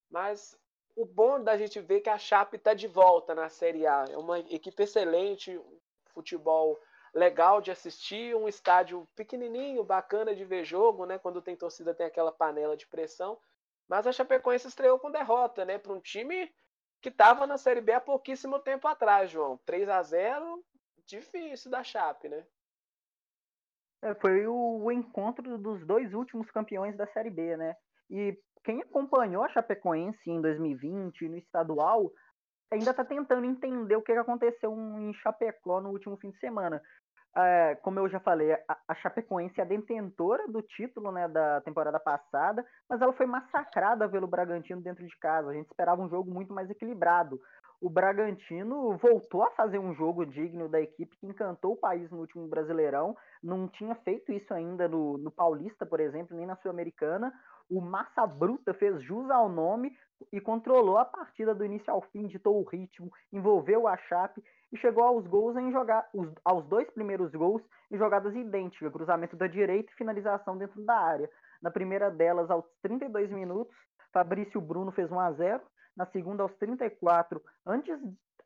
[0.08, 0.56] Mas
[0.94, 4.04] o bom da gente ver que a Chape está de volta na Série A.
[4.08, 5.60] É uma equipe excelente,
[6.14, 6.78] futebol
[7.14, 11.18] legal de assistir, um estádio pequenininho, bacana de ver jogo, né?
[11.18, 13.38] Quando tem torcida tem aquela panela de pressão.
[13.88, 15.78] Mas a Chapecoense estreou com derrota, né?
[15.78, 16.52] Para um time
[17.00, 19.58] que estava na Série B há pouquíssimo tempo atrás, João.
[19.64, 20.64] 3 a 0
[21.06, 22.44] difícil da Chape, né?
[24.02, 27.74] É, foi o, encontro dos dois últimos campeões da Série B, né?
[28.10, 32.12] E quem acompanhou a Chapecoense em 2020 no estadual
[32.70, 36.82] ainda está tentando entender o que aconteceu em Chapecó no último fim de semana.
[37.36, 41.60] É, como eu já falei, a, a Chapecoense é a detentora do título né, da
[41.60, 45.50] temporada passada, mas ela foi massacrada pelo Bragantino dentro de casa.
[45.50, 47.40] A gente esperava um jogo muito mais equilibrado.
[47.80, 52.18] O Bragantino voltou a fazer um jogo digno da equipe que encantou o país no
[52.18, 53.16] último Brasileirão.
[53.40, 57.32] Não tinha feito isso ainda no, no Paulista, por exemplo, nem na Sul-Americana.
[57.70, 59.94] O Massa Bruta fez jus ao nome
[60.32, 64.42] e controlou a partida do início ao fim, ditou o ritmo, envolveu a Chape
[64.72, 69.36] e chegou aos gols em jogar os, aos dois primeiros gols em jogadas idênticas, cruzamento
[69.36, 71.30] da direita e finalização dentro da área.
[71.60, 73.74] Na primeira delas, aos 32 minutos,
[74.12, 75.62] Fabrício Bruno fez 1 a 0.
[75.94, 77.98] Na segunda, aos 34, antes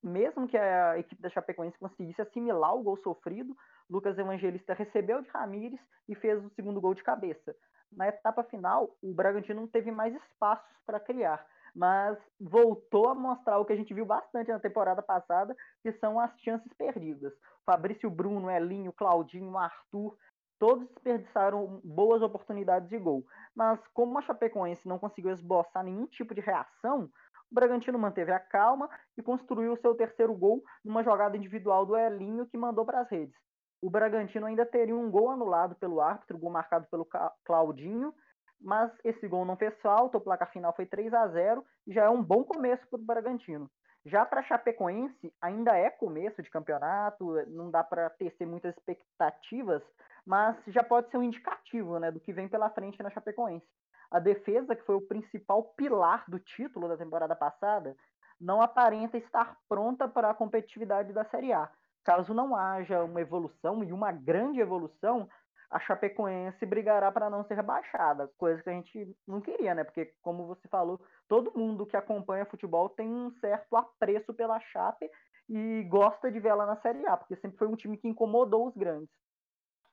[0.03, 3.57] mesmo que a equipe da Chapecoense conseguisse assimilar o gol sofrido,
[3.89, 7.55] Lucas Evangelista recebeu de Ramires e fez o segundo gol de cabeça
[7.97, 13.59] na etapa final, o Bragantino não teve mais espaços para criar, mas voltou a mostrar
[13.59, 17.33] o que a gente viu bastante na temporada passada, que são as chances perdidas.
[17.65, 20.17] Fabrício Bruno, Elinho, Claudinho, Arthur,
[20.59, 23.25] todos desperdiçaram boas oportunidades de gol.
[23.55, 27.11] Mas como a Chapecoense não conseguiu esboçar nenhum tipo de reação,
[27.51, 32.47] o Bragantino manteve a calma e construiu seu terceiro gol numa jogada individual do Elinho
[32.47, 33.37] que mandou para as redes
[33.83, 37.07] o Bragantino ainda teria um gol anulado pelo árbitro, gol marcado pelo
[37.45, 38.15] Claudinho,
[38.61, 42.05] mas esse gol não fez falta, o placar final foi 3 a 0 e já
[42.05, 43.69] é um bom começo para o Bragantino.
[44.07, 49.83] Já para Chapecoense, ainda é começo de campeonato, não dá para tecer muitas expectativas,
[50.25, 53.67] mas já pode ser um indicativo né, do que vem pela frente na Chapecoense.
[54.13, 57.97] A defesa, que foi o principal pilar do título da temporada passada,
[58.41, 61.69] não aparenta estar pronta para a competitividade da Série A
[62.05, 65.29] Caso não haja uma evolução e uma grande evolução,
[65.71, 69.85] a Chapecoense brigará para não ser rebaixada, coisa que a gente não queria, né?
[69.85, 75.11] Porque, como você falou, todo mundo que acompanha futebol tem um certo apreço pela Chape
[75.49, 78.69] e gosta de ver ela na Série A, porque sempre foi um time que incomodou
[78.69, 79.09] os grandes.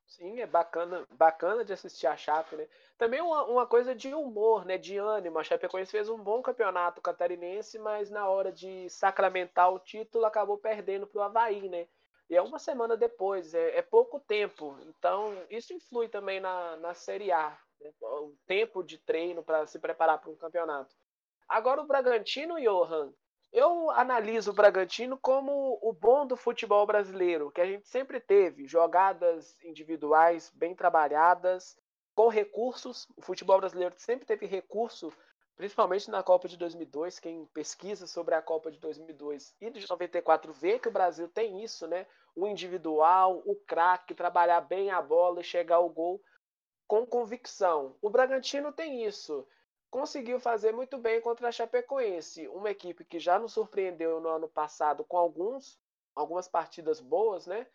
[0.05, 2.68] Sim, é bacana, bacana de assistir a Chape, né?
[2.97, 4.78] Também uma, uma coisa de humor, né?
[4.78, 5.38] De ânimo.
[5.38, 10.57] A Chapecoense fez um bom campeonato catarinense, mas na hora de sacramentar o título acabou
[10.57, 11.88] perdendo para o Havaí, né?
[12.30, 14.78] E é uma semana depois, é, é pouco tempo.
[14.88, 17.92] Então, isso influi também na, na Série A, né?
[18.02, 20.96] o tempo de treino para se preparar para um campeonato.
[21.48, 23.12] Agora, o Bragantino, Johan,
[23.52, 28.68] eu analiso o Bragantino como o bom do futebol brasileiro, que a gente sempre teve
[28.68, 31.76] jogadas individuais bem trabalhadas,
[32.14, 33.08] com recursos.
[33.18, 35.12] O futebol brasileiro sempre teve recurso
[35.60, 40.53] principalmente na Copa de 2002, quem pesquisa sobre a Copa de 2002 e de 94
[40.53, 42.07] vê que o Brasil tem isso, né?
[42.34, 46.22] O individual, o craque, trabalhar bem a bola e chegar ao gol
[46.88, 47.97] com convicção.
[48.01, 49.45] O Bragantino tem isso.
[49.91, 54.47] Conseguiu fazer muito bem contra a Chapecoense, uma equipe que já nos surpreendeu no ano
[54.47, 55.78] passado com alguns
[56.16, 57.68] algumas partidas boas, né?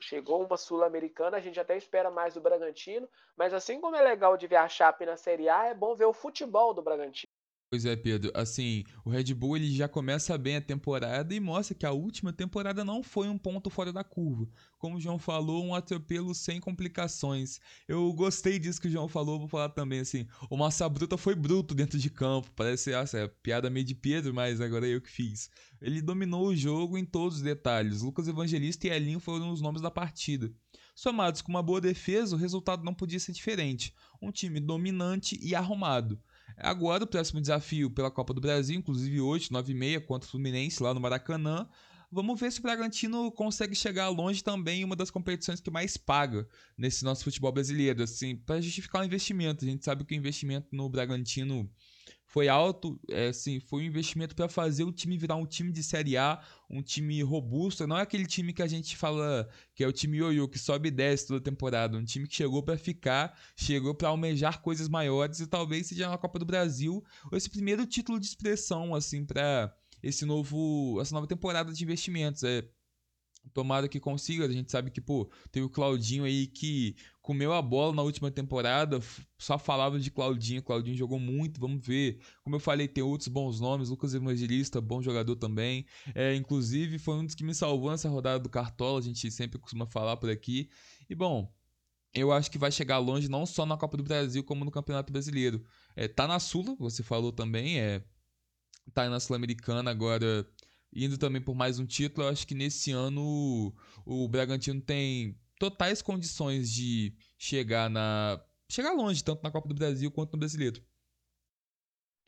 [0.00, 4.36] Chegou uma Sul-Americana, a gente até espera mais do Bragantino, mas assim como é legal
[4.36, 7.32] de ver a Chape na Série A, é bom ver o futebol do Bragantino.
[7.76, 8.30] Pois é, Pedro.
[8.32, 12.32] Assim, o Red Bull ele já começa bem a temporada e mostra que a última
[12.32, 14.48] temporada não foi um ponto fora da curva.
[14.78, 17.60] Como o João falou, um atropelo sem complicações.
[17.86, 20.26] Eu gostei disso que o João falou, vou falar também assim.
[20.48, 22.50] O Massa Bruta foi bruto dentro de campo.
[22.56, 25.50] Parece essa é piada meio de Pedro, mas agora é eu que fiz.
[25.78, 28.00] Ele dominou o jogo em todos os detalhes.
[28.00, 30.50] Lucas Evangelista e Elinho foram os nomes da partida.
[30.94, 33.94] Somados com uma boa defesa, o resultado não podia ser diferente.
[34.22, 36.18] Um time dominante e arrumado.
[36.56, 40.94] Agora o próximo desafio pela Copa do Brasil, inclusive hoje, 9h30, contra o Fluminense lá
[40.94, 41.68] no Maracanã.
[42.10, 45.96] Vamos ver se o Bragantino consegue chegar longe também em uma das competições que mais
[45.96, 46.48] paga
[46.78, 49.64] nesse nosso futebol brasileiro, assim, para justificar o investimento.
[49.64, 51.70] A gente sabe que o investimento no Bragantino
[52.26, 55.82] foi alto, é, assim, foi um investimento para fazer o time virar um time de
[55.82, 57.86] Série A, um time robusto.
[57.86, 60.88] Não é aquele time que a gente fala que é o time ioiô, que sobe
[60.88, 61.96] e desce toda temporada.
[61.96, 66.18] Um time que chegou para ficar, chegou para almejar coisas maiores e talvez seja na
[66.18, 67.02] Copa do Brasil
[67.32, 69.72] esse primeiro título de expressão, assim, para
[70.02, 72.42] esse novo, essa nova temporada de investimentos.
[72.42, 72.68] É,
[73.52, 74.44] Tomara que consiga.
[74.44, 76.96] A gente sabe que, pô, tem o Claudinho aí que
[77.26, 79.00] comeu a bola na última temporada.
[79.36, 80.62] Só falava de Claudinho.
[80.62, 81.58] Claudinho jogou muito.
[81.58, 82.20] Vamos ver.
[82.44, 83.88] Como eu falei, tem outros bons nomes.
[83.88, 85.84] Lucas Evangelista, bom jogador também.
[86.14, 89.00] É, inclusive, foi um dos que me salvou nessa rodada do Cartola.
[89.00, 90.70] A gente sempre costuma falar por aqui.
[91.10, 91.52] E, bom,
[92.14, 95.12] eu acho que vai chegar longe não só na Copa do Brasil, como no Campeonato
[95.12, 95.64] Brasileiro.
[95.96, 97.80] É, tá na Sula, você falou também.
[97.80, 98.04] É,
[98.94, 100.48] tá na Sul-Americana agora
[100.94, 103.74] indo também por mais um título, eu acho que nesse ano
[104.04, 108.40] o Bragantino tem totais condições de chegar na
[108.70, 110.82] chegar longe, tanto na Copa do Brasil quanto no Brasileiro.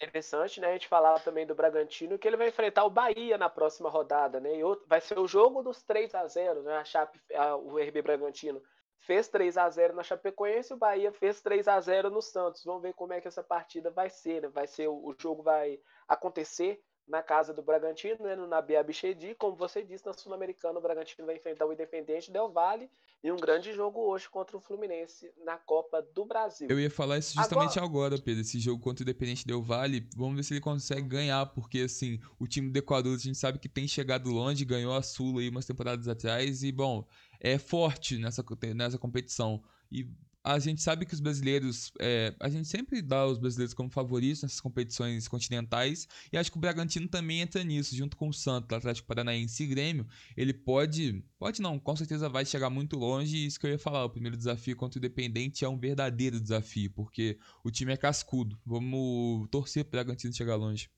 [0.01, 0.69] Interessante, né?
[0.69, 4.39] A gente falar também do Bragantino que ele vai enfrentar o Bahia na próxima rodada,
[4.39, 4.57] né?
[4.57, 6.77] E outro, vai ser o jogo dos 3 a 0 né?
[6.77, 8.63] A Chape, a, o RB Bragantino
[9.01, 12.63] fez 3 a 0 na Chapecoense, o Bahia fez 3 a 0 no Santos.
[12.65, 14.49] Vamos ver como é que essa partida vai ser, né?
[14.49, 19.35] Vai ser o jogo vai acontecer na casa do Bragantino, né, no Nabi Abichedi.
[19.35, 22.91] Como você disse, na Sul-Americana, o Bragantino vai enfrentar o Independente Del Valle
[23.25, 26.69] e um grande jogo hoje contra o Fluminense na Copa do Brasil.
[26.71, 28.43] Eu ia falar isso justamente agora, agora Pedro.
[28.43, 32.21] Esse jogo contra o Independente Del Valle, vamos ver se ele consegue ganhar, porque assim,
[32.39, 35.49] o time do Equador a gente sabe que tem chegado longe, ganhou a Sula aí
[35.49, 37.07] umas temporadas atrás e, bom,
[37.41, 38.45] é forte nessa,
[38.75, 39.63] nessa competição.
[39.91, 40.07] E
[40.43, 41.93] a gente sabe que os brasileiros.
[42.01, 46.09] É, a gente sempre dá os brasileiros como favoritos nessas competições continentais.
[46.33, 49.67] E acho que o Bragantino também entra nisso, junto com o Santos, Atlético Paranaense e
[49.67, 50.07] Grêmio.
[50.37, 51.25] Ele pode.
[51.39, 53.37] Pode não, com certeza vai chegar muito longe.
[53.37, 54.05] E isso que eu ia falar.
[54.05, 58.59] O primeiro desafio contra o Independente é um verdadeiro desafio, porque o time é cascudo.
[58.65, 60.91] Vamos torcer para o Bragantino chegar longe.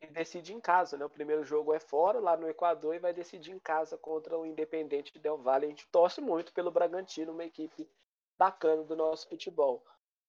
[0.00, 1.04] E decide em casa, né?
[1.04, 4.46] O primeiro jogo é fora, lá no Equador, e vai decidir em casa contra o
[4.46, 5.66] Independente Del Valle.
[5.66, 7.86] A gente torce muito pelo Bragantino, uma equipe
[8.40, 9.84] bacana do nosso futebol.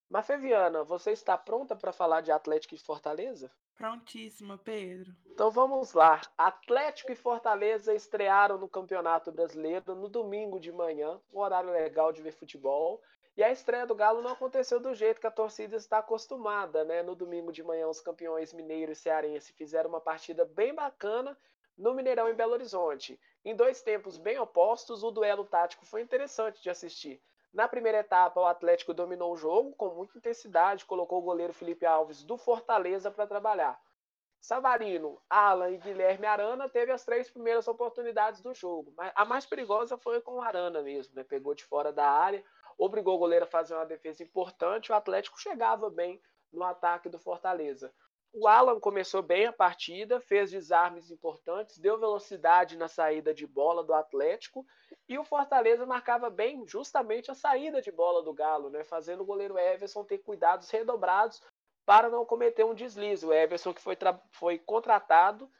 [0.09, 3.49] Mafeviana, você está pronta para falar de Atlético e Fortaleza?
[3.73, 5.15] Prontíssima, Pedro.
[5.27, 6.19] Então vamos lá.
[6.37, 12.21] Atlético e Fortaleza estrearam no Campeonato Brasileiro no domingo de manhã, um horário legal de
[12.21, 13.01] ver futebol.
[13.37, 17.01] E a estreia do Galo não aconteceu do jeito que a torcida está acostumada, né?
[17.01, 21.37] No domingo de manhã, os campeões mineiros e cearense fizeram uma partida bem bacana
[21.77, 23.17] no Mineirão em Belo Horizonte.
[23.45, 27.21] Em dois tempos bem opostos, o duelo tático foi interessante de assistir.
[27.53, 31.85] Na primeira etapa, o Atlético dominou o jogo com muita intensidade, colocou o goleiro Felipe
[31.85, 33.79] Alves do Fortaleza para trabalhar.
[34.39, 38.93] Savarino, Alan e Guilherme Arana teve as três primeiras oportunidades do jogo.
[38.97, 41.23] Mas a mais perigosa foi com o Arana mesmo, né?
[41.23, 42.43] Pegou de fora da área,
[42.77, 44.91] obrigou o goleiro a fazer uma defesa importante.
[44.91, 46.19] O Atlético chegava bem
[46.51, 47.93] no ataque do Fortaleza.
[48.33, 53.83] O Alan começou bem a partida, fez desarmes importantes, deu velocidade na saída de bola
[53.83, 54.65] do Atlético
[55.07, 59.25] e o Fortaleza marcava bem justamente a saída de bola do Galo, né, fazendo o
[59.25, 61.41] goleiro Everson ter cuidados redobrados
[61.85, 63.25] para não cometer um deslize.
[63.25, 63.97] O Everson que foi,
[64.29, 65.51] foi contratado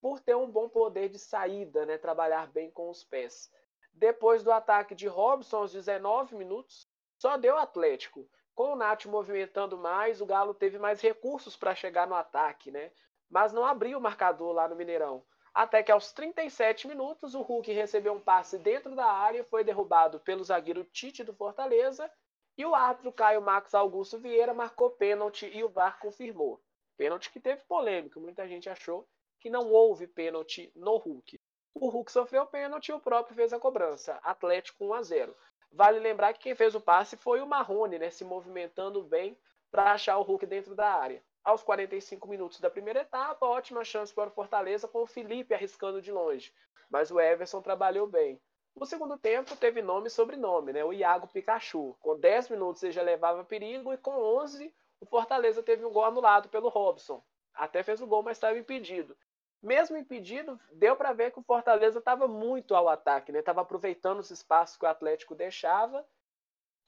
[0.00, 3.50] por ter um bom poder de saída, né, trabalhar bem com os pés.
[3.92, 8.30] Depois do ataque de Robson aos 19 minutos, só deu Atlético.
[8.54, 12.92] Com o Nath movimentando mais, o Galo teve mais recursos para chegar no ataque, né?
[13.28, 15.24] Mas não abriu o marcador lá no Mineirão.
[15.52, 20.20] Até que aos 37 minutos, o Hulk recebeu um passe dentro da área, foi derrubado
[20.20, 22.10] pelo zagueiro Tite do Fortaleza,
[22.56, 26.62] e o árbitro Caio Max Augusto Vieira marcou pênalti e o VAR confirmou.
[26.96, 29.08] Pênalti que teve polêmica, muita gente achou
[29.40, 31.40] que não houve pênalti no Hulk.
[31.74, 34.20] O Hulk sofreu pênalti e o próprio fez a cobrança.
[34.22, 35.36] Atlético 1 a 0.
[35.72, 39.38] Vale lembrar que quem fez o passe foi o Marrone, né, se movimentando bem
[39.70, 41.22] para achar o Hulk dentro da área.
[41.44, 46.02] Aos 45 minutos da primeira etapa, ótima chance para o Fortaleza com o Felipe arriscando
[46.02, 46.52] de longe.
[46.90, 48.40] Mas o Everson trabalhou bem.
[48.74, 50.84] O segundo tempo teve nome e sobrenome, né?
[50.84, 51.96] O Iago Pikachu.
[52.00, 56.04] Com 10 minutos ele já levava perigo e com 11 o Fortaleza teve um gol
[56.04, 57.24] anulado pelo Robson.
[57.54, 59.16] Até fez o gol, mas estava impedido.
[59.62, 63.40] Mesmo impedido, deu para ver que o Fortaleza estava muito ao ataque, né?
[63.40, 66.06] Estava aproveitando os espaços que o Atlético deixava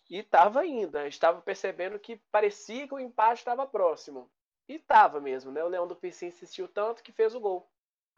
[0.08, 1.06] e estava ainda.
[1.06, 4.30] Estava percebendo que parecia que o empate estava próximo.
[4.66, 5.62] E estava mesmo, né?
[5.62, 7.68] O Leão do Pici insistiu tanto que fez o gol.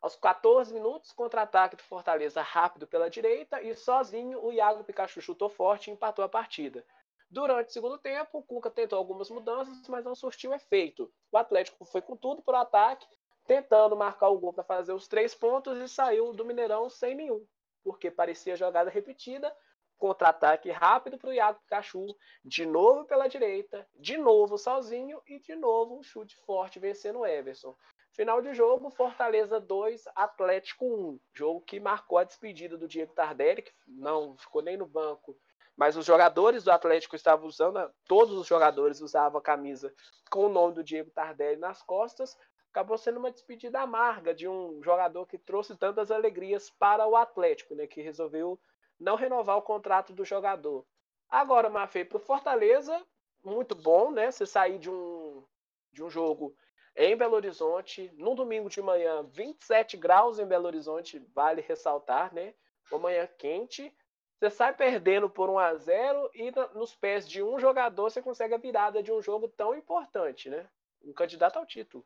[0.00, 5.48] Aos 14 minutos, contra-ataque do Fortaleza rápido pela direita e sozinho o Iago Pikachu chutou
[5.48, 6.84] forte e empatou a partida.
[7.28, 11.11] Durante o segundo tempo, o Cuca tentou algumas mudanças, mas não surtiu efeito.
[11.32, 13.07] O Atlético foi com tudo para o ataque,
[13.47, 17.45] tentando marcar o gol para fazer os três pontos e saiu do Mineirão sem nenhum,
[17.82, 19.55] porque parecia jogada repetida.
[19.97, 22.05] Contra-ataque rápido para o Iago Pikachu,
[22.45, 27.26] de novo pela direita, de novo sozinho e de novo um chute forte vencendo o
[27.26, 27.76] Everson.
[28.11, 31.20] Final de jogo, Fortaleza 2, Atlético 1.
[31.32, 35.36] Jogo que marcou a despedida do Diego Tardelli, que não ficou nem no banco
[35.76, 39.92] mas os jogadores do Atlético estavam usando, todos os jogadores usavam a camisa
[40.30, 42.36] com o nome do Diego Tardelli nas costas.
[42.74, 47.72] Acabou sendo uma despedida amarga de um jogador que trouxe tantas alegrias para o Atlético,
[47.72, 48.58] né, que resolveu
[48.98, 50.84] não renovar o contrato do jogador.
[51.30, 53.00] Agora, Mafei, para o Fortaleza,
[53.44, 54.28] muito bom, né?
[54.28, 55.46] Você sair de um,
[55.92, 56.52] de um jogo
[56.96, 62.54] em Belo Horizonte, no domingo de manhã, 27 graus em Belo Horizonte, vale ressaltar, né?
[62.90, 63.96] Uma manhã quente,
[64.36, 68.52] você sai perdendo por 1 a 0 e nos pés de um jogador você consegue
[68.52, 70.68] a virada de um jogo tão importante, né?
[71.04, 72.04] Um candidato ao título.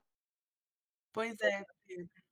[1.18, 2.22] Pois é, Pedro.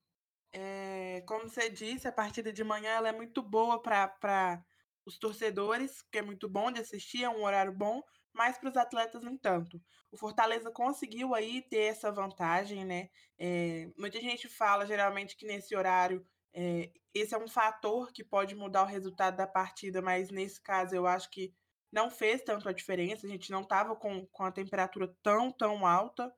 [0.52, 4.64] É, como você disse, a partida de manhã ela é muito boa para
[5.04, 8.00] os torcedores, que é muito bom de assistir, é um horário bom,
[8.32, 9.82] mas para os atletas nem tanto.
[10.12, 13.10] O Fortaleza conseguiu aí ter essa vantagem, né?
[13.38, 16.24] É, muita gente fala geralmente que nesse horário
[16.54, 20.94] é, esse é um fator que pode mudar o resultado da partida, mas nesse caso
[20.94, 21.52] eu acho que
[21.92, 23.26] não fez tanto a diferença.
[23.26, 26.32] A gente não estava com, com a temperatura tão, tão alta.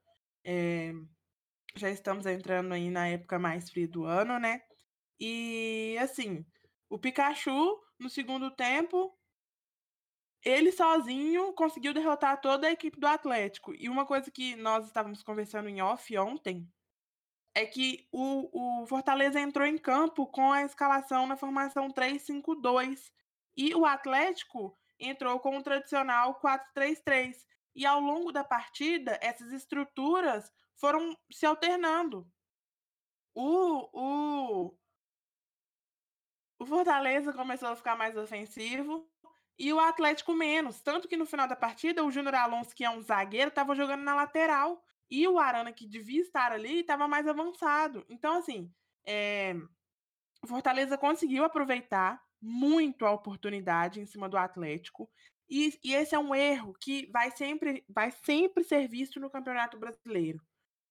[0.45, 0.93] É,
[1.75, 4.63] já estamos entrando aí na época mais fria do ano, né?
[5.21, 6.45] E assim,
[6.89, 9.17] o Pikachu, no segundo tempo,
[10.45, 13.75] ele sozinho conseguiu derrotar toda a equipe do Atlético.
[13.75, 16.67] E uma coisa que nós estávamos conversando em off ontem
[17.55, 23.11] é que o, o Fortaleza entrou em campo com a escalação na formação 3-5-2
[23.57, 27.35] e o Atlético entrou com o tradicional 4-3-3.
[27.75, 32.27] E ao longo da partida, essas estruturas foram se alternando.
[33.35, 34.79] O, o,
[36.59, 39.09] o Fortaleza começou a ficar mais ofensivo
[39.59, 40.81] e o Atlético menos.
[40.81, 44.03] Tanto que no final da partida, o Júnior Alonso, que é um zagueiro, estava jogando
[44.03, 44.83] na lateral.
[45.11, 48.05] E o Arana, que devia estar ali, estava mais avançado.
[48.09, 48.73] Então, assim,
[49.07, 49.55] é...
[50.43, 55.11] o Fortaleza conseguiu aproveitar muito a oportunidade em cima do Atlético.
[55.49, 59.79] E, e, esse é um erro que vai sempre, vai sempre ser visto no Campeonato
[59.79, 60.41] Brasileiro.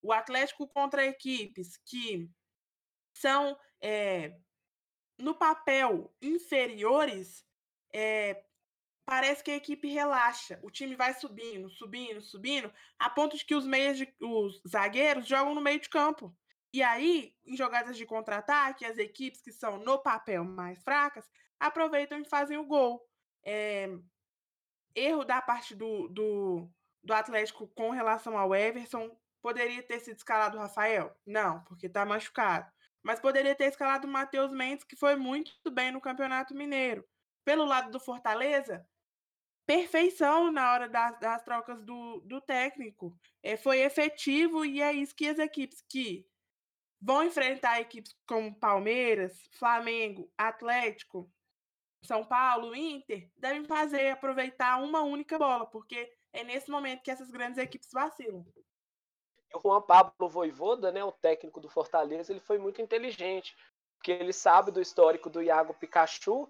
[0.01, 2.29] O Atlético contra equipes que
[3.13, 4.37] são, é,
[5.17, 7.45] no papel, inferiores,
[7.93, 8.43] é,
[9.05, 10.59] parece que a equipe relaxa.
[10.61, 15.27] O time vai subindo, subindo, subindo, a ponto de que os meias, de, os zagueiros
[15.27, 16.35] jogam no meio de campo.
[16.73, 21.25] E aí, em jogadas de contra-ataque, as equipes que são no papel mais fracas
[21.59, 23.01] aproveitam e fazem o gol.
[23.43, 23.89] É,
[24.93, 26.69] erro da parte do, do,
[27.03, 29.17] do Atlético com relação ao Everson.
[29.41, 31.15] Poderia ter sido escalado o Rafael?
[31.25, 32.71] Não, porque está machucado.
[33.03, 37.07] Mas poderia ter escalado o Matheus Mendes, que foi muito bem no Campeonato Mineiro.
[37.45, 38.85] Pelo lado do Fortaleza,
[39.65, 43.17] perfeição na hora das, das trocas do, do técnico.
[43.43, 46.25] É, foi efetivo e é isso que as equipes que
[46.99, 51.31] vão enfrentar equipes como Palmeiras, Flamengo, Atlético,
[52.01, 57.29] São Paulo, Inter, devem fazer, aproveitar uma única bola, porque é nesse momento que essas
[57.29, 58.45] grandes equipes vacilam.
[59.53, 63.55] E o Juan Pablo Voivoda, né, o técnico do Fortaleza, ele foi muito inteligente,
[63.97, 66.47] porque ele sabe do histórico do Iago Pikachu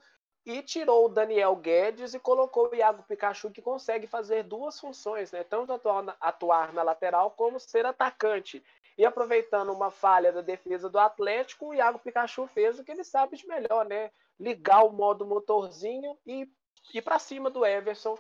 [0.48, 5.30] e tirou o Daniel Guedes e colocou o Iago Pikachu que consegue fazer duas funções,
[5.30, 5.44] né?
[5.44, 8.64] Tanto atuar na, atuar na lateral como ser atacante.
[8.98, 13.04] E aproveitando uma falha da defesa do Atlético, o Iago Pikachu fez o que ele
[13.04, 14.10] sabe de melhor, né?
[14.40, 16.48] Ligar o modo motorzinho e
[16.94, 18.18] ir para cima do Everson.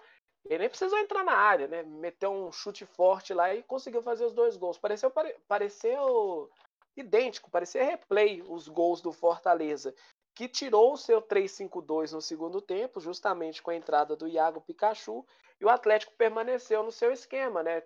[0.49, 1.83] Ele nem precisou entrar na área, né?
[1.83, 4.77] Meteu um chute forte lá e conseguiu fazer os dois gols.
[4.77, 5.35] Pareceu, pare...
[5.47, 6.49] pareceu
[6.95, 9.93] idêntico, parecia replay os gols do Fortaleza,
[10.33, 15.25] que tirou o seu 3-5-2 no segundo tempo, justamente com a entrada do Iago Pikachu,
[15.59, 17.83] e o Atlético permaneceu no seu esquema, né?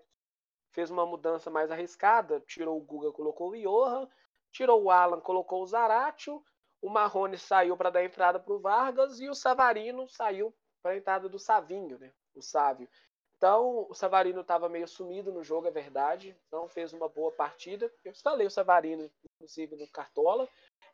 [0.71, 4.07] fez uma mudança mais arriscada, tirou o Guga, colocou o Johan,
[4.51, 6.43] tirou o Alan, colocou o Zaratio,
[6.81, 10.97] o Marrone saiu para dar entrada para o Vargas e o Savarino saiu para a
[10.97, 12.11] entrada do Savinho, né?
[12.35, 12.87] O Sávio.
[13.41, 16.37] Então, o Savarino estava meio sumido no jogo, é verdade.
[16.51, 17.91] Não fez uma boa partida.
[18.05, 20.47] Eu instalei o Savarino, inclusive, no Cartola.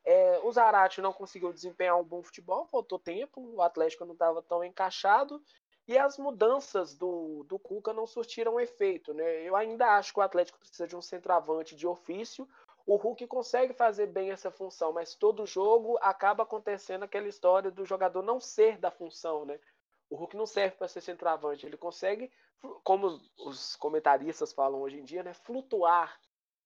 [0.06, 3.42] É, o Zarate não conseguiu desempenhar um bom futebol, faltou tempo.
[3.54, 5.44] O Atlético não estava tão encaixado.
[5.86, 9.14] E as mudanças do, do Cuca não surtiram efeito.
[9.14, 9.44] Né?
[9.44, 12.48] Eu ainda acho que o Atlético precisa de um centroavante de ofício.
[12.86, 17.84] O Hulk consegue fazer bem essa função, mas todo jogo acaba acontecendo aquela história do
[17.84, 19.44] jogador não ser da função.
[19.44, 19.60] Né?
[20.10, 21.66] O Hulk não serve para ser centroavante.
[21.66, 22.32] Ele consegue,
[22.84, 25.34] como os comentaristas falam hoje em dia, né?
[25.34, 26.20] flutuar,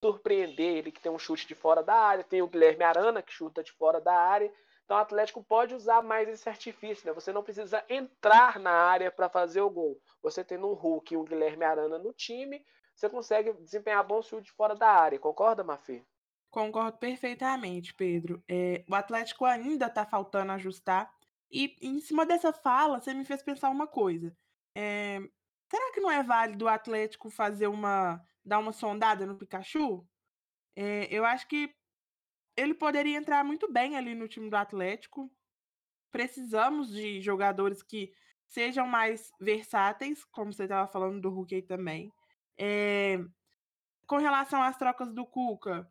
[0.04, 0.78] surpreender.
[0.78, 3.64] Ele que tem um chute de fora da área, tem o Guilherme Arana que chuta
[3.64, 4.52] de fora da área.
[4.86, 7.14] Então o Atlético pode usar mais esse artifício, né?
[7.14, 10.02] Você não precisa entrar na área para fazer o gol.
[10.22, 12.64] Você tendo um Hulk e um Guilherme Arana no time,
[12.94, 15.18] você consegue desempenhar bom chute fora da área.
[15.18, 16.04] Concorda, Mafê?
[16.50, 18.44] Concordo perfeitamente, Pedro.
[18.48, 21.12] É, o Atlético ainda está faltando ajustar.
[21.52, 24.36] E em cima dessa fala, você me fez pensar uma coisa.
[24.76, 25.20] É,
[25.70, 28.24] será que não é válido o Atlético fazer uma.
[28.44, 30.08] dar uma sondada no Pikachu?
[30.76, 31.76] É, eu acho que
[32.56, 35.32] ele poderia entrar muito bem ali no time do Atlético.
[36.12, 38.14] Precisamos de jogadores que
[38.48, 42.12] sejam mais versáteis, como você estava falando do Hulk também.
[42.58, 43.18] É,
[44.06, 45.90] com relação às trocas do Cuca,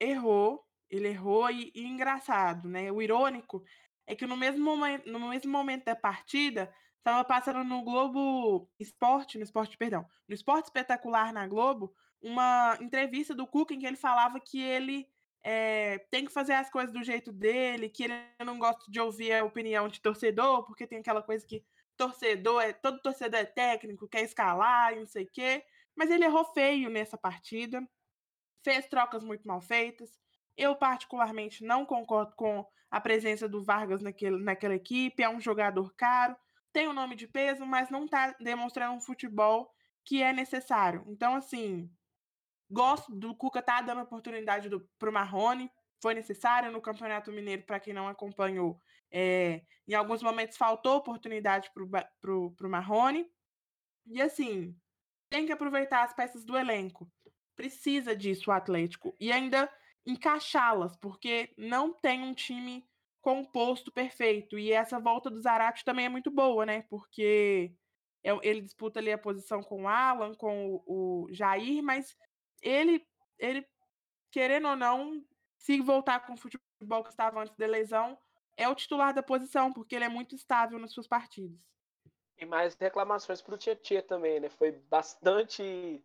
[0.00, 2.90] errou, ele errou e, e, engraçado, né?
[2.90, 3.64] O irônico
[4.06, 9.38] é que no mesmo momento, no mesmo momento da partida, estava passando no Globo Esporte,
[9.38, 13.96] no Esporte, perdão, no Esporte Espetacular na Globo, uma entrevista do Cuca em que ele
[13.96, 15.08] falava que ele
[15.42, 19.32] é, tem que fazer as coisas do jeito dele, que ele não gosta de ouvir
[19.32, 21.64] a opinião de torcedor, porque tem aquela coisa que
[21.96, 25.64] torcedor é todo torcedor é técnico, quer escalar e não sei o quê.
[25.96, 27.86] Mas ele errou feio nessa partida,
[28.64, 30.21] fez trocas muito mal feitas.
[30.56, 35.22] Eu, particularmente, não concordo com a presença do Vargas naquele, naquela equipe.
[35.22, 36.36] É um jogador caro,
[36.72, 39.70] tem o um nome de peso, mas não está demonstrando um futebol
[40.04, 41.04] que é necessário.
[41.06, 41.90] Então, assim,
[42.72, 45.70] Gosto do Cuca tá dando oportunidade do, pro Marrone.
[46.00, 48.80] Foi necessário no Campeonato Mineiro, para quem não acompanhou.
[49.10, 53.30] É, em alguns momentos faltou oportunidade pro, pro Marrone.
[54.06, 54.74] E assim,
[55.28, 57.06] tem que aproveitar as peças do elenco.
[57.54, 59.14] Precisa disso o Atlético.
[59.20, 59.70] E ainda
[60.06, 62.84] encaixá-las, porque não tem um time
[63.20, 64.58] composto perfeito.
[64.58, 66.82] E essa volta do Zarate também é muito boa, né?
[66.90, 67.72] Porque
[68.24, 72.16] é ele disputa ali a posição com o Alan, com o, Jair, mas
[72.60, 73.06] ele,
[73.38, 73.66] ele,
[74.30, 75.24] querendo ou não,
[75.56, 78.18] se voltar com o futebol que estava antes da lesão,
[78.56, 81.58] é o titular da posição, porque ele é muito estável nas suas partidas.
[82.38, 84.48] E mais reclamações para o Tietchan também, né?
[84.48, 86.04] Foi bastante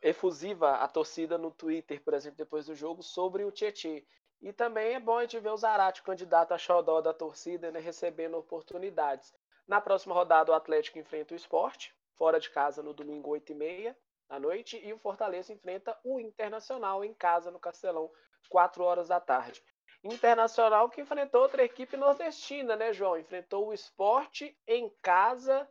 [0.00, 4.00] efusiva a torcida no Twitter, por exemplo, depois do jogo, sobre o Tietchan.
[4.40, 7.80] E também é bom a gente ver o Zarate, candidato a xodó da torcida, né,
[7.80, 9.34] recebendo oportunidades.
[9.66, 13.94] Na próxima rodada, o Atlético enfrenta o esporte, fora de casa, no domingo, 8h30
[14.28, 18.10] à noite e o Fortaleza enfrenta o Internacional em casa no Castelão,
[18.48, 19.62] 4 horas da tarde.
[20.04, 23.18] Internacional que enfrentou outra equipe nordestina, né, João?
[23.18, 25.68] Enfrentou o Esporte em casa.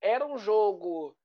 [0.00, 1.16] Era um jogo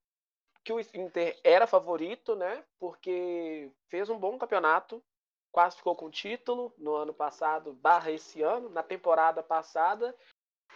[0.63, 2.63] que o Inter era favorito, né?
[2.79, 5.03] Porque fez um bom campeonato,
[5.51, 10.15] quase ficou com título no ano passado, barra esse ano, na temporada passada.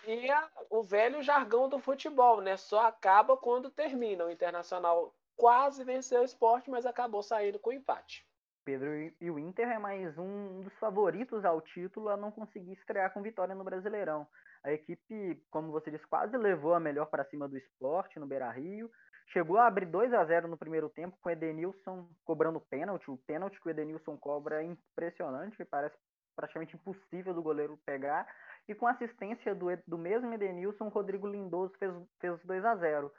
[0.05, 2.57] E a, o velho jargão do futebol, né?
[2.57, 4.25] Só acaba quando termina.
[4.25, 8.25] O Internacional quase venceu o esporte, mas acabou saindo com empate.
[8.67, 8.89] Pedro
[9.21, 13.21] e o Inter é mais um dos favoritos ao título a não conseguir estrear com
[13.21, 14.27] vitória no Brasileirão.
[14.61, 18.51] A equipe, como você disse, quase levou a melhor para cima do esporte no Beira
[18.51, 18.91] Rio.
[19.27, 23.11] Chegou a abrir 2 a 0 no primeiro tempo, com o Edenilson cobrando pênalti.
[23.11, 25.95] O pênalti que o Edenilson cobra é impressionante, parece
[26.35, 28.27] praticamente impossível do goleiro pegar.
[28.67, 33.11] E com assistência do, do mesmo Edenilson, Rodrigo Lindoso fez, fez 2 a 0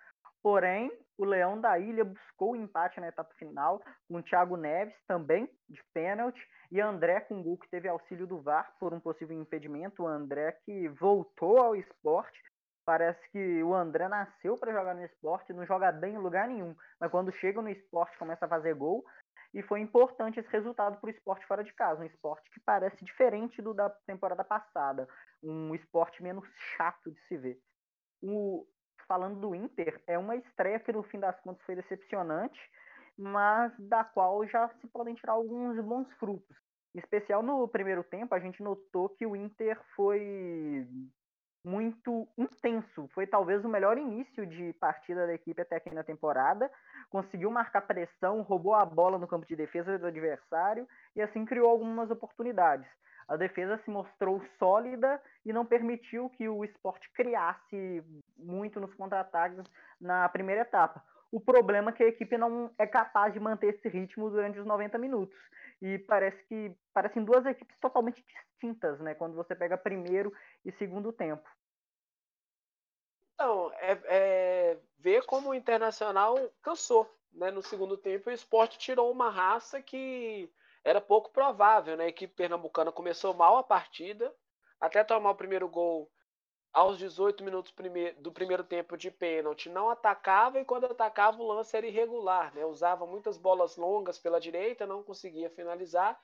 [0.43, 4.95] Porém, o Leão da Ilha buscou o empate na etapa final, com o Thiago Neves
[5.07, 6.41] também de pênalti,
[6.71, 10.03] e André com gol que teve auxílio do VAR por um possível impedimento.
[10.03, 12.39] O André que voltou ao esporte.
[12.89, 16.75] Parece que o André nasceu para jogar no esporte, não joga bem em lugar nenhum,
[16.99, 19.05] mas quando chega no esporte começa a fazer gol.
[19.53, 23.05] E foi importante esse resultado para o esporte fora de casa, um esporte que parece
[23.05, 25.07] diferente do da temporada passada,
[25.43, 27.61] um esporte menos chato de se ver.
[28.23, 28.67] O,
[29.07, 32.59] falando do Inter, é uma estreia que no fim das contas foi decepcionante,
[33.19, 36.57] mas da qual já se podem tirar alguns bons frutos.
[36.95, 40.89] Em especial no primeiro tempo, a gente notou que o Inter foi
[41.65, 43.09] muito intenso.
[43.15, 46.71] Foi talvez o melhor início de partida da equipe até aqui na temporada.
[47.11, 51.69] Conseguiu marcar pressão, roubou a bola no campo de defesa do adversário e assim criou
[51.69, 52.89] algumas oportunidades.
[53.29, 58.03] A defesa se mostrou sólida e não permitiu que o esporte criasse
[58.39, 59.63] muito nos contra-ataques
[60.01, 61.05] na primeira etapa.
[61.31, 64.67] O problema é que a equipe não é capaz de manter esse ritmo durante os
[64.67, 65.37] 90 minutos.
[65.81, 69.15] E parece que parecem duas equipes totalmente distintas, né?
[69.15, 70.33] Quando você pega primeiro
[70.65, 71.49] e segundo tempo.
[73.35, 77.09] Então, é, é ver como o Internacional cansou.
[77.33, 77.51] Né?
[77.51, 80.51] No segundo tempo, o esporte tirou uma raça que
[80.83, 81.97] era pouco provável.
[81.97, 82.05] Né?
[82.05, 84.35] A equipe pernambucana começou mal a partida,
[84.81, 86.11] até tomar o primeiro gol
[86.79, 87.75] aos 18 minutos
[88.19, 92.65] do primeiro tempo de pênalti, não atacava e quando atacava o lance era irregular, né?
[92.65, 96.17] usava muitas bolas longas pela direita, não conseguia finalizar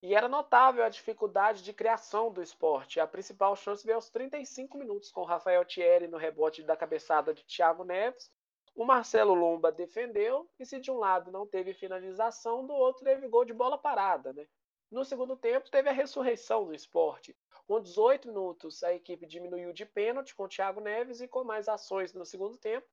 [0.00, 3.00] e era notável a dificuldade de criação do esporte.
[3.00, 7.44] A principal chance veio aos 35 minutos, com Rafael Thierry no rebote da cabeçada de
[7.44, 8.30] Thiago Neves.
[8.76, 13.26] O Marcelo Lomba defendeu e se de um lado não teve finalização, do outro teve
[13.26, 14.32] gol de bola parada.
[14.32, 14.46] Né?
[14.88, 17.36] No segundo tempo, teve a ressurreição do esporte.
[17.66, 21.68] Com 18 minutos, a equipe diminuiu de pênalti com o Thiago Neves e com mais
[21.68, 22.86] ações no segundo tempo.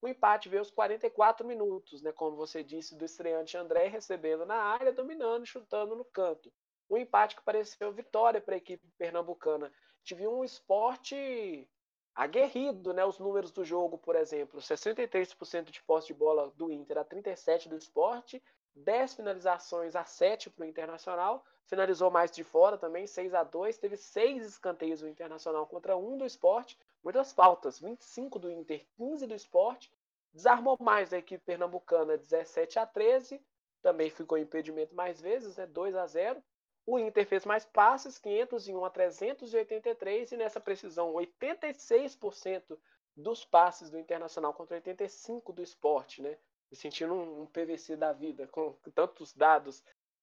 [0.00, 4.56] O empate veio aos 44 minutos, né, como você disse, do estreante André recebendo na
[4.56, 6.50] área, dominando, chutando no canto.
[6.88, 9.72] Um empate que pareceu vitória para a equipe pernambucana.
[10.02, 11.68] Tive um esporte
[12.14, 13.04] aguerrido, né?
[13.04, 17.68] Os números do jogo, por exemplo, 63% de posse de bola do Inter a 37
[17.68, 18.42] do esporte
[18.76, 21.44] 10 finalizações a 7 para o Internacional.
[21.66, 26.18] Finalizou mais de fora também, 6 a 2 Teve 6 escanteios do Internacional contra 1
[26.18, 26.78] do esporte.
[27.02, 29.92] Muitas faltas, 25 do Inter, 15 do esporte.
[30.32, 33.40] Desarmou mais a equipe pernambucana, 17 a 13
[33.80, 35.66] Também ficou impedimento mais vezes, né?
[35.66, 36.42] 2 a 0
[36.84, 40.32] O Inter fez mais passes, 501 a 383.
[40.32, 42.76] E nessa precisão, 86%
[43.16, 46.36] dos passes do Internacional contra 85% do esporte, né?
[46.74, 49.82] Me sentindo um, PVC da vida, com, com tantos dados.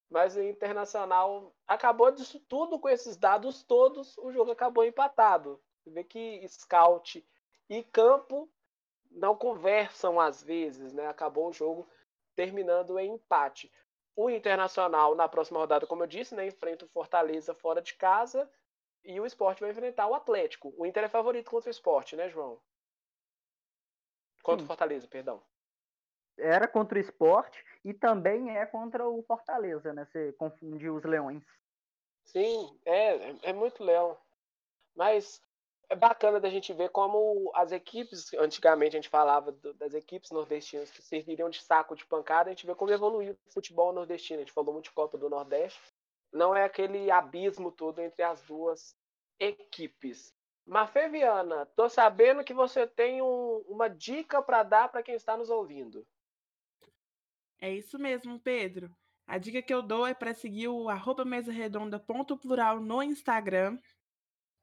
[0.10, 5.62] Mas o Internacional acabou disso tudo com esses dados todos, o jogo acabou empatado.
[5.80, 7.26] Você vê que scout
[7.70, 8.52] e campo
[9.10, 11.08] não conversam às vezes, né?
[11.08, 11.88] Acabou o jogo
[12.36, 13.72] terminando em empate.
[14.14, 18.50] O Internacional, na próxima rodada, como eu disse, né, enfrenta o Fortaleza fora de casa
[19.06, 20.74] e o esporte vai enfrentar o Atlético.
[20.78, 22.60] O Inter é favorito contra o esporte, né, João?
[24.44, 25.42] Contra o Fortaleza, perdão
[26.38, 30.06] era contra o esporte e também é contra o Fortaleza, né?
[30.06, 31.44] Você confundiu os leões.
[32.26, 34.18] Sim, é, é muito leão.
[34.96, 35.42] Mas
[35.90, 40.32] é bacana da gente ver como as equipes, antigamente a gente falava do, das equipes
[40.32, 44.40] nordestinas que serviriam de saco de pancada, a gente vê como evoluiu o futebol nordestino.
[44.40, 45.82] A gente falou muito de Copa do Nordeste.
[46.32, 48.96] Não é aquele abismo todo entre as duas
[49.38, 50.34] equipes.
[50.66, 55.36] Mafê Viana, tô sabendo que você tem um, uma dica para dar para quem está
[55.36, 56.08] nos ouvindo.
[57.62, 58.94] É isso mesmo, Pedro.
[59.28, 61.24] A dica que eu dou é para seguir o arroba
[62.42, 63.80] plural no Instagram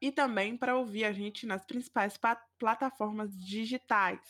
[0.00, 2.18] e também para ouvir a gente nas principais
[2.58, 4.20] plataformas digitais.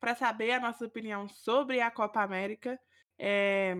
[0.00, 2.80] Para saber a nossa opinião sobre a Copa América,
[3.18, 3.74] é...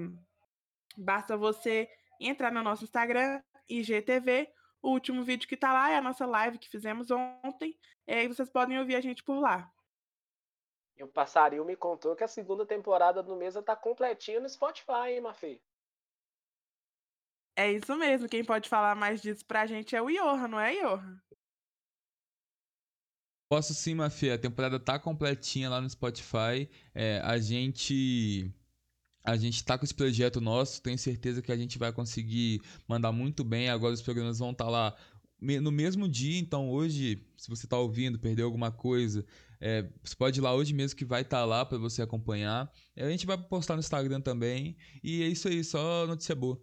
[0.97, 1.89] basta você
[2.21, 4.53] entrar no nosso Instagram, IGTV.
[4.83, 7.79] O último vídeo que está lá é a nossa live que fizemos ontem.
[8.07, 9.73] E vocês podem ouvir a gente por lá.
[10.99, 15.11] E o passarinho me contou que a segunda temporada do Mesa tá completinha no Spotify,
[15.11, 15.61] hein, Mafê?
[17.57, 18.29] É isso mesmo.
[18.29, 21.21] Quem pode falar mais disso pra gente é o Johan, não é, Johan?
[23.49, 24.33] Posso sim, Mafê.
[24.33, 26.69] A temporada tá completinha lá no Spotify.
[26.95, 28.53] É, a gente.
[29.25, 33.13] A gente tá com esse projeto nosso, tenho certeza que a gente vai conseguir mandar
[33.13, 33.69] muito bem.
[33.69, 34.97] Agora os programas vão estar tá lá
[35.39, 39.25] no mesmo dia, então hoje, se você está ouvindo, perdeu alguma coisa,
[39.61, 42.71] é, você pode ir lá hoje mesmo que vai estar tá lá para você acompanhar.
[42.97, 44.77] É, a gente vai postar no Instagram também.
[45.03, 46.61] E é isso aí, só notícia boa.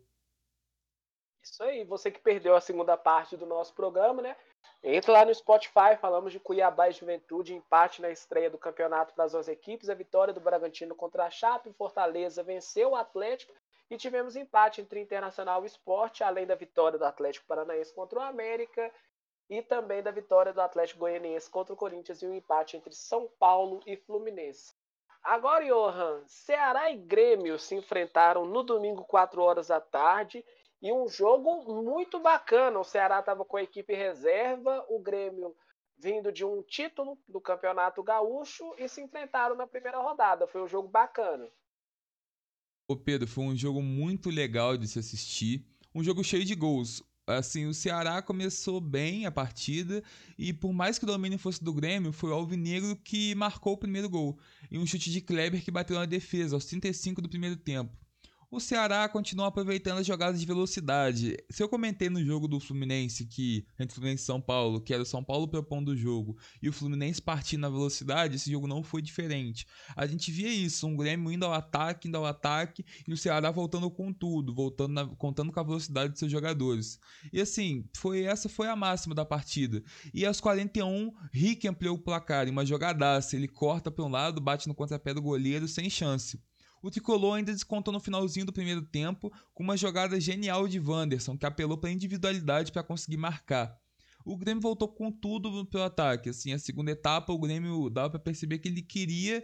[1.44, 4.36] Isso aí, você que perdeu a segunda parte do nosso programa, né?
[4.84, 9.32] Entra lá no Spotify, falamos de Cuiabá e Juventude, empate na estreia do campeonato das
[9.32, 13.54] duas equipes, a vitória do Bragantino contra a Chape, Fortaleza venceu o Atlético
[13.90, 18.22] e tivemos empate entre Internacional e Esporte, além da vitória do Atlético Paranaense contra o
[18.22, 18.92] América
[19.50, 23.30] e também da vitória do Atlético Goianiense contra o Corinthians e um empate entre São
[23.40, 24.74] Paulo e Fluminense.
[25.24, 30.46] Agora, Johan, Ceará e Grêmio se enfrentaram no domingo, 4 horas da tarde,
[30.82, 32.80] e um jogo muito bacana.
[32.80, 35.56] O Ceará estava com a equipe reserva, o Grêmio
[35.98, 40.46] vindo de um título do Campeonato Gaúcho e se enfrentaram na primeira rodada.
[40.46, 41.50] Foi um jogo bacana.
[42.88, 45.66] Ô Pedro, foi um jogo muito legal de se assistir.
[45.94, 47.02] Um jogo cheio de gols.
[47.28, 50.04] Assim, o Ceará começou bem a partida
[50.38, 53.78] e por mais que o domínio fosse do Grêmio, foi o Alvinegro que marcou o
[53.78, 54.38] primeiro gol.
[54.70, 58.05] E um chute de Kleber que bateu na defesa aos 35 do primeiro tempo
[58.56, 61.36] o Ceará continua aproveitando as jogadas de velocidade.
[61.52, 65.04] Se eu comentei no jogo do Fluminense que entre Fluminense e São Paulo, que era
[65.04, 68.82] o São Paulo propondo o jogo e o Fluminense partindo na velocidade, esse jogo não
[68.82, 69.68] foi diferente.
[69.94, 73.52] A gente via isso, um Grêmio indo ao ataque, indo ao ataque e o Ceará
[73.52, 76.98] voltando com tudo, voltando na, contando com a velocidade de seus jogadores.
[77.34, 79.84] E assim, foi essa foi a máxima da partida.
[80.14, 84.40] E aos 41, Rick ampliou o placar em uma jogadaça, ele corta para um lado,
[84.40, 86.40] bate no contrapé do goleiro sem chance.
[86.86, 91.36] O tricolor ainda descontou no finalzinho do primeiro tempo com uma jogada genial de Wanderson,
[91.36, 93.76] que apelou para individualidade para conseguir marcar.
[94.24, 96.30] O Grêmio voltou com tudo pro ataque.
[96.30, 99.44] Assim, a segunda etapa, o Grêmio dava para perceber que ele queria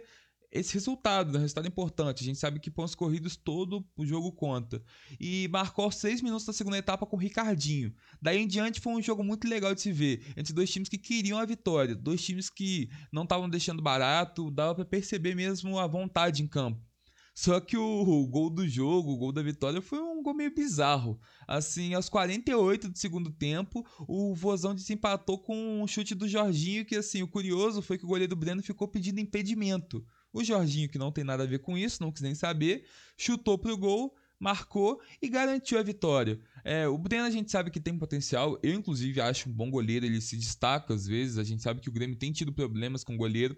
[0.52, 2.22] esse resultado, um resultado importante.
[2.22, 4.80] A gente sabe que pontos corridos todo o jogo conta.
[5.18, 7.92] E marcou seis minutos da segunda etapa com o Ricardinho.
[8.20, 10.32] Daí em diante foi um jogo muito legal de se ver.
[10.36, 11.96] Entre dois times que queriam a vitória.
[11.96, 14.48] Dois times que não estavam deixando barato.
[14.48, 16.91] Dava para perceber mesmo a vontade em campo.
[17.34, 20.54] Só que o, o, gol do jogo, o gol da vitória, foi um gol meio
[20.54, 21.18] bizarro.
[21.48, 26.96] Assim, aos 48 do segundo tempo, o Vozão desempatou com um chute do Jorginho, que
[26.96, 30.04] assim, o curioso foi que o goleiro Breno ficou pedindo impedimento.
[30.32, 32.84] O Jorginho, que não tem nada a ver com isso, não quis nem saber,
[33.16, 36.38] chutou pro gol, marcou e garantiu a vitória.
[36.64, 40.04] É, o Breno a gente sabe que tem potencial, eu inclusive acho um bom goleiro,
[40.04, 43.16] ele se destaca às vezes, a gente sabe que o Grêmio tem tido problemas com
[43.16, 43.56] goleiro,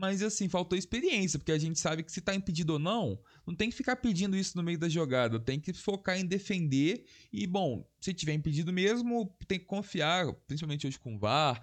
[0.00, 3.54] mas assim, faltou experiência, porque a gente sabe que se tá impedido ou não, não
[3.54, 7.04] tem que ficar pedindo isso no meio da jogada, tem que focar em defender.
[7.30, 11.62] E bom, se tiver impedido mesmo, tem que confiar, principalmente hoje com o VAR,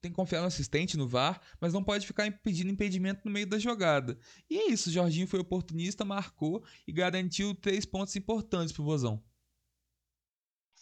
[0.00, 3.46] tem que confiar no assistente, no VAR, mas não pode ficar pedindo impedimento no meio
[3.46, 4.18] da jogada.
[4.50, 9.22] E é isso, o Jorginho foi oportunista, marcou e garantiu três pontos importantes pro Vozão.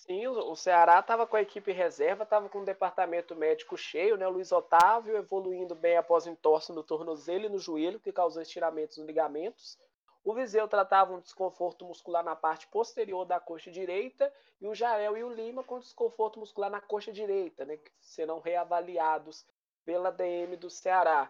[0.06, 4.24] Sim, o Ceará estava com a equipe reserva, estava com o departamento médico cheio, né?
[4.28, 8.98] O Luiz Otávio evoluindo bem após entorse no tornozelo e no joelho, que causou estiramentos
[8.98, 9.76] nos ligamentos.
[10.22, 15.16] O Viseu tratava um desconforto muscular na parte posterior da coxa direita e o Jael
[15.16, 17.76] e o Lima com desconforto muscular na coxa direita, né?
[17.76, 19.44] Que serão reavaliados
[19.84, 21.28] pela DM do Ceará.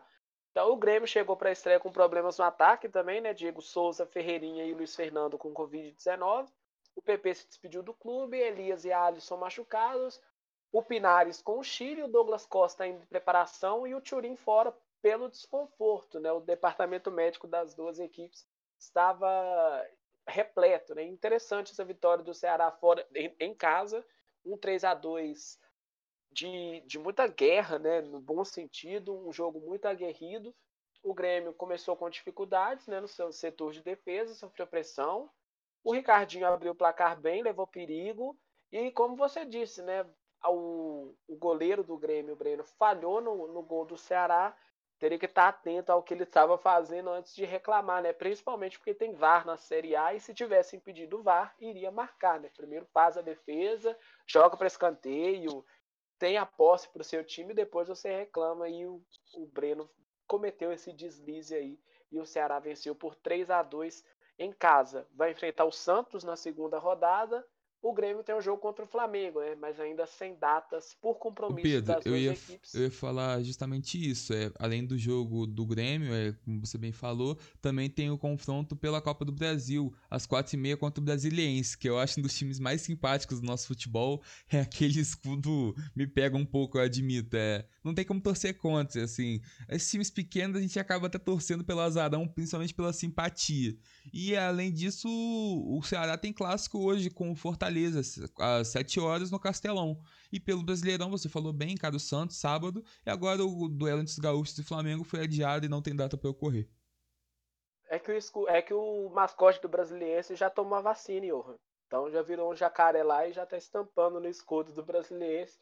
[0.51, 3.33] Então o Grêmio chegou para a estreia com problemas no ataque também, né?
[3.33, 6.47] Diego Souza, Ferreirinha e Luiz Fernando com Covid-19.
[6.97, 10.21] O PP se despediu do clube, Elias e Alisson machucados,
[10.73, 15.29] o Pinares com o Chile, o Douglas Costa em preparação e o Turim fora pelo
[15.29, 16.19] desconforto.
[16.19, 16.33] Né?
[16.33, 18.47] O departamento médico das duas equipes
[18.79, 19.87] estava
[20.27, 20.95] repleto.
[20.95, 21.05] Né?
[21.05, 24.05] Interessante essa vitória do Ceará fora em, em casa,
[24.45, 25.61] um 3 a 2
[26.33, 28.01] de, de muita guerra, né?
[28.01, 30.55] no bom sentido, um jogo muito aguerrido.
[31.03, 33.01] O Grêmio começou com dificuldades né?
[33.01, 35.31] no seu setor de defesa, sofreu pressão,
[35.87, 38.37] o Ricardinho abriu o placar bem, levou perigo.
[38.73, 40.05] E como você disse, né?
[40.45, 44.57] O, o goleiro do Grêmio, o Breno, falhou no, no gol do Ceará.
[44.99, 48.13] Teria que estar atento ao que ele estava fazendo antes de reclamar, né?
[48.13, 52.41] Principalmente porque tem VAR na Série A e se tivesse impedido o VAR, iria marcar,
[52.41, 52.51] né?
[52.57, 55.65] Primeiro faz a defesa, joga para escanteio,
[56.19, 59.01] tem a posse para o seu time, depois você reclama e o,
[59.35, 59.89] o Breno
[60.27, 61.79] cometeu esse deslize aí
[62.11, 64.03] e o Ceará venceu por 3 a 2
[64.39, 65.07] em casa.
[65.15, 67.47] Vai enfrentar o Santos na segunda rodada.
[67.83, 69.55] O Grêmio tem um jogo contra o Flamengo, né?
[69.55, 72.75] mas ainda sem datas por compromisso Pedro, das duas eu ia, equipes.
[72.75, 74.33] Eu ia falar justamente isso.
[74.33, 78.75] É, além do jogo do Grêmio, é, como você bem falou, também tem o confronto
[78.75, 82.23] pela Copa do Brasil, às quatro e meia contra o Brasiliense, que eu acho um
[82.23, 84.23] dos times mais simpáticos do nosso futebol.
[84.57, 87.37] É aquele escudo, me pega um pouco, eu admito.
[87.37, 89.41] É, não tem como torcer contra, assim.
[89.69, 93.77] Esses times pequenos a gente acaba até torcendo pelo azarão, principalmente pela simpatia.
[94.13, 97.66] E além disso, o Ceará tem clássico hoje com o Fortaleza,
[98.39, 100.01] às 7 horas no Castelão.
[100.33, 102.85] E pelo Brasileirão, você falou bem, Carlos Santos, sábado.
[103.05, 106.17] E agora o duelo entre os gaúchos e Flamengo foi adiado e não tem data
[106.17, 106.69] para ocorrer.
[107.89, 111.57] É que, o, é que o mascote do Brasiliense já tomou a vacina, Johan.
[111.87, 115.57] Então já virou um jacaré lá e já tá estampando no escudo do Brasiliense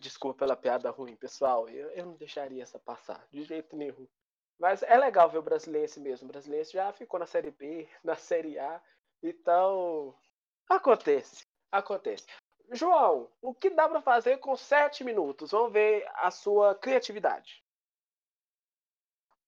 [0.00, 1.68] Desculpa pela piada ruim, pessoal.
[1.68, 4.06] Eu, eu não deixaria essa passar, de jeito nenhum.
[4.58, 6.28] Mas é legal ver o brasileiro mesmo.
[6.28, 8.80] O brasileiro já ficou na Série B, na Série A.
[9.22, 10.14] Então,
[10.68, 11.46] acontece.
[11.70, 12.26] Acontece.
[12.72, 15.50] João, o que dá para fazer com sete minutos?
[15.50, 17.62] Vamos ver a sua criatividade.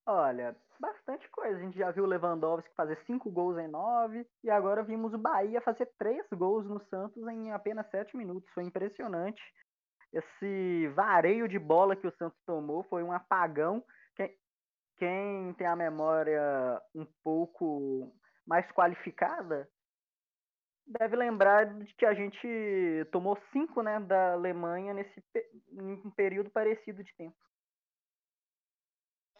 [0.06, 1.58] Olha, bastante coisa.
[1.58, 5.18] A gente já viu o Lewandowski fazer cinco gols em nove e agora vimos o
[5.18, 8.50] Bahia fazer três gols no Santos em apenas sete minutos.
[8.52, 9.42] Foi impressionante.
[10.12, 13.84] Esse vareio de bola que o Santos tomou foi um apagão.
[14.16, 14.36] Quem,
[14.96, 16.42] quem tem a memória
[16.94, 18.12] um pouco
[18.46, 19.68] mais qualificada
[20.86, 22.48] deve lembrar de que a gente
[23.12, 25.22] tomou cinco né, da Alemanha nesse
[25.72, 27.36] um período parecido de tempo.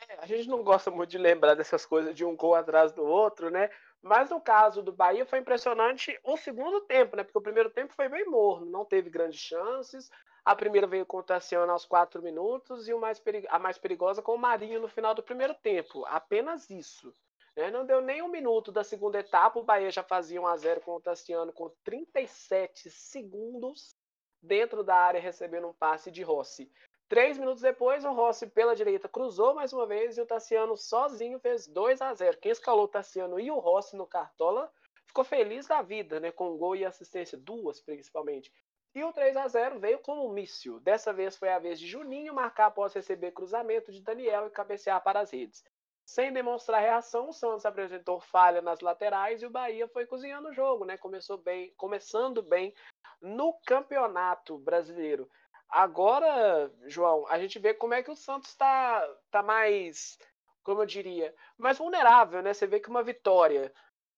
[0.08, 3.04] É, a gente não gosta muito de lembrar dessas coisas de um gol atrás do
[3.04, 3.70] outro, né?
[4.02, 7.22] Mas no caso do Bahia foi impressionante o segundo tempo, né?
[7.22, 10.10] Porque o primeiro tempo foi bem morno, não teve grandes chances.
[10.42, 14.34] A primeira veio com o Tassiano aos quatro minutos e mais a mais perigosa com
[14.34, 16.04] o Marinho no final do primeiro tempo.
[16.06, 17.14] Apenas isso.
[17.61, 17.70] Né?
[17.70, 20.81] Não deu nem um minuto da segunda etapa, o Bahia já fazia 1 a 0
[20.81, 23.95] com o Tassiano com 37 segundos
[24.43, 26.73] dentro da área recebendo um passe de Rossi.
[27.07, 31.39] Três minutos depois, o Rossi pela direita cruzou mais uma vez e o Tassiano sozinho
[31.39, 34.73] fez 2 a 0 Quem escalou o Tassiano e o Rossi no Cartola
[35.07, 36.32] ficou feliz da vida, né?
[36.32, 38.51] Com gol e assistência, duas principalmente.
[38.95, 40.81] E o 3 a 0 veio com um míssil.
[40.81, 45.03] Dessa vez foi a vez de Juninho marcar após receber cruzamento de Daniel e cabecear
[45.03, 45.62] para as redes.
[46.11, 50.53] Sem demonstrar reação, o Santos apresentou falha nas laterais e o Bahia foi cozinhando o
[50.53, 50.97] jogo, né?
[50.97, 52.74] Começou bem, começando bem
[53.23, 55.31] no Campeonato Brasileiro.
[55.69, 60.19] Agora, João, a gente vê como é que o Santos está tá mais,
[60.65, 62.53] como eu diria, mais vulnerável, né?
[62.55, 63.73] Você vê que uma vitória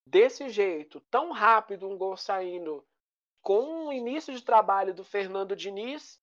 [0.07, 2.83] desse jeito, tão rápido, um gol saindo,
[3.43, 6.19] com o início de trabalho do Fernando Diniz,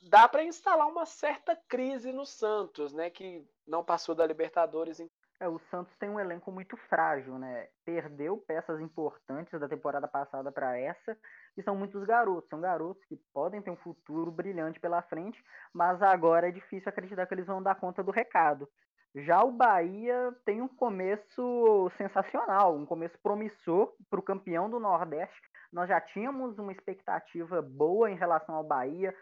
[0.00, 3.10] dá para instalar uma certa crise no Santos, né?
[3.10, 5.00] Que não passou da Libertadores.
[5.38, 7.68] É, o Santos tem um elenco muito frágil, né?
[7.84, 11.16] Perdeu peças importantes da temporada passada para essa,
[11.56, 12.50] e são muitos garotos.
[12.50, 15.42] São garotos que podem ter um futuro brilhante pela frente,
[15.72, 18.68] mas agora é difícil acreditar que eles vão dar conta do recado.
[19.14, 25.50] Já o Bahia tem um começo sensacional, um começo promissor para o campeão do Nordeste.
[25.72, 29.14] Nós já tínhamos uma expectativa boa em relação ao Bahia,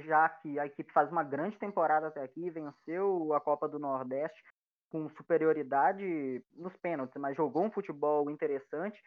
[0.00, 4.42] já que a equipe faz uma grande temporada até aqui, venceu a Copa do Nordeste
[4.90, 9.00] com superioridade nos pênaltis, mas jogou um futebol interessante.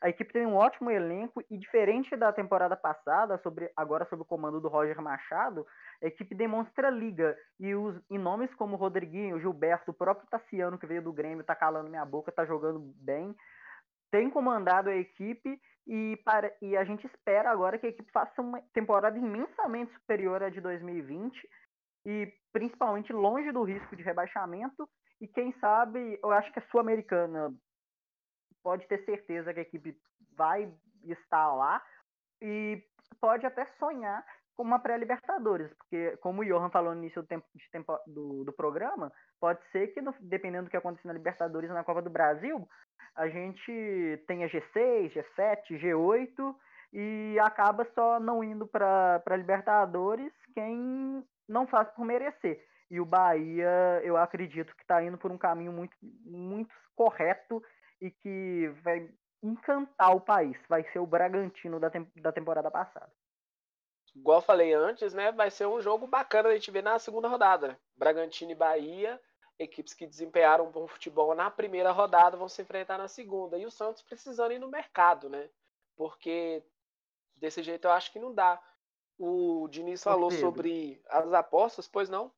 [0.00, 4.24] A equipe tem um ótimo elenco e diferente da temporada passada, sobre agora sob o
[4.24, 5.66] comando do Roger Machado,
[6.02, 10.86] a equipe demonstra liga e os e nomes como Rodriguinho, Gilberto, o próprio Tassiano que
[10.86, 13.34] veio do Grêmio, tá calando minha boca, tá jogando bem,
[14.10, 18.42] tem comandado a equipe e, para, e a gente espera agora que a equipe faça
[18.42, 21.34] uma temporada imensamente superior à de 2020
[22.04, 24.86] e principalmente longe do risco de rebaixamento.
[25.18, 27.52] E quem sabe, eu acho que a Sul-Americana
[28.62, 29.98] pode ter certeza que a equipe
[30.36, 30.70] vai
[31.04, 31.82] estar lá
[32.42, 32.84] e
[33.18, 34.24] pode até sonhar
[34.58, 38.52] com uma pré-Libertadores, porque como o Johan falou no início do, tempo, tempo do, do,
[38.52, 42.10] programa, pode ser que, no, dependendo do que acontecer na Libertadores e na Copa do
[42.10, 42.68] Brasil,
[43.14, 46.56] a gente tenha G6, G7, G8
[46.92, 52.60] e acaba só não indo para Libertadores quem não faz por merecer.
[52.90, 57.62] E o Bahia, eu acredito que está indo por um caminho muito, muito correto
[58.00, 59.08] e que vai
[59.40, 60.58] encantar o país.
[60.68, 63.12] Vai ser o Bragantino da, da temporada passada.
[64.14, 65.30] Igual eu falei antes, né?
[65.32, 67.78] Vai ser um jogo bacana a gente ver na segunda rodada.
[67.96, 69.20] Bragantino e Bahia,
[69.58, 73.58] equipes que desempenharam um bom futebol na primeira rodada vão se enfrentar na segunda.
[73.58, 75.48] E o Santos precisando ir no mercado, né?
[75.96, 76.64] Porque
[77.36, 78.60] desse jeito eu acho que não dá.
[79.18, 82.32] O Diniz falou sobre as apostas, pois não?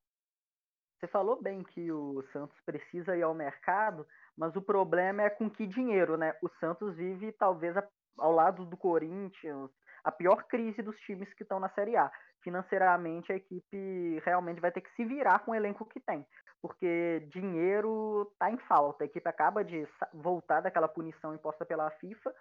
[0.99, 4.07] Você falou bem que o Santos precisa ir ao mercado,
[4.37, 6.37] mas o problema é com que dinheiro, né?
[6.43, 7.75] O Santos vive talvez
[8.19, 9.71] ao lado do Corinthians
[10.05, 12.11] a pior crise dos times que estão na Série A.
[12.43, 16.27] Financeiramente, a equipe realmente vai ter que se virar com o elenco que tem,
[16.63, 19.05] porque dinheiro está em falta.
[19.05, 22.35] A equipe acaba de voltar daquela punição imposta pela FIFA,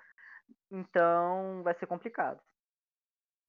[0.71, 2.39] então vai ser complicado.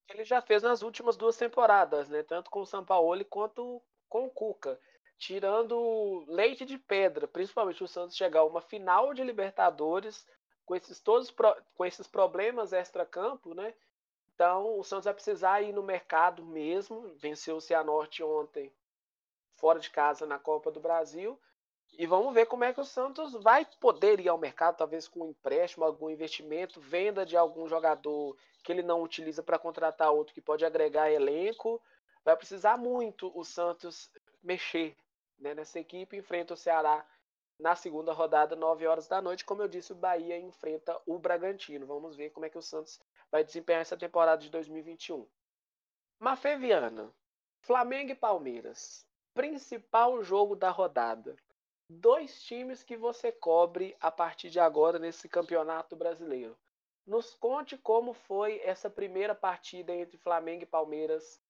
[0.08, 2.24] Ele já fez nas últimas duas temporadas, né?
[2.24, 4.76] Tanto com o São Paulo quanto com o Cuca
[5.20, 10.26] tirando leite de pedra, principalmente o Santos chegar a uma final de Libertadores
[10.64, 11.30] com esses todos
[11.74, 13.74] com esses problemas extra-campo, né?
[14.40, 17.12] Então o Santos vai precisar ir no mercado mesmo.
[17.18, 18.72] Venceu o Cianorte ontem
[19.56, 21.38] fora de casa na Copa do Brasil.
[21.98, 25.26] E vamos ver como é que o Santos vai poder ir ao mercado, talvez com
[25.26, 28.34] um empréstimo, algum investimento, venda de algum jogador
[28.64, 31.78] que ele não utiliza para contratar outro que pode agregar elenco.
[32.24, 34.10] Vai precisar muito o Santos
[34.42, 34.96] mexer
[35.38, 36.16] né, nessa equipe.
[36.16, 37.04] Enfrenta o Ceará
[37.58, 39.44] na segunda rodada, 9 horas da noite.
[39.44, 41.84] Como eu disse, o Bahia enfrenta o Bragantino.
[41.84, 42.98] Vamos ver como é que o Santos
[43.30, 45.26] vai desempenhar essa temporada de 2021.
[46.18, 47.12] Mafé Viana,
[47.62, 49.06] Flamengo e Palmeiras.
[49.34, 51.36] Principal jogo da rodada
[51.90, 56.56] dois times que você cobre a partir de agora nesse campeonato brasileiro.
[57.04, 61.40] Nos conte como foi essa primeira partida entre Flamengo e Palmeiras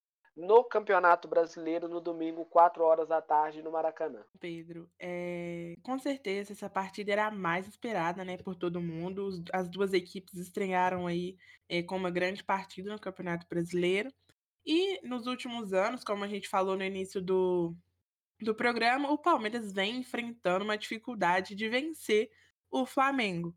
[0.40, 4.24] no Campeonato Brasileiro no domingo, 4 horas da tarde, no Maracanã.
[4.38, 5.76] Pedro, é...
[5.82, 9.44] com certeza essa partida era a mais esperada né, por todo mundo.
[9.52, 11.36] As duas equipes estrearam aí
[11.68, 14.10] é, com uma grande partida no Campeonato Brasileiro.
[14.64, 17.74] E nos últimos anos, como a gente falou no início do,
[18.40, 22.30] do programa, o Palmeiras vem enfrentando uma dificuldade de vencer
[22.70, 23.54] o Flamengo.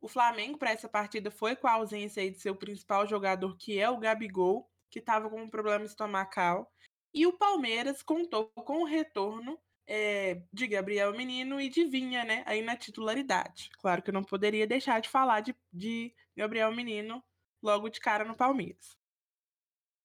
[0.00, 3.90] O Flamengo, para essa partida, foi com a ausência de seu principal jogador, que é
[3.90, 6.70] o Gabigol, que estava com um problema estomacal.
[7.12, 12.44] E o Palmeiras contou com o retorno é, de Gabriel Menino e de Vinha, né?
[12.46, 13.70] Aí na titularidade.
[13.78, 17.22] Claro que eu não poderia deixar de falar de, de Gabriel Menino
[17.62, 18.96] logo de cara no Palmeiras.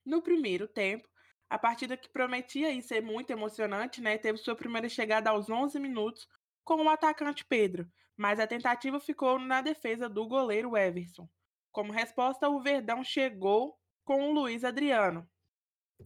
[0.06, 1.08] No primeiro tempo,
[1.50, 6.28] a partida que prometia ser muito emocionante, né, teve sua primeira chegada aos 11 minutos
[6.64, 7.88] com o atacante Pedro,
[8.18, 11.30] mas a tentativa ficou na defesa do goleiro Everson.
[11.72, 15.28] Como resposta, o Verdão chegou com o Luiz Adriano,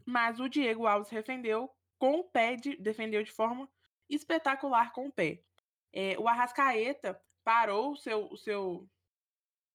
[0.06, 1.70] mas o Diego Alves defendeu
[2.00, 3.70] com o pé, de, defendeu de forma
[4.10, 5.44] espetacular com o pé.
[5.92, 8.90] É, o Arrascaeta parou seu, seu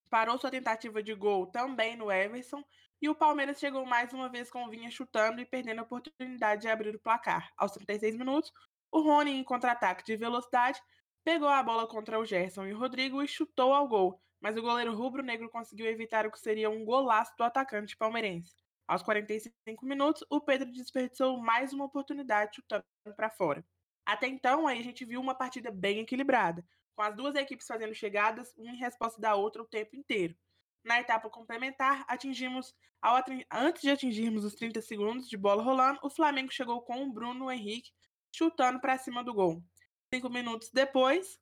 [0.08, 2.64] parou sua tentativa de gol também no Everson
[3.02, 6.62] e o Palmeiras chegou mais uma vez com o Vinha chutando e perdendo a oportunidade
[6.62, 7.52] de abrir o placar.
[7.56, 8.50] Aos 36 minutos,
[8.90, 10.80] o Rony, em contra-ataque de velocidade,
[11.24, 14.60] pegou a bola contra o Gerson e o Rodrigo e chutou ao gol, mas o
[14.60, 18.54] goleiro rubro-negro conseguiu evitar o que seria um golaço do atacante palmeirense.
[18.86, 22.84] Aos 45 minutos, o Pedro desperdiçou mais uma oportunidade chutando
[23.16, 23.64] para fora.
[24.04, 26.62] Até então, aí a gente viu uma partida bem equilibrada,
[26.94, 30.36] com as duas equipes fazendo chegadas, uma em resposta da outra o tempo inteiro.
[30.84, 33.16] Na etapa complementar, atingimos ao,
[33.50, 37.50] antes de atingirmos os 30 segundos de bola rolando, o Flamengo chegou com o Bruno
[37.50, 37.92] Henrique
[38.30, 39.64] chutando para cima do gol.
[40.12, 41.40] Cinco minutos depois,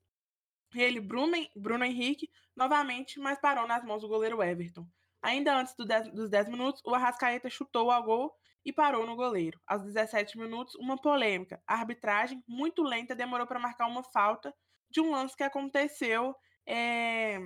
[0.80, 4.86] ele, Bruno, Bruno Henrique, novamente, mas parou nas mãos do goleiro Everton.
[5.20, 8.34] Ainda antes do dez, dos 10 minutos, o Arrascaeta chutou ao gol
[8.64, 9.60] e parou no goleiro.
[9.66, 11.62] Aos 17 minutos, uma polêmica.
[11.66, 14.54] A arbitragem, muito lenta, demorou para marcar uma falta
[14.90, 16.34] de um lance que aconteceu
[16.66, 17.38] é,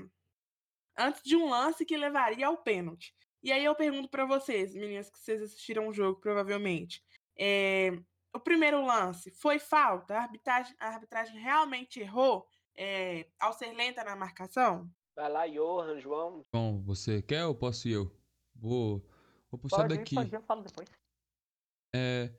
[0.97, 3.15] antes de um lance que levaria ao pênalti.
[3.43, 7.03] E aí eu pergunto para vocês, meninas, que vocês assistiram o jogo provavelmente,
[7.39, 7.93] é,
[8.35, 10.15] o primeiro lance foi falta?
[10.15, 12.47] A arbitragem, a arbitragem realmente errou
[12.77, 14.91] é, ao ser lenta na marcação?
[15.15, 16.45] Vai lá, Johan, João.
[16.53, 18.13] Bom, você quer ou posso ir eu?
[18.55, 19.03] Vou,
[19.51, 20.15] vou puxar pode daqui.
[20.15, 20.89] Pode ir, eu falo depois.
[21.95, 22.31] É,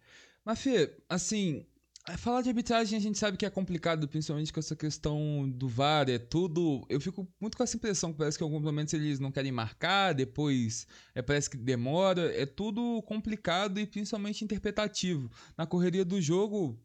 [0.45, 1.65] mas, Fê, assim,
[2.07, 5.67] é, falar de arbitragem a gente sabe que é complicado, principalmente com essa questão do
[5.67, 6.85] VAR, é tudo.
[6.87, 10.13] Eu fico muito com essa impressão que parece que alguns momentos eles não querem marcar,
[10.13, 15.29] depois é, parece que demora, é tudo complicado e principalmente interpretativo.
[15.57, 16.79] Na correria do jogo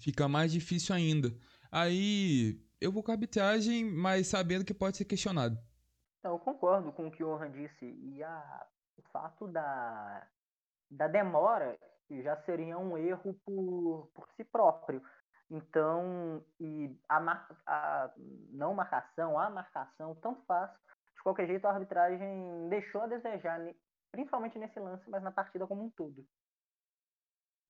[0.00, 1.36] fica mais difícil ainda.
[1.70, 5.56] Aí eu vou com a arbitragem, mas sabendo que pode ser questionado.
[6.18, 7.84] Então, eu concordo com o que o Johan disse.
[7.84, 8.66] E a,
[8.96, 10.26] o fato da,
[10.90, 11.78] da demora
[12.10, 15.02] já seria um erro por, por si próprio.
[15.50, 18.12] Então, e a, mar, a
[18.50, 20.70] não marcação, a marcação, tanto faz.
[21.14, 23.60] De qualquer jeito, a arbitragem deixou a desejar,
[24.10, 26.24] principalmente nesse lance, mas na partida como um todo.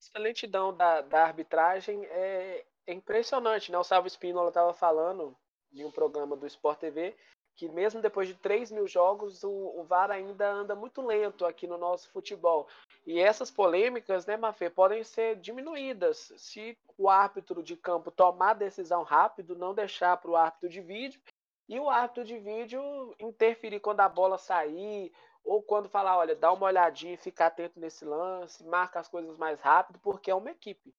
[0.09, 3.79] Essa lentidão da, da arbitragem é, é impressionante, né?
[3.79, 5.37] O Salvo Espínola estava falando
[5.73, 7.15] em um programa do Sport TV
[7.57, 11.67] que mesmo depois de 3 mil jogos, o, o, VAR ainda anda muito lento aqui
[11.67, 12.69] no nosso futebol.
[13.07, 19.03] E essas polêmicas, né, Mafê, podem ser diminuídas se o árbitro de campo tomar decisão
[19.03, 21.19] rápido, não deixar para o árbitro de vídeo,
[21.67, 25.11] e o árbitro de vídeo interferir quando a bola sair,
[25.47, 29.61] ou quando falar, olha, dá uma olhadinha ficar atento nesse lance, marca as coisas mais
[29.61, 30.93] rápido, porque é uma equipe.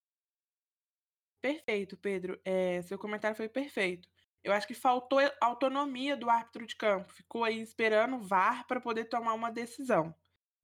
[1.41, 2.39] Perfeito, Pedro.
[2.43, 4.09] É, seu comentário foi perfeito.
[4.43, 7.11] Eu acho que faltou autonomia do árbitro de campo.
[7.11, 10.15] Ficou aí esperando o VAR para poder tomar uma decisão.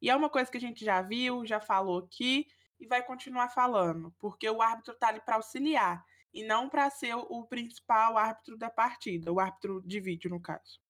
[0.01, 2.47] E é uma coisa que a gente já viu, já falou aqui
[2.79, 6.03] e vai continuar falando, porque o árbitro está ali para auxiliar
[6.33, 10.81] e não para ser o principal árbitro da partida, o árbitro de vídeo, no caso.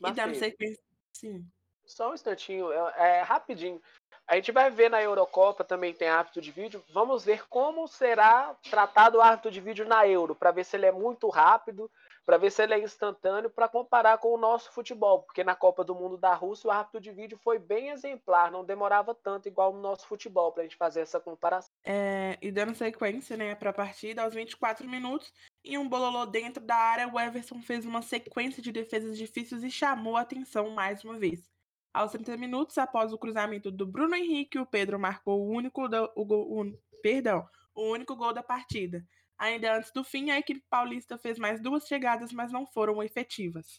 [0.00, 0.82] Mas, e dando sequência.
[1.12, 1.46] Sim.
[1.88, 3.80] Só um instantinho, é, é rapidinho.
[4.28, 6.84] A gente vai ver na Eurocopa também tem árbitro de vídeo.
[6.92, 10.84] Vamos ver como será tratado o árbitro de vídeo na Euro, para ver se ele
[10.84, 11.90] é muito rápido,
[12.26, 15.82] para ver se ele é instantâneo, para comparar com o nosso futebol, porque na Copa
[15.82, 19.72] do Mundo da Rússia o árbitro de vídeo foi bem exemplar, não demorava tanto igual
[19.72, 21.72] no nosso futebol, para a gente fazer essa comparação.
[21.82, 25.32] É, e dando sequência né, para a partida, aos 24 minutos,
[25.64, 29.70] em um bololô dentro da área, o Everson fez uma sequência de defesas difíceis e
[29.70, 31.48] chamou a atenção mais uma vez.
[31.92, 36.10] Aos 30 minutos, após o cruzamento do Bruno Henrique, o Pedro marcou o único, do,
[36.14, 39.04] o, o, perdão, o único gol da partida.
[39.38, 43.76] Ainda antes do fim, a equipe paulista fez mais duas chegadas, mas não foram efetivas.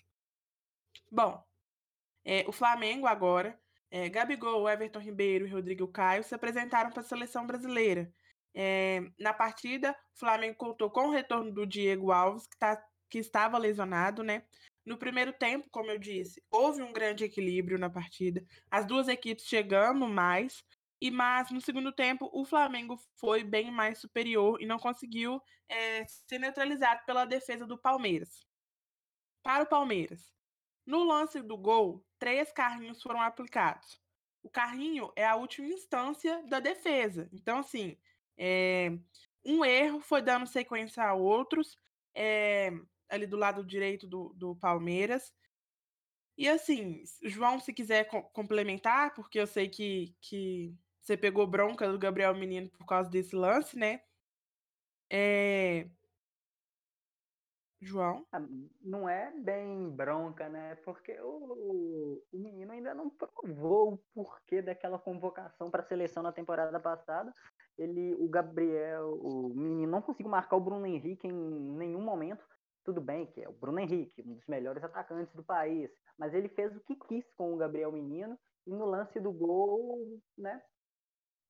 [1.11, 1.44] Bom,
[2.23, 3.60] é, o Flamengo agora,
[3.91, 8.14] é, Gabigol, Everton Ribeiro e Rodrigo Caio se apresentaram para a seleção brasileira.
[8.53, 13.19] É, na partida, o Flamengo contou com o retorno do Diego Alves, que, tá, que
[13.19, 14.44] estava lesionado, né?
[14.90, 19.45] No primeiro tempo, como eu disse, houve um grande equilíbrio na partida, as duas equipes
[19.45, 20.66] chegando mais,
[20.99, 25.40] e mas no segundo tempo o Flamengo foi bem mais superior e não conseguiu
[25.70, 28.44] é, ser neutralizado pela defesa do Palmeiras.
[29.44, 30.34] Para o Palmeiras,
[30.88, 34.02] no lance do gol, três carrinhos foram aplicados.
[34.41, 37.30] O carrinho é a última instância da defesa.
[37.32, 37.95] Então, assim,
[38.36, 38.98] é,
[39.45, 41.78] um erro foi dando sequência a outros,
[42.16, 42.72] é,
[43.10, 45.34] ali do lado direito do, do Palmeiras.
[46.38, 51.99] E assim, João, se quiser complementar, porque eu sei que, que você pegou bronca do
[51.99, 54.02] Gabriel Menino por causa desse lance, né?
[55.11, 55.90] É...
[57.81, 58.26] João?
[58.31, 58.41] Ah,
[58.81, 60.76] não é bem bronca, né?
[60.84, 66.31] Porque o, o menino ainda não provou o porquê daquela convocação para a seleção na
[66.31, 67.34] temporada passada.
[67.77, 72.45] Ele, o Gabriel, o menino não conseguiu marcar o Bruno Henrique em nenhum momento.
[72.84, 76.49] Tudo bem que é o Bruno Henrique, um dos melhores atacantes do país, mas ele
[76.49, 80.61] fez o que quis com o Gabriel Menino e no lance do gol, né,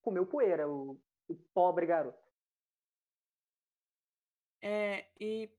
[0.01, 2.19] comeu poeira, o, o pobre garoto.
[4.61, 5.49] É, e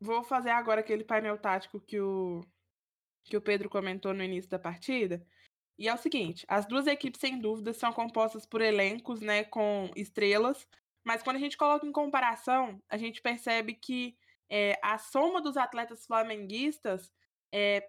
[0.00, 2.40] vou fazer agora aquele painel tático que o,
[3.24, 5.26] que o Pedro comentou no início da partida.
[5.78, 9.90] E é o seguinte: as duas equipes, sem dúvida, são compostas por elencos, né, com
[9.94, 10.66] estrelas,
[11.04, 14.16] mas quando a gente coloca em comparação, a gente percebe que
[14.50, 17.12] é, a soma dos atletas flamenguistas
[17.52, 17.88] é,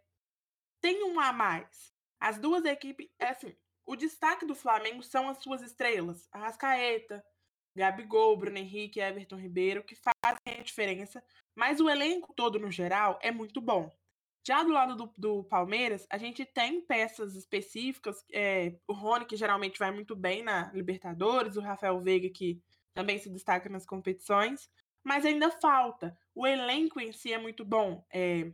[0.81, 1.93] tem um a mais.
[2.19, 3.55] As duas equipes, é assim,
[3.85, 7.23] o destaque do Flamengo são as suas estrelas, Arrascaeta,
[7.75, 11.23] Gabigol, Bruno Henrique, Everton Ribeiro, que fazem a diferença,
[11.55, 13.95] mas o elenco todo no geral é muito bom.
[14.45, 19.35] Já do lado do, do Palmeiras, a gente tem peças específicas, é, o Rony, que
[19.35, 22.61] geralmente vai muito bem na Libertadores, o Rafael Veiga, que
[22.93, 24.69] também se destaca nas competições,
[25.07, 26.17] mas ainda falta.
[26.35, 28.05] O elenco em si é muito bom.
[28.13, 28.51] É,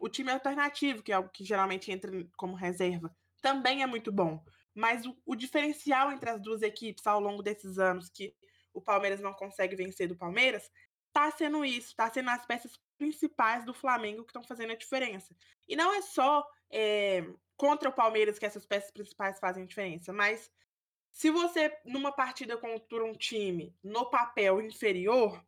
[0.00, 4.44] o time alternativo, que é algo que geralmente entra como reserva, também é muito bom.
[4.74, 8.34] Mas o, o, diferencial entre as duas equipes ao longo desses anos que
[8.74, 10.68] o Palmeiras não consegue vencer do Palmeiras,
[11.12, 15.36] tá sendo isso, tá sendo as peças principais do Flamengo que estão fazendo a diferença.
[15.68, 17.24] E não é só é,
[17.56, 20.50] contra o Palmeiras que essas peças principais fazem diferença, mas
[21.12, 25.40] se você, numa partida contra um time no papel inferior,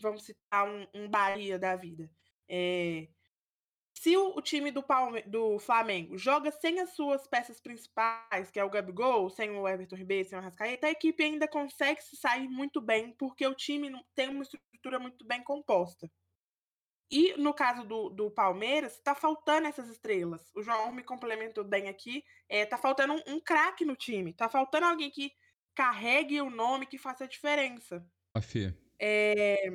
[0.00, 2.10] vamos citar um, um Bahia da vida,
[2.48, 3.08] é,
[4.00, 8.60] se o, o time do, Palme do Flamengo joga sem as suas peças principais, que
[8.60, 12.16] é o Gabigol, sem o Everton Ribeiro, sem o Rascaeta, a equipe ainda consegue se
[12.16, 16.08] sair muito bem, porque o time tem uma estrutura muito bem composta.
[17.10, 20.48] E no caso do, do Palmeiras, está faltando essas estrelas.
[20.54, 22.22] O João me complementou bem aqui.
[22.48, 24.32] É, tá faltando um, um craque no time.
[24.32, 25.32] Tá faltando alguém que
[25.74, 28.06] carregue o nome que faça a diferença.
[28.34, 28.78] Afia.
[29.00, 29.70] É,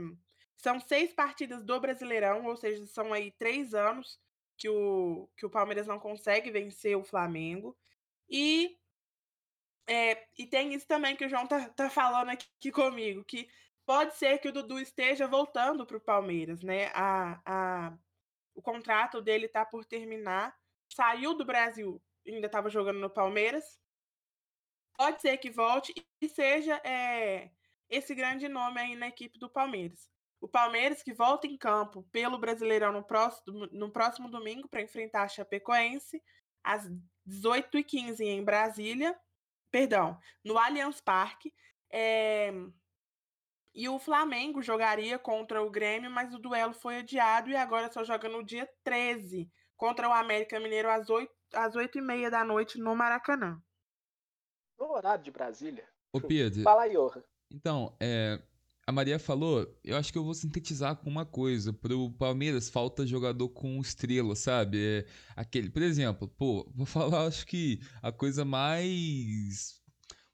[0.57, 4.19] são seis partidas do Brasileirão, ou seja, são aí três anos
[4.57, 7.77] que o, que o Palmeiras não consegue vencer o Flamengo.
[8.29, 8.77] E,
[9.87, 13.49] é, e tem isso também que o João tá, tá falando aqui comigo, que
[13.85, 16.87] pode ser que o Dudu esteja voltando para o Palmeiras, né?
[16.93, 17.97] A, a,
[18.55, 20.55] o contrato dele tá por terminar.
[20.89, 23.79] Saiu do Brasil, ainda estava jogando no Palmeiras.
[24.95, 27.49] Pode ser que volte e seja é,
[27.93, 30.09] esse grande nome aí na equipe do Palmeiras.
[30.41, 35.23] O Palmeiras que volta em campo pelo Brasileirão no próximo, no próximo domingo para enfrentar
[35.23, 36.21] a Chapecoense
[36.63, 36.89] às
[37.27, 39.17] 18h15 em Brasília,
[39.71, 41.53] perdão, no Allianz Parque.
[41.91, 42.51] É...
[43.75, 48.03] E o Flamengo jogaria contra o Grêmio, mas o duelo foi adiado e agora só
[48.03, 52.95] joga no dia 13 contra o América Mineiro às 8, às 8h30 da noite no
[52.95, 53.61] Maracanã.
[54.77, 55.87] No horário de Brasília.
[56.11, 56.61] Ô Pedro.
[56.63, 57.23] Fala aí, Orra.
[57.53, 58.41] Então, é,
[58.85, 61.71] a Maria falou, eu acho que eu vou sintetizar com uma coisa.
[61.71, 64.77] Pro Palmeiras falta jogador com estrela, sabe?
[64.79, 65.05] É
[65.35, 69.81] aquele, por exemplo, pô, vou falar, acho que a coisa mais.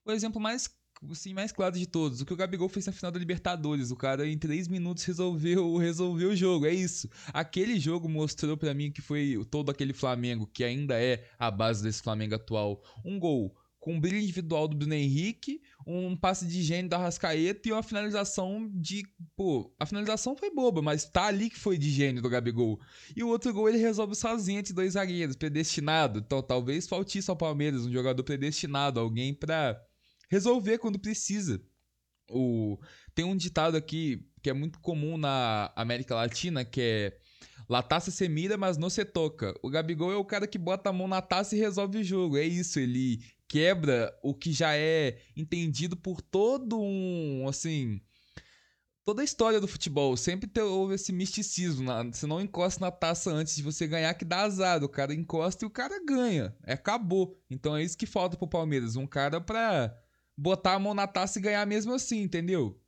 [0.06, 0.68] O exemplo mais
[1.12, 2.22] assim, mais claro de todos.
[2.22, 3.92] O que o Gabigol fez na final da Libertadores.
[3.92, 6.66] O cara, em três minutos, resolveu, resolveu o jogo.
[6.66, 7.10] É isso.
[7.34, 11.84] Aquele jogo mostrou para mim que foi todo aquele Flamengo, que ainda é a base
[11.84, 12.82] desse Flamengo atual.
[13.06, 17.70] Um gol com um brilho individual do Bruno Henrique, um passe de gênio da Rascaeta
[17.70, 19.04] e uma finalização de.
[19.36, 22.80] Pô, a finalização foi boba, mas tá ali que foi de gênio do Gabigol.
[23.16, 26.20] E o outro gol ele resolve sozinho entre dois zagueiros, predestinado.
[26.20, 29.82] Então talvez falte isso ao Palmeiras, um jogador predestinado, alguém para
[30.30, 31.62] resolver quando precisa.
[32.30, 32.78] O...
[33.16, 37.18] Tem um ditado aqui que é muito comum na América Latina, que é
[37.70, 39.54] La taça se mira, mas não se toca.
[39.62, 42.36] O Gabigol é o cara que bota a mão na taça e resolve o jogo.
[42.36, 48.00] É isso, ele quebra o que já é entendido por todo um, assim,
[49.04, 50.16] toda a história do futebol.
[50.16, 51.84] Sempre houve esse misticismo.
[51.84, 54.84] Na, você não encosta na taça antes de você ganhar, que dá azar.
[54.84, 56.56] O cara encosta e o cara ganha.
[56.64, 57.42] É, acabou.
[57.50, 58.96] Então é isso que falta pro Palmeiras.
[58.96, 59.94] Um cara pra
[60.38, 62.80] botar a mão na taça e ganhar mesmo assim, entendeu?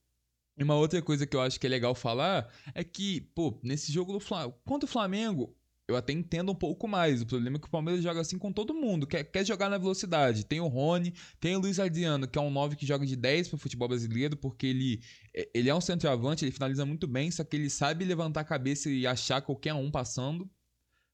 [0.56, 3.92] E uma outra coisa que eu acho que é legal falar é que, pô, nesse
[3.92, 5.58] jogo do Flamengo, contra o Flamengo,
[5.92, 7.22] eu até entendo um pouco mais.
[7.22, 9.06] O problema é que o Palmeiras joga assim com todo mundo.
[9.06, 10.46] Quer, quer jogar na velocidade.
[10.46, 13.50] Tem o Rony, tem o Luiz Adriano, que é um 9 que joga de 10
[13.50, 15.02] pro futebol brasileiro, porque ele,
[15.34, 18.46] é, ele é um centroavante, ele finaliza muito bem, só que ele sabe levantar a
[18.46, 20.50] cabeça e achar qualquer um passando.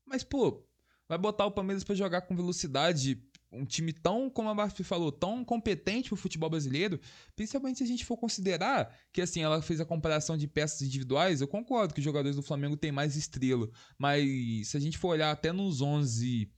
[0.06, 0.66] Mas, pô,
[1.08, 3.22] vai botar o Palmeiras para jogar com velocidade
[3.58, 7.00] um time tão, como a Bafy falou, tão competente pro futebol brasileiro,
[7.36, 11.42] principalmente se a gente for considerar que, assim, ela fez a comparação de peças individuais,
[11.42, 15.10] eu concordo que os jogadores do Flamengo têm mais estrela, mas se a gente for
[15.10, 16.52] olhar até nos 11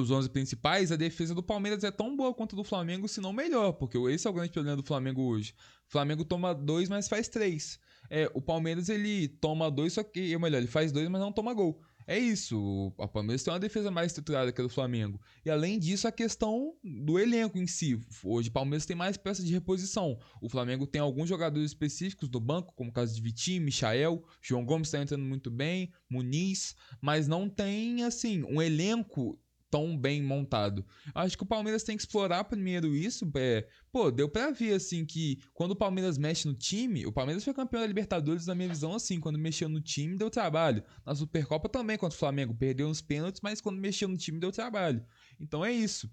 [0.00, 3.20] os 11 principais, a defesa do Palmeiras é tão boa quanto a do Flamengo, se
[3.20, 5.54] não melhor, porque esse é o grande problema do Flamengo hoje.
[5.88, 7.80] O Flamengo toma dois, mas faz três.
[8.10, 11.32] É, o Palmeiras ele toma dois, só que, ou melhor, ele faz dois, mas não
[11.32, 11.80] toma gol.
[12.10, 12.58] É isso,
[12.96, 15.20] o Palmeiras tem uma defesa mais estruturada que a do Flamengo.
[15.44, 18.00] E além disso, a questão do elenco em si.
[18.24, 20.18] Hoje o Palmeiras tem mais peças de reposição.
[20.40, 24.64] O Flamengo tem alguns jogadores específicos do banco, como o caso de Vitinho, Michael, João
[24.64, 29.38] Gomes está entrando muito bem, Muniz, mas não tem, assim, um elenco
[29.70, 30.84] tão bem montado.
[31.14, 33.30] Acho que o Palmeiras tem que explorar primeiro isso.
[33.36, 37.44] É, pô, deu pra ver, assim, que quando o Palmeiras mexe no time, o Palmeiras
[37.44, 40.82] foi campeão da Libertadores, na minha visão, assim, quando mexeu no time, deu trabalho.
[41.04, 44.52] Na Supercopa também, contra o Flamengo, perdeu uns pênaltis, mas quando mexeu no time, deu
[44.52, 45.04] trabalho.
[45.40, 46.10] Então é isso.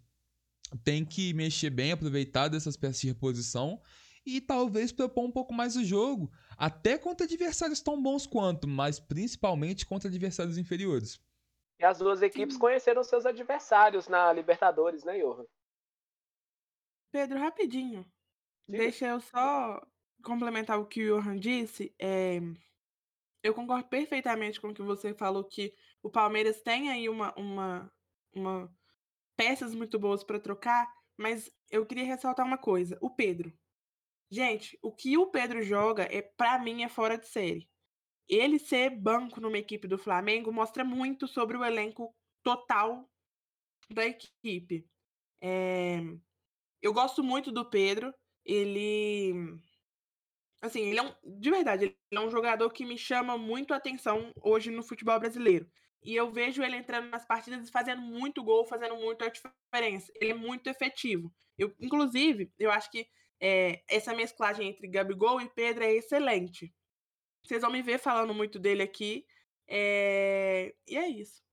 [0.83, 3.79] Tem que mexer bem, aproveitar dessas peças de reposição
[4.25, 8.99] e talvez propor um pouco mais o jogo, até contra adversários tão bons quanto, mas
[8.99, 11.19] principalmente contra adversários inferiores.
[11.79, 15.45] E as duas equipes conheceram seus adversários na Libertadores, né, Johan?
[17.11, 18.03] Pedro, rapidinho.
[18.69, 18.77] Sim.
[18.77, 19.85] Deixa eu só
[20.23, 21.93] complementar o que o Johan disse.
[21.99, 22.39] É...
[23.43, 27.91] Eu concordo perfeitamente com o que você falou, que o Palmeiras tem aí uma, uma,
[28.33, 28.75] uma
[29.35, 32.97] peças muito boas para trocar, mas eu queria ressaltar uma coisa.
[33.01, 33.53] O Pedro.
[34.31, 37.69] Gente, o que o Pedro joga, é para mim, é fora de série
[38.27, 43.09] ele ser banco numa equipe do Flamengo mostra muito sobre o elenco total
[43.89, 44.87] da equipe.
[45.41, 45.99] É...
[46.81, 48.13] Eu gosto muito do Pedro.
[48.43, 49.33] Ele.
[50.61, 51.13] Assim, ele é um.
[51.39, 55.19] De verdade, ele é um jogador que me chama muito a atenção hoje no futebol
[55.19, 55.67] brasileiro.
[56.03, 60.11] E eu vejo ele entrando nas partidas e fazendo muito gol, fazendo muita diferença.
[60.21, 61.33] Ele é muito efetivo.
[61.57, 63.07] Eu, inclusive, eu acho que
[63.41, 66.71] é, essa mesclagem entre Gabigol e Pedro é excelente.
[67.45, 69.25] Vocês vão me ver falando muito dele aqui.
[69.67, 70.73] É...
[70.87, 71.43] E é isso.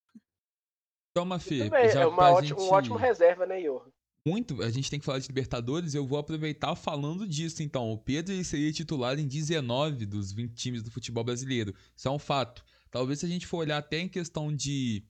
[1.14, 1.68] Toma, Fê.
[1.94, 2.68] é uma ótimo, gente...
[2.68, 3.90] um ótimo reserva, né, Ior?
[4.26, 7.90] Muito, a gente tem que falar de Libertadores, eu vou aproveitar falando disso então.
[7.90, 11.74] O Pedro seria titular em 19 dos 20 times do futebol brasileiro.
[11.96, 12.64] Isso é um fato.
[12.90, 15.04] Talvez se a gente for olhar até em questão de.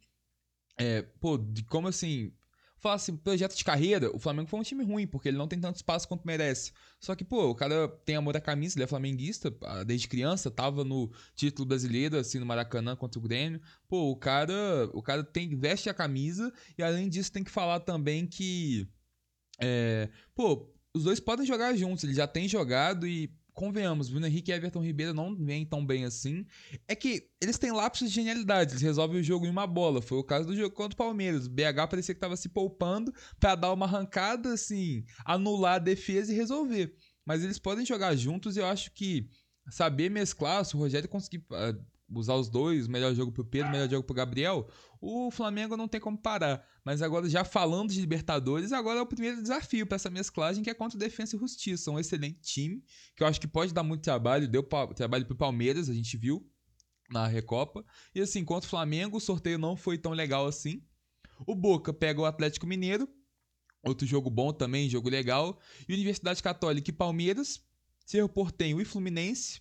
[0.78, 2.32] É, pô, de como assim
[2.82, 5.60] falar assim, projeto de carreira, o Flamengo foi um time ruim, porque ele não tem
[5.60, 6.72] tanto espaço quanto merece.
[7.00, 10.50] Só que, pô, o cara tem amor à camisa, ele é flamenguista, ah, desde criança,
[10.50, 13.60] tava no título brasileiro, assim, no Maracanã contra o Grêmio.
[13.88, 17.80] Pô, o cara, o cara tem, veste a camisa, e além disso tem que falar
[17.80, 18.88] também que.
[19.60, 24.50] É, pô, os dois podem jogar juntos, ele já tem jogado e convenhamos, Bruno Henrique
[24.50, 26.46] e Everton Ribeiro não vêm tão bem assim.
[26.88, 30.00] É que eles têm lapsos de genialidade, eles resolvem o jogo em uma bola.
[30.02, 31.46] Foi o caso do jogo contra o Palmeiras.
[31.46, 36.32] O BH parecia que estava se poupando para dar uma arrancada, assim, anular a defesa
[36.32, 36.94] e resolver.
[37.24, 39.28] Mas eles podem jogar juntos e eu acho que
[39.70, 41.44] saber mesclar, se o Rogério conseguir.
[42.14, 44.68] Usar os dois, melhor jogo pro Pedro, melhor jogo pro Gabriel,
[45.00, 46.66] o Flamengo não tem como parar.
[46.84, 50.70] Mas agora, já falando de Libertadores, agora é o primeiro desafio para essa mesclagem, que
[50.70, 51.90] é contra o Defensa e Justiça.
[51.90, 52.84] Um excelente time,
[53.16, 54.62] que eu acho que pode dar muito trabalho, deu
[54.94, 56.48] trabalho pro Palmeiras, a gente viu
[57.10, 57.84] na Recopa.
[58.14, 60.82] E assim, contra o Flamengo, o sorteio não foi tão legal assim.
[61.46, 63.08] O Boca pega o Atlético Mineiro,
[63.82, 65.58] outro jogo bom também, jogo legal.
[65.88, 67.60] E Universidade Católica e Palmeiras,
[68.06, 69.60] Cerro Portenho e Fluminense,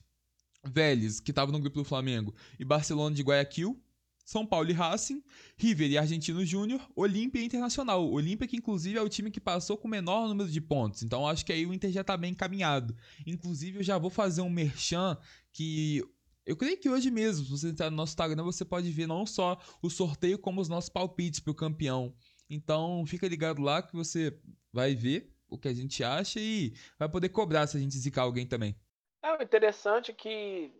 [0.63, 3.81] Vélez, que estava no grupo do Flamengo, e Barcelona de Guayaquil,
[4.23, 5.23] São Paulo e Racing,
[5.57, 8.09] River e Argentino Júnior, Olímpia e Internacional.
[8.09, 11.27] Olímpia que inclusive é o time que passou com o menor número de pontos, então
[11.27, 12.95] acho que aí o Inter já está bem encaminhado.
[13.25, 15.17] Inclusive eu já vou fazer um merchan
[15.51, 16.03] que
[16.45, 19.25] eu creio que hoje mesmo, se você entrar no nosso Instagram, você pode ver não
[19.25, 22.13] só o sorteio, como os nossos palpites para o campeão.
[22.49, 24.37] Então fica ligado lá que você
[24.73, 28.23] vai ver o que a gente acha e vai poder cobrar se a gente zicar
[28.23, 28.75] alguém também.
[29.23, 30.73] É o interessante que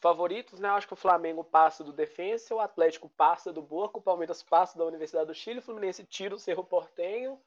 [0.00, 0.68] favoritos, né?
[0.68, 4.78] Acho que o Flamengo passa do Defensa, o Atlético passa do Boca, o Palmeiras passa
[4.78, 7.40] da Universidade do Chile, o Fluminense tira o Cerro Portenho,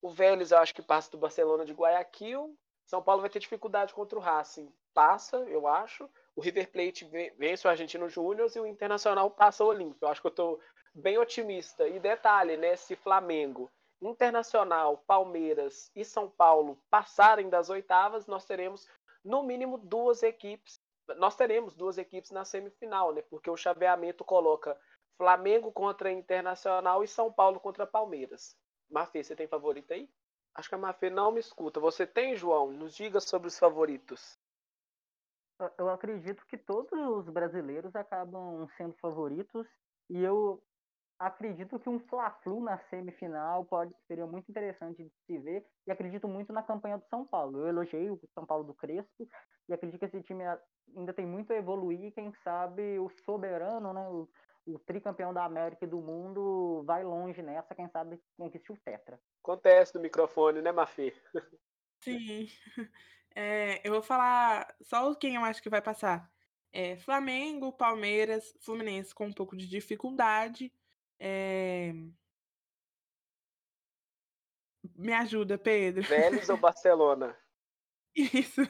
[0.00, 3.92] o Vélez eu acho que passa do Barcelona de Guayaquil, São Paulo vai ter dificuldade
[3.92, 6.08] contra o Racing, passa, eu acho.
[6.34, 7.04] O River Plate
[7.36, 10.06] vence o Argentino Júnior e o Internacional passa o Olímpico.
[10.06, 10.60] Eu acho que eu estou
[10.94, 11.86] bem otimista.
[11.86, 12.76] E detalhe, né?
[12.76, 13.70] Se Flamengo
[14.00, 18.88] Internacional, Palmeiras e São Paulo passarem das oitavas, nós teremos
[19.26, 20.80] no mínimo duas equipes.
[21.16, 23.22] Nós teremos duas equipes na semifinal, né?
[23.22, 24.78] Porque o chaveamento coloca
[25.16, 28.56] Flamengo contra Internacional e São Paulo contra Palmeiras.
[28.88, 30.08] Mafê, você tem favorito aí?
[30.54, 31.80] Acho que a Mafê não me escuta.
[31.80, 32.72] Você tem, João?
[32.72, 34.38] Nos diga sobre os favoritos.
[35.78, 39.66] Eu acredito que todos os brasileiros acabam sendo favoritos
[40.08, 40.62] e eu
[41.18, 46.28] acredito que um Fla-Flu na semifinal pode seria muito interessante de se ver e acredito
[46.28, 47.60] muito na campanha do São Paulo.
[47.60, 49.28] Eu elogiei o São Paulo do Crespo
[49.68, 50.44] e acredito que esse time
[50.96, 52.12] ainda tem muito a evoluir.
[52.12, 54.28] Quem sabe o soberano, né, o,
[54.66, 57.74] o tricampeão da América e do mundo vai longe nessa.
[57.74, 59.18] Quem sabe conquiste o tetra.
[59.42, 61.14] Acontece no microfone, né, Mafê?
[62.02, 62.48] Sim.
[63.34, 66.30] É, eu vou falar só quem eu acho que vai passar.
[66.72, 70.72] É, Flamengo, Palmeiras, Fluminense com um pouco de dificuldade.
[71.18, 71.92] É...
[74.94, 76.02] Me ajuda, Pedro.
[76.02, 77.36] Vélez ou Barcelona?
[78.14, 78.62] Isso.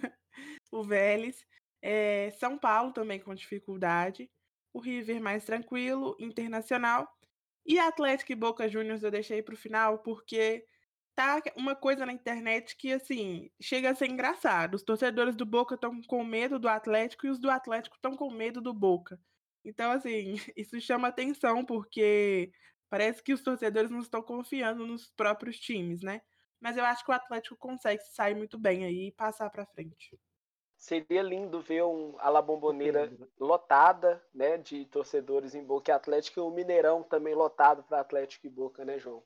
[0.73, 1.47] O Vélez.
[1.81, 4.31] É, São Paulo também com dificuldade.
[4.73, 7.09] O River mais tranquilo, Internacional.
[7.65, 10.65] E Atlético e Boca Juniors eu deixei para o final porque
[11.17, 14.75] tá uma coisa na internet que assim chega a ser engraçado.
[14.75, 18.31] Os torcedores do Boca estão com medo do Atlético e os do Atlético estão com
[18.31, 19.19] medo do Boca.
[19.67, 22.53] Então, assim, isso chama atenção, porque
[22.89, 26.23] parece que os torcedores não estão confiando nos próprios times, né?
[26.61, 30.19] Mas eu acho que o Atlético consegue sair muito bem aí e passar para frente.
[30.79, 36.39] Seria lindo ver um, a La Bombonera lotada, né, de torcedores em Boca e Atlético
[36.39, 39.23] e o Mineirão também lotado para Atlético e Boca, né, João?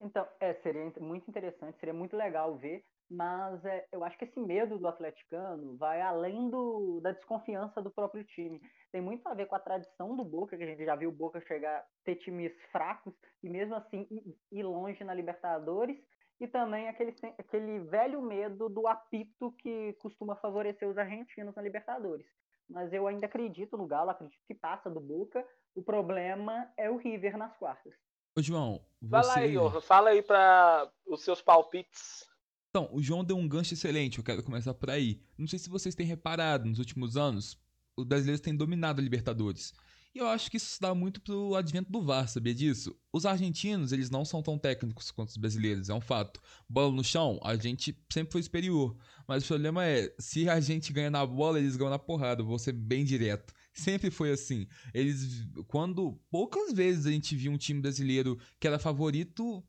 [0.00, 4.40] Então, é, seria muito interessante, seria muito legal ver mas é, eu acho que esse
[4.40, 8.60] medo do atleticano vai além do, da desconfiança do próprio time.
[8.90, 11.14] Tem muito a ver com a tradição do Boca, que a gente já viu o
[11.14, 14.06] Boca chegar ter times fracos e mesmo assim
[14.50, 15.96] ir longe na Libertadores,
[16.40, 22.26] e também aquele, aquele velho medo do apito que costuma favorecer os argentinos na Libertadores.
[22.68, 25.46] Mas eu ainda acredito no Galo, acredito que passa do Boca.
[25.74, 27.94] O problema é o River nas quartas.
[28.36, 29.10] Ô, João, você...
[29.10, 32.26] Fala aí, Fala aí para os seus palpites
[32.74, 35.22] então, o João deu um gancho excelente, eu quero começar por aí.
[35.38, 37.56] Não sei se vocês têm reparado, nos últimos anos,
[37.96, 39.72] os brasileiros têm dominado a Libertadores.
[40.12, 42.92] E eu acho que isso dá muito pro advento do VAR, sabia disso?
[43.12, 46.40] Os argentinos, eles não são tão técnicos quanto os brasileiros, é um fato.
[46.68, 48.96] Bola no chão, a gente sempre foi superior.
[49.28, 52.58] Mas o problema é, se a gente ganha na bola, eles ganham na porrada, vou
[52.58, 53.54] ser bem direto.
[53.72, 54.66] Sempre foi assim.
[54.92, 59.62] Eles, quando poucas vezes a gente viu um time brasileiro que era favorito,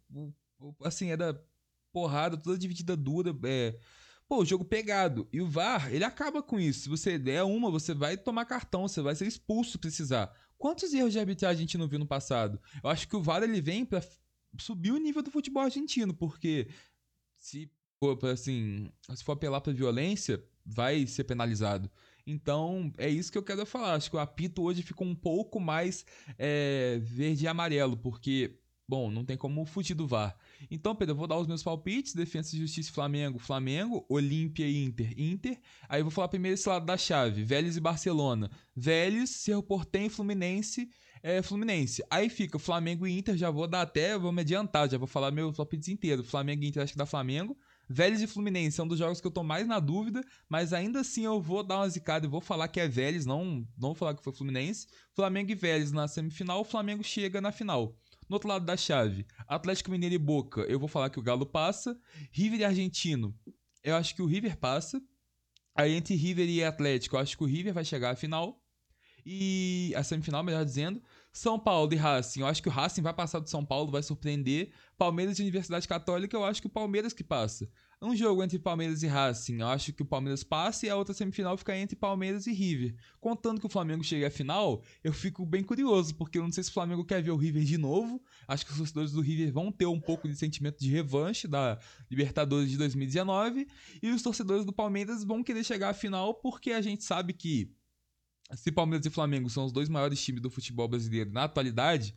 [0.83, 1.39] assim, era
[1.95, 3.79] porrada, toda dividida dura, é.
[4.27, 5.29] Pô, o jogo pegado.
[5.31, 6.81] E o VAR, ele acaba com isso.
[6.81, 10.35] Se você der uma, você vai tomar cartão, você vai ser expulso se precisar.
[10.57, 12.59] Quantos erros de arbitragem a gente não viu no passado?
[12.83, 14.03] Eu acho que o VAR ele vem para
[14.59, 16.67] subir o nível do futebol argentino, porque
[17.37, 21.89] se for assim, se for apelar para violência, vai ser penalizado.
[22.27, 23.93] Então, é isso que eu quero falar.
[23.93, 26.05] Acho que o apito hoje ficou um pouco mais
[26.37, 30.37] é, verde e amarelo, porque Bom, não tem como fugir do VAR.
[30.69, 34.83] Então, Pedro, eu vou dar os meus palpites: Defesa e Justiça Flamengo, Flamengo, Olímpia e
[34.83, 35.59] Inter, Inter.
[35.87, 38.49] Aí eu vou falar primeiro esse lado da chave: Vélez e Barcelona.
[38.75, 40.89] Vélez, Cerro Portem, Fluminense,
[41.23, 42.03] é, Fluminense.
[42.09, 45.31] Aí fica Flamengo e Inter, já vou dar até, vou me adiantar, já vou falar
[45.31, 46.29] meus palpites inteiros.
[46.29, 47.57] Flamengo e Inter, acho que dá Flamengo.
[47.89, 51.01] Vélez e Fluminense são um dos jogos que eu tô mais na dúvida, mas ainda
[51.01, 53.95] assim eu vou dar uma zicada e vou falar que é Vélez, não, não vou
[53.95, 54.87] falar que foi Fluminense.
[55.13, 57.95] Flamengo e Vélez na semifinal, o Flamengo chega na final.
[58.27, 61.45] No outro lado da chave, Atlético Mineiro e Boca, eu vou falar que o Galo
[61.45, 61.97] passa.
[62.31, 63.37] River e Argentino,
[63.83, 65.01] eu acho que o River passa.
[65.75, 68.61] Aí entre River e Atlético, eu acho que o River vai chegar à final.
[69.25, 71.01] E a semifinal, melhor dizendo.
[71.31, 74.01] São Paulo e Racing, eu acho que o Racing vai passar do São Paulo, vai
[74.01, 74.71] surpreender.
[74.97, 77.69] Palmeiras e Universidade Católica, eu acho que o Palmeiras que passa.
[78.01, 81.13] Um jogo entre Palmeiras e Racing, eu acho que o Palmeiras passa e a outra
[81.13, 82.95] semifinal fica entre Palmeiras e River.
[83.19, 86.63] Contando que o Flamengo chegue à final, eu fico bem curioso, porque eu não sei
[86.63, 88.21] se o Flamengo quer ver o River de novo.
[88.47, 91.79] Acho que os torcedores do River vão ter um pouco de sentimento de revanche da
[92.11, 93.67] Libertadores de 2019.
[94.03, 97.71] E os torcedores do Palmeiras vão querer chegar à final, porque a gente sabe que
[98.53, 102.15] se Palmeiras e Flamengo são os dois maiores times do futebol brasileiro na atualidade,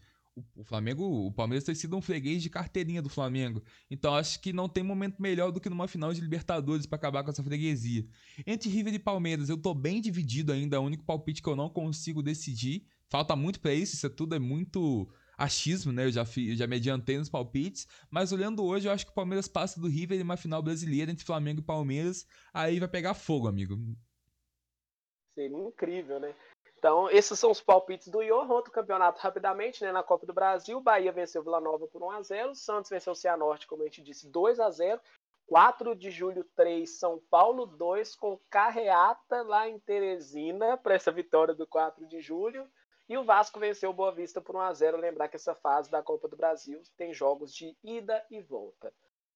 [0.56, 3.62] o, Flamengo, o Palmeiras tem sido um freguês de carteirinha do Flamengo.
[3.90, 7.22] Então acho que não tem momento melhor do que numa final de Libertadores para acabar
[7.22, 8.06] com essa freguesia.
[8.46, 11.56] Entre River e Palmeiras, eu tô bem dividido ainda, é o único palpite que eu
[11.56, 12.86] não consigo decidir.
[13.08, 15.08] Falta muito para isso, isso tudo é muito
[15.38, 16.04] achismo, né?
[16.04, 19.14] Eu já, eu já me adiantei nos palpites, mas olhando hoje, eu acho que o
[19.14, 23.14] Palmeiras passa do River em uma final brasileira entre Flamengo e Palmeiras, aí vai pegar
[23.14, 23.78] fogo, amigo.
[25.34, 26.34] Seria incrível, né?
[26.78, 29.90] Então, esses são os palpites do Johan outro campeonato rapidamente, né?
[29.90, 33.16] Na Copa do Brasil, Bahia venceu Vila Nova por 1 a 0 Santos venceu o
[33.16, 35.00] Cianorte, como a gente disse, 2 a 0
[35.48, 41.52] 4 de julho 3, São Paulo 2, com carreata lá em Teresina, para essa vitória
[41.52, 42.64] do 4 de julho.
[43.08, 45.90] E o Vasco venceu o Boa Vista por 1 a 0 Lembrar que essa fase
[45.90, 48.92] da Copa do Brasil tem jogos de ida e volta.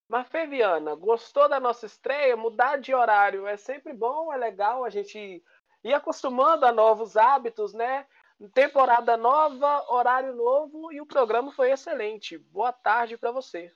[0.07, 2.37] Mas, Feviana, gostou da nossa estreia?
[2.37, 5.43] Mudar de horário é sempre bom, é legal a gente
[5.85, 8.07] e acostumando a novos hábitos, né?
[8.55, 12.39] Temporada nova, horário novo e o programa foi excelente.
[12.39, 13.73] Boa tarde para você.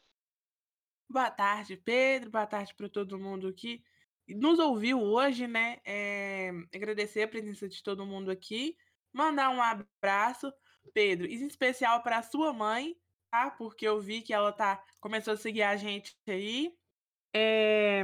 [1.09, 2.31] Boa tarde, Pedro.
[2.31, 3.83] Boa tarde para todo mundo que
[4.29, 5.79] nos ouviu hoje, né?
[5.85, 8.77] É, agradecer a presença de todo mundo aqui.
[9.13, 10.53] Mandar um abraço,
[10.93, 12.97] Pedro, em especial para sua mãe,
[13.31, 13.51] tá?
[13.51, 16.77] Porque eu vi que ela tá começou a seguir a gente aí.
[17.33, 18.03] É,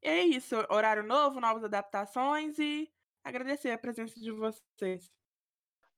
[0.00, 2.90] é isso, horário novo, novas adaptações e
[3.26, 5.10] agradecer a presença de vocês.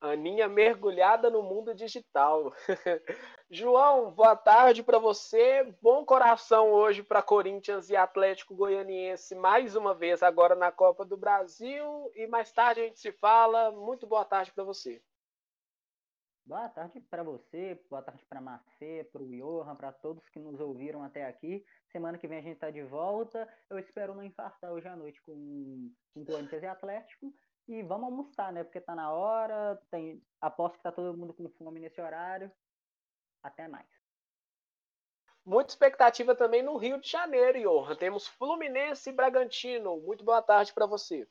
[0.00, 2.52] Aninha mergulhada no mundo digital.
[3.50, 5.74] João, boa tarde para você.
[5.82, 11.16] Bom coração hoje para Corinthians e Atlético Goianiense mais uma vez agora na Copa do
[11.16, 13.72] Brasil e mais tarde a gente se fala.
[13.72, 15.02] Muito boa tarde para você.
[16.48, 20.58] Boa tarde para você, boa tarde para Marcê, para o Johan, para todos que nos
[20.58, 21.62] ouviram até aqui.
[21.92, 23.46] Semana que vem a gente está de volta.
[23.68, 27.34] Eu espero não infartar hoje à noite com, com Corinthians e Atlético.
[27.68, 28.64] E vamos almoçar, né?
[28.64, 29.78] Porque tá na hora.
[29.90, 32.50] Tem, aposto que tá todo mundo com fome nesse horário.
[33.42, 33.86] Até mais.
[35.44, 37.94] Muita expectativa também no Rio de Janeiro, Johan.
[37.94, 40.00] Temos Fluminense e Bragantino.
[40.00, 41.28] Muito boa tarde para você.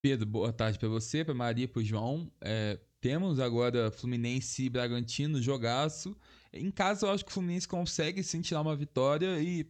[0.00, 2.30] Pedro, boa tarde para você, para Maria, para o João.
[2.40, 6.16] É, temos agora Fluminense e Bragantino, jogaço.
[6.52, 9.62] Em casa, eu acho que o Fluminense consegue sim tirar uma vitória e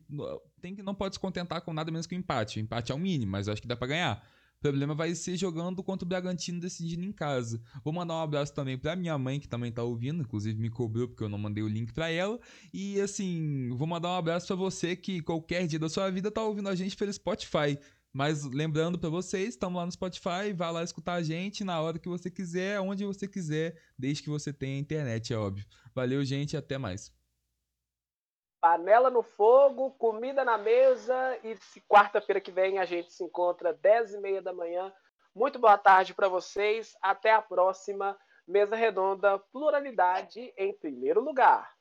[0.59, 2.59] tem que não pode se contentar com nada menos que um empate.
[2.59, 4.27] O empate é o mínimo, mas eu acho que dá para ganhar.
[4.57, 7.61] O problema vai ser jogando contra o Bragantino decidindo em casa.
[7.85, 11.07] Vou mandar um abraço também para minha mãe, que também tá ouvindo, inclusive me cobrou
[11.07, 12.41] porque eu não mandei o link para ela.
[12.73, 16.43] E assim, vou mandar um abraço para você que qualquer dia da sua vida tá
[16.43, 17.79] ouvindo a gente pelo Spotify.
[18.13, 21.99] Mas lembrando para vocês, estamos lá no Spotify, vá lá escutar a gente na hora
[21.99, 25.67] que você quiser, onde você quiser, desde que você tenha internet, é óbvio.
[25.95, 27.15] Valeu, gente, até mais.
[28.61, 31.57] Panela no fogo, comida na mesa e
[31.87, 34.93] quarta-feira que vem a gente se encontra 10 e meia da manhã.
[35.35, 38.19] Muito boa tarde para vocês, até a próxima.
[38.49, 41.76] Mesa Redonda, pluralidade em primeiro lugar.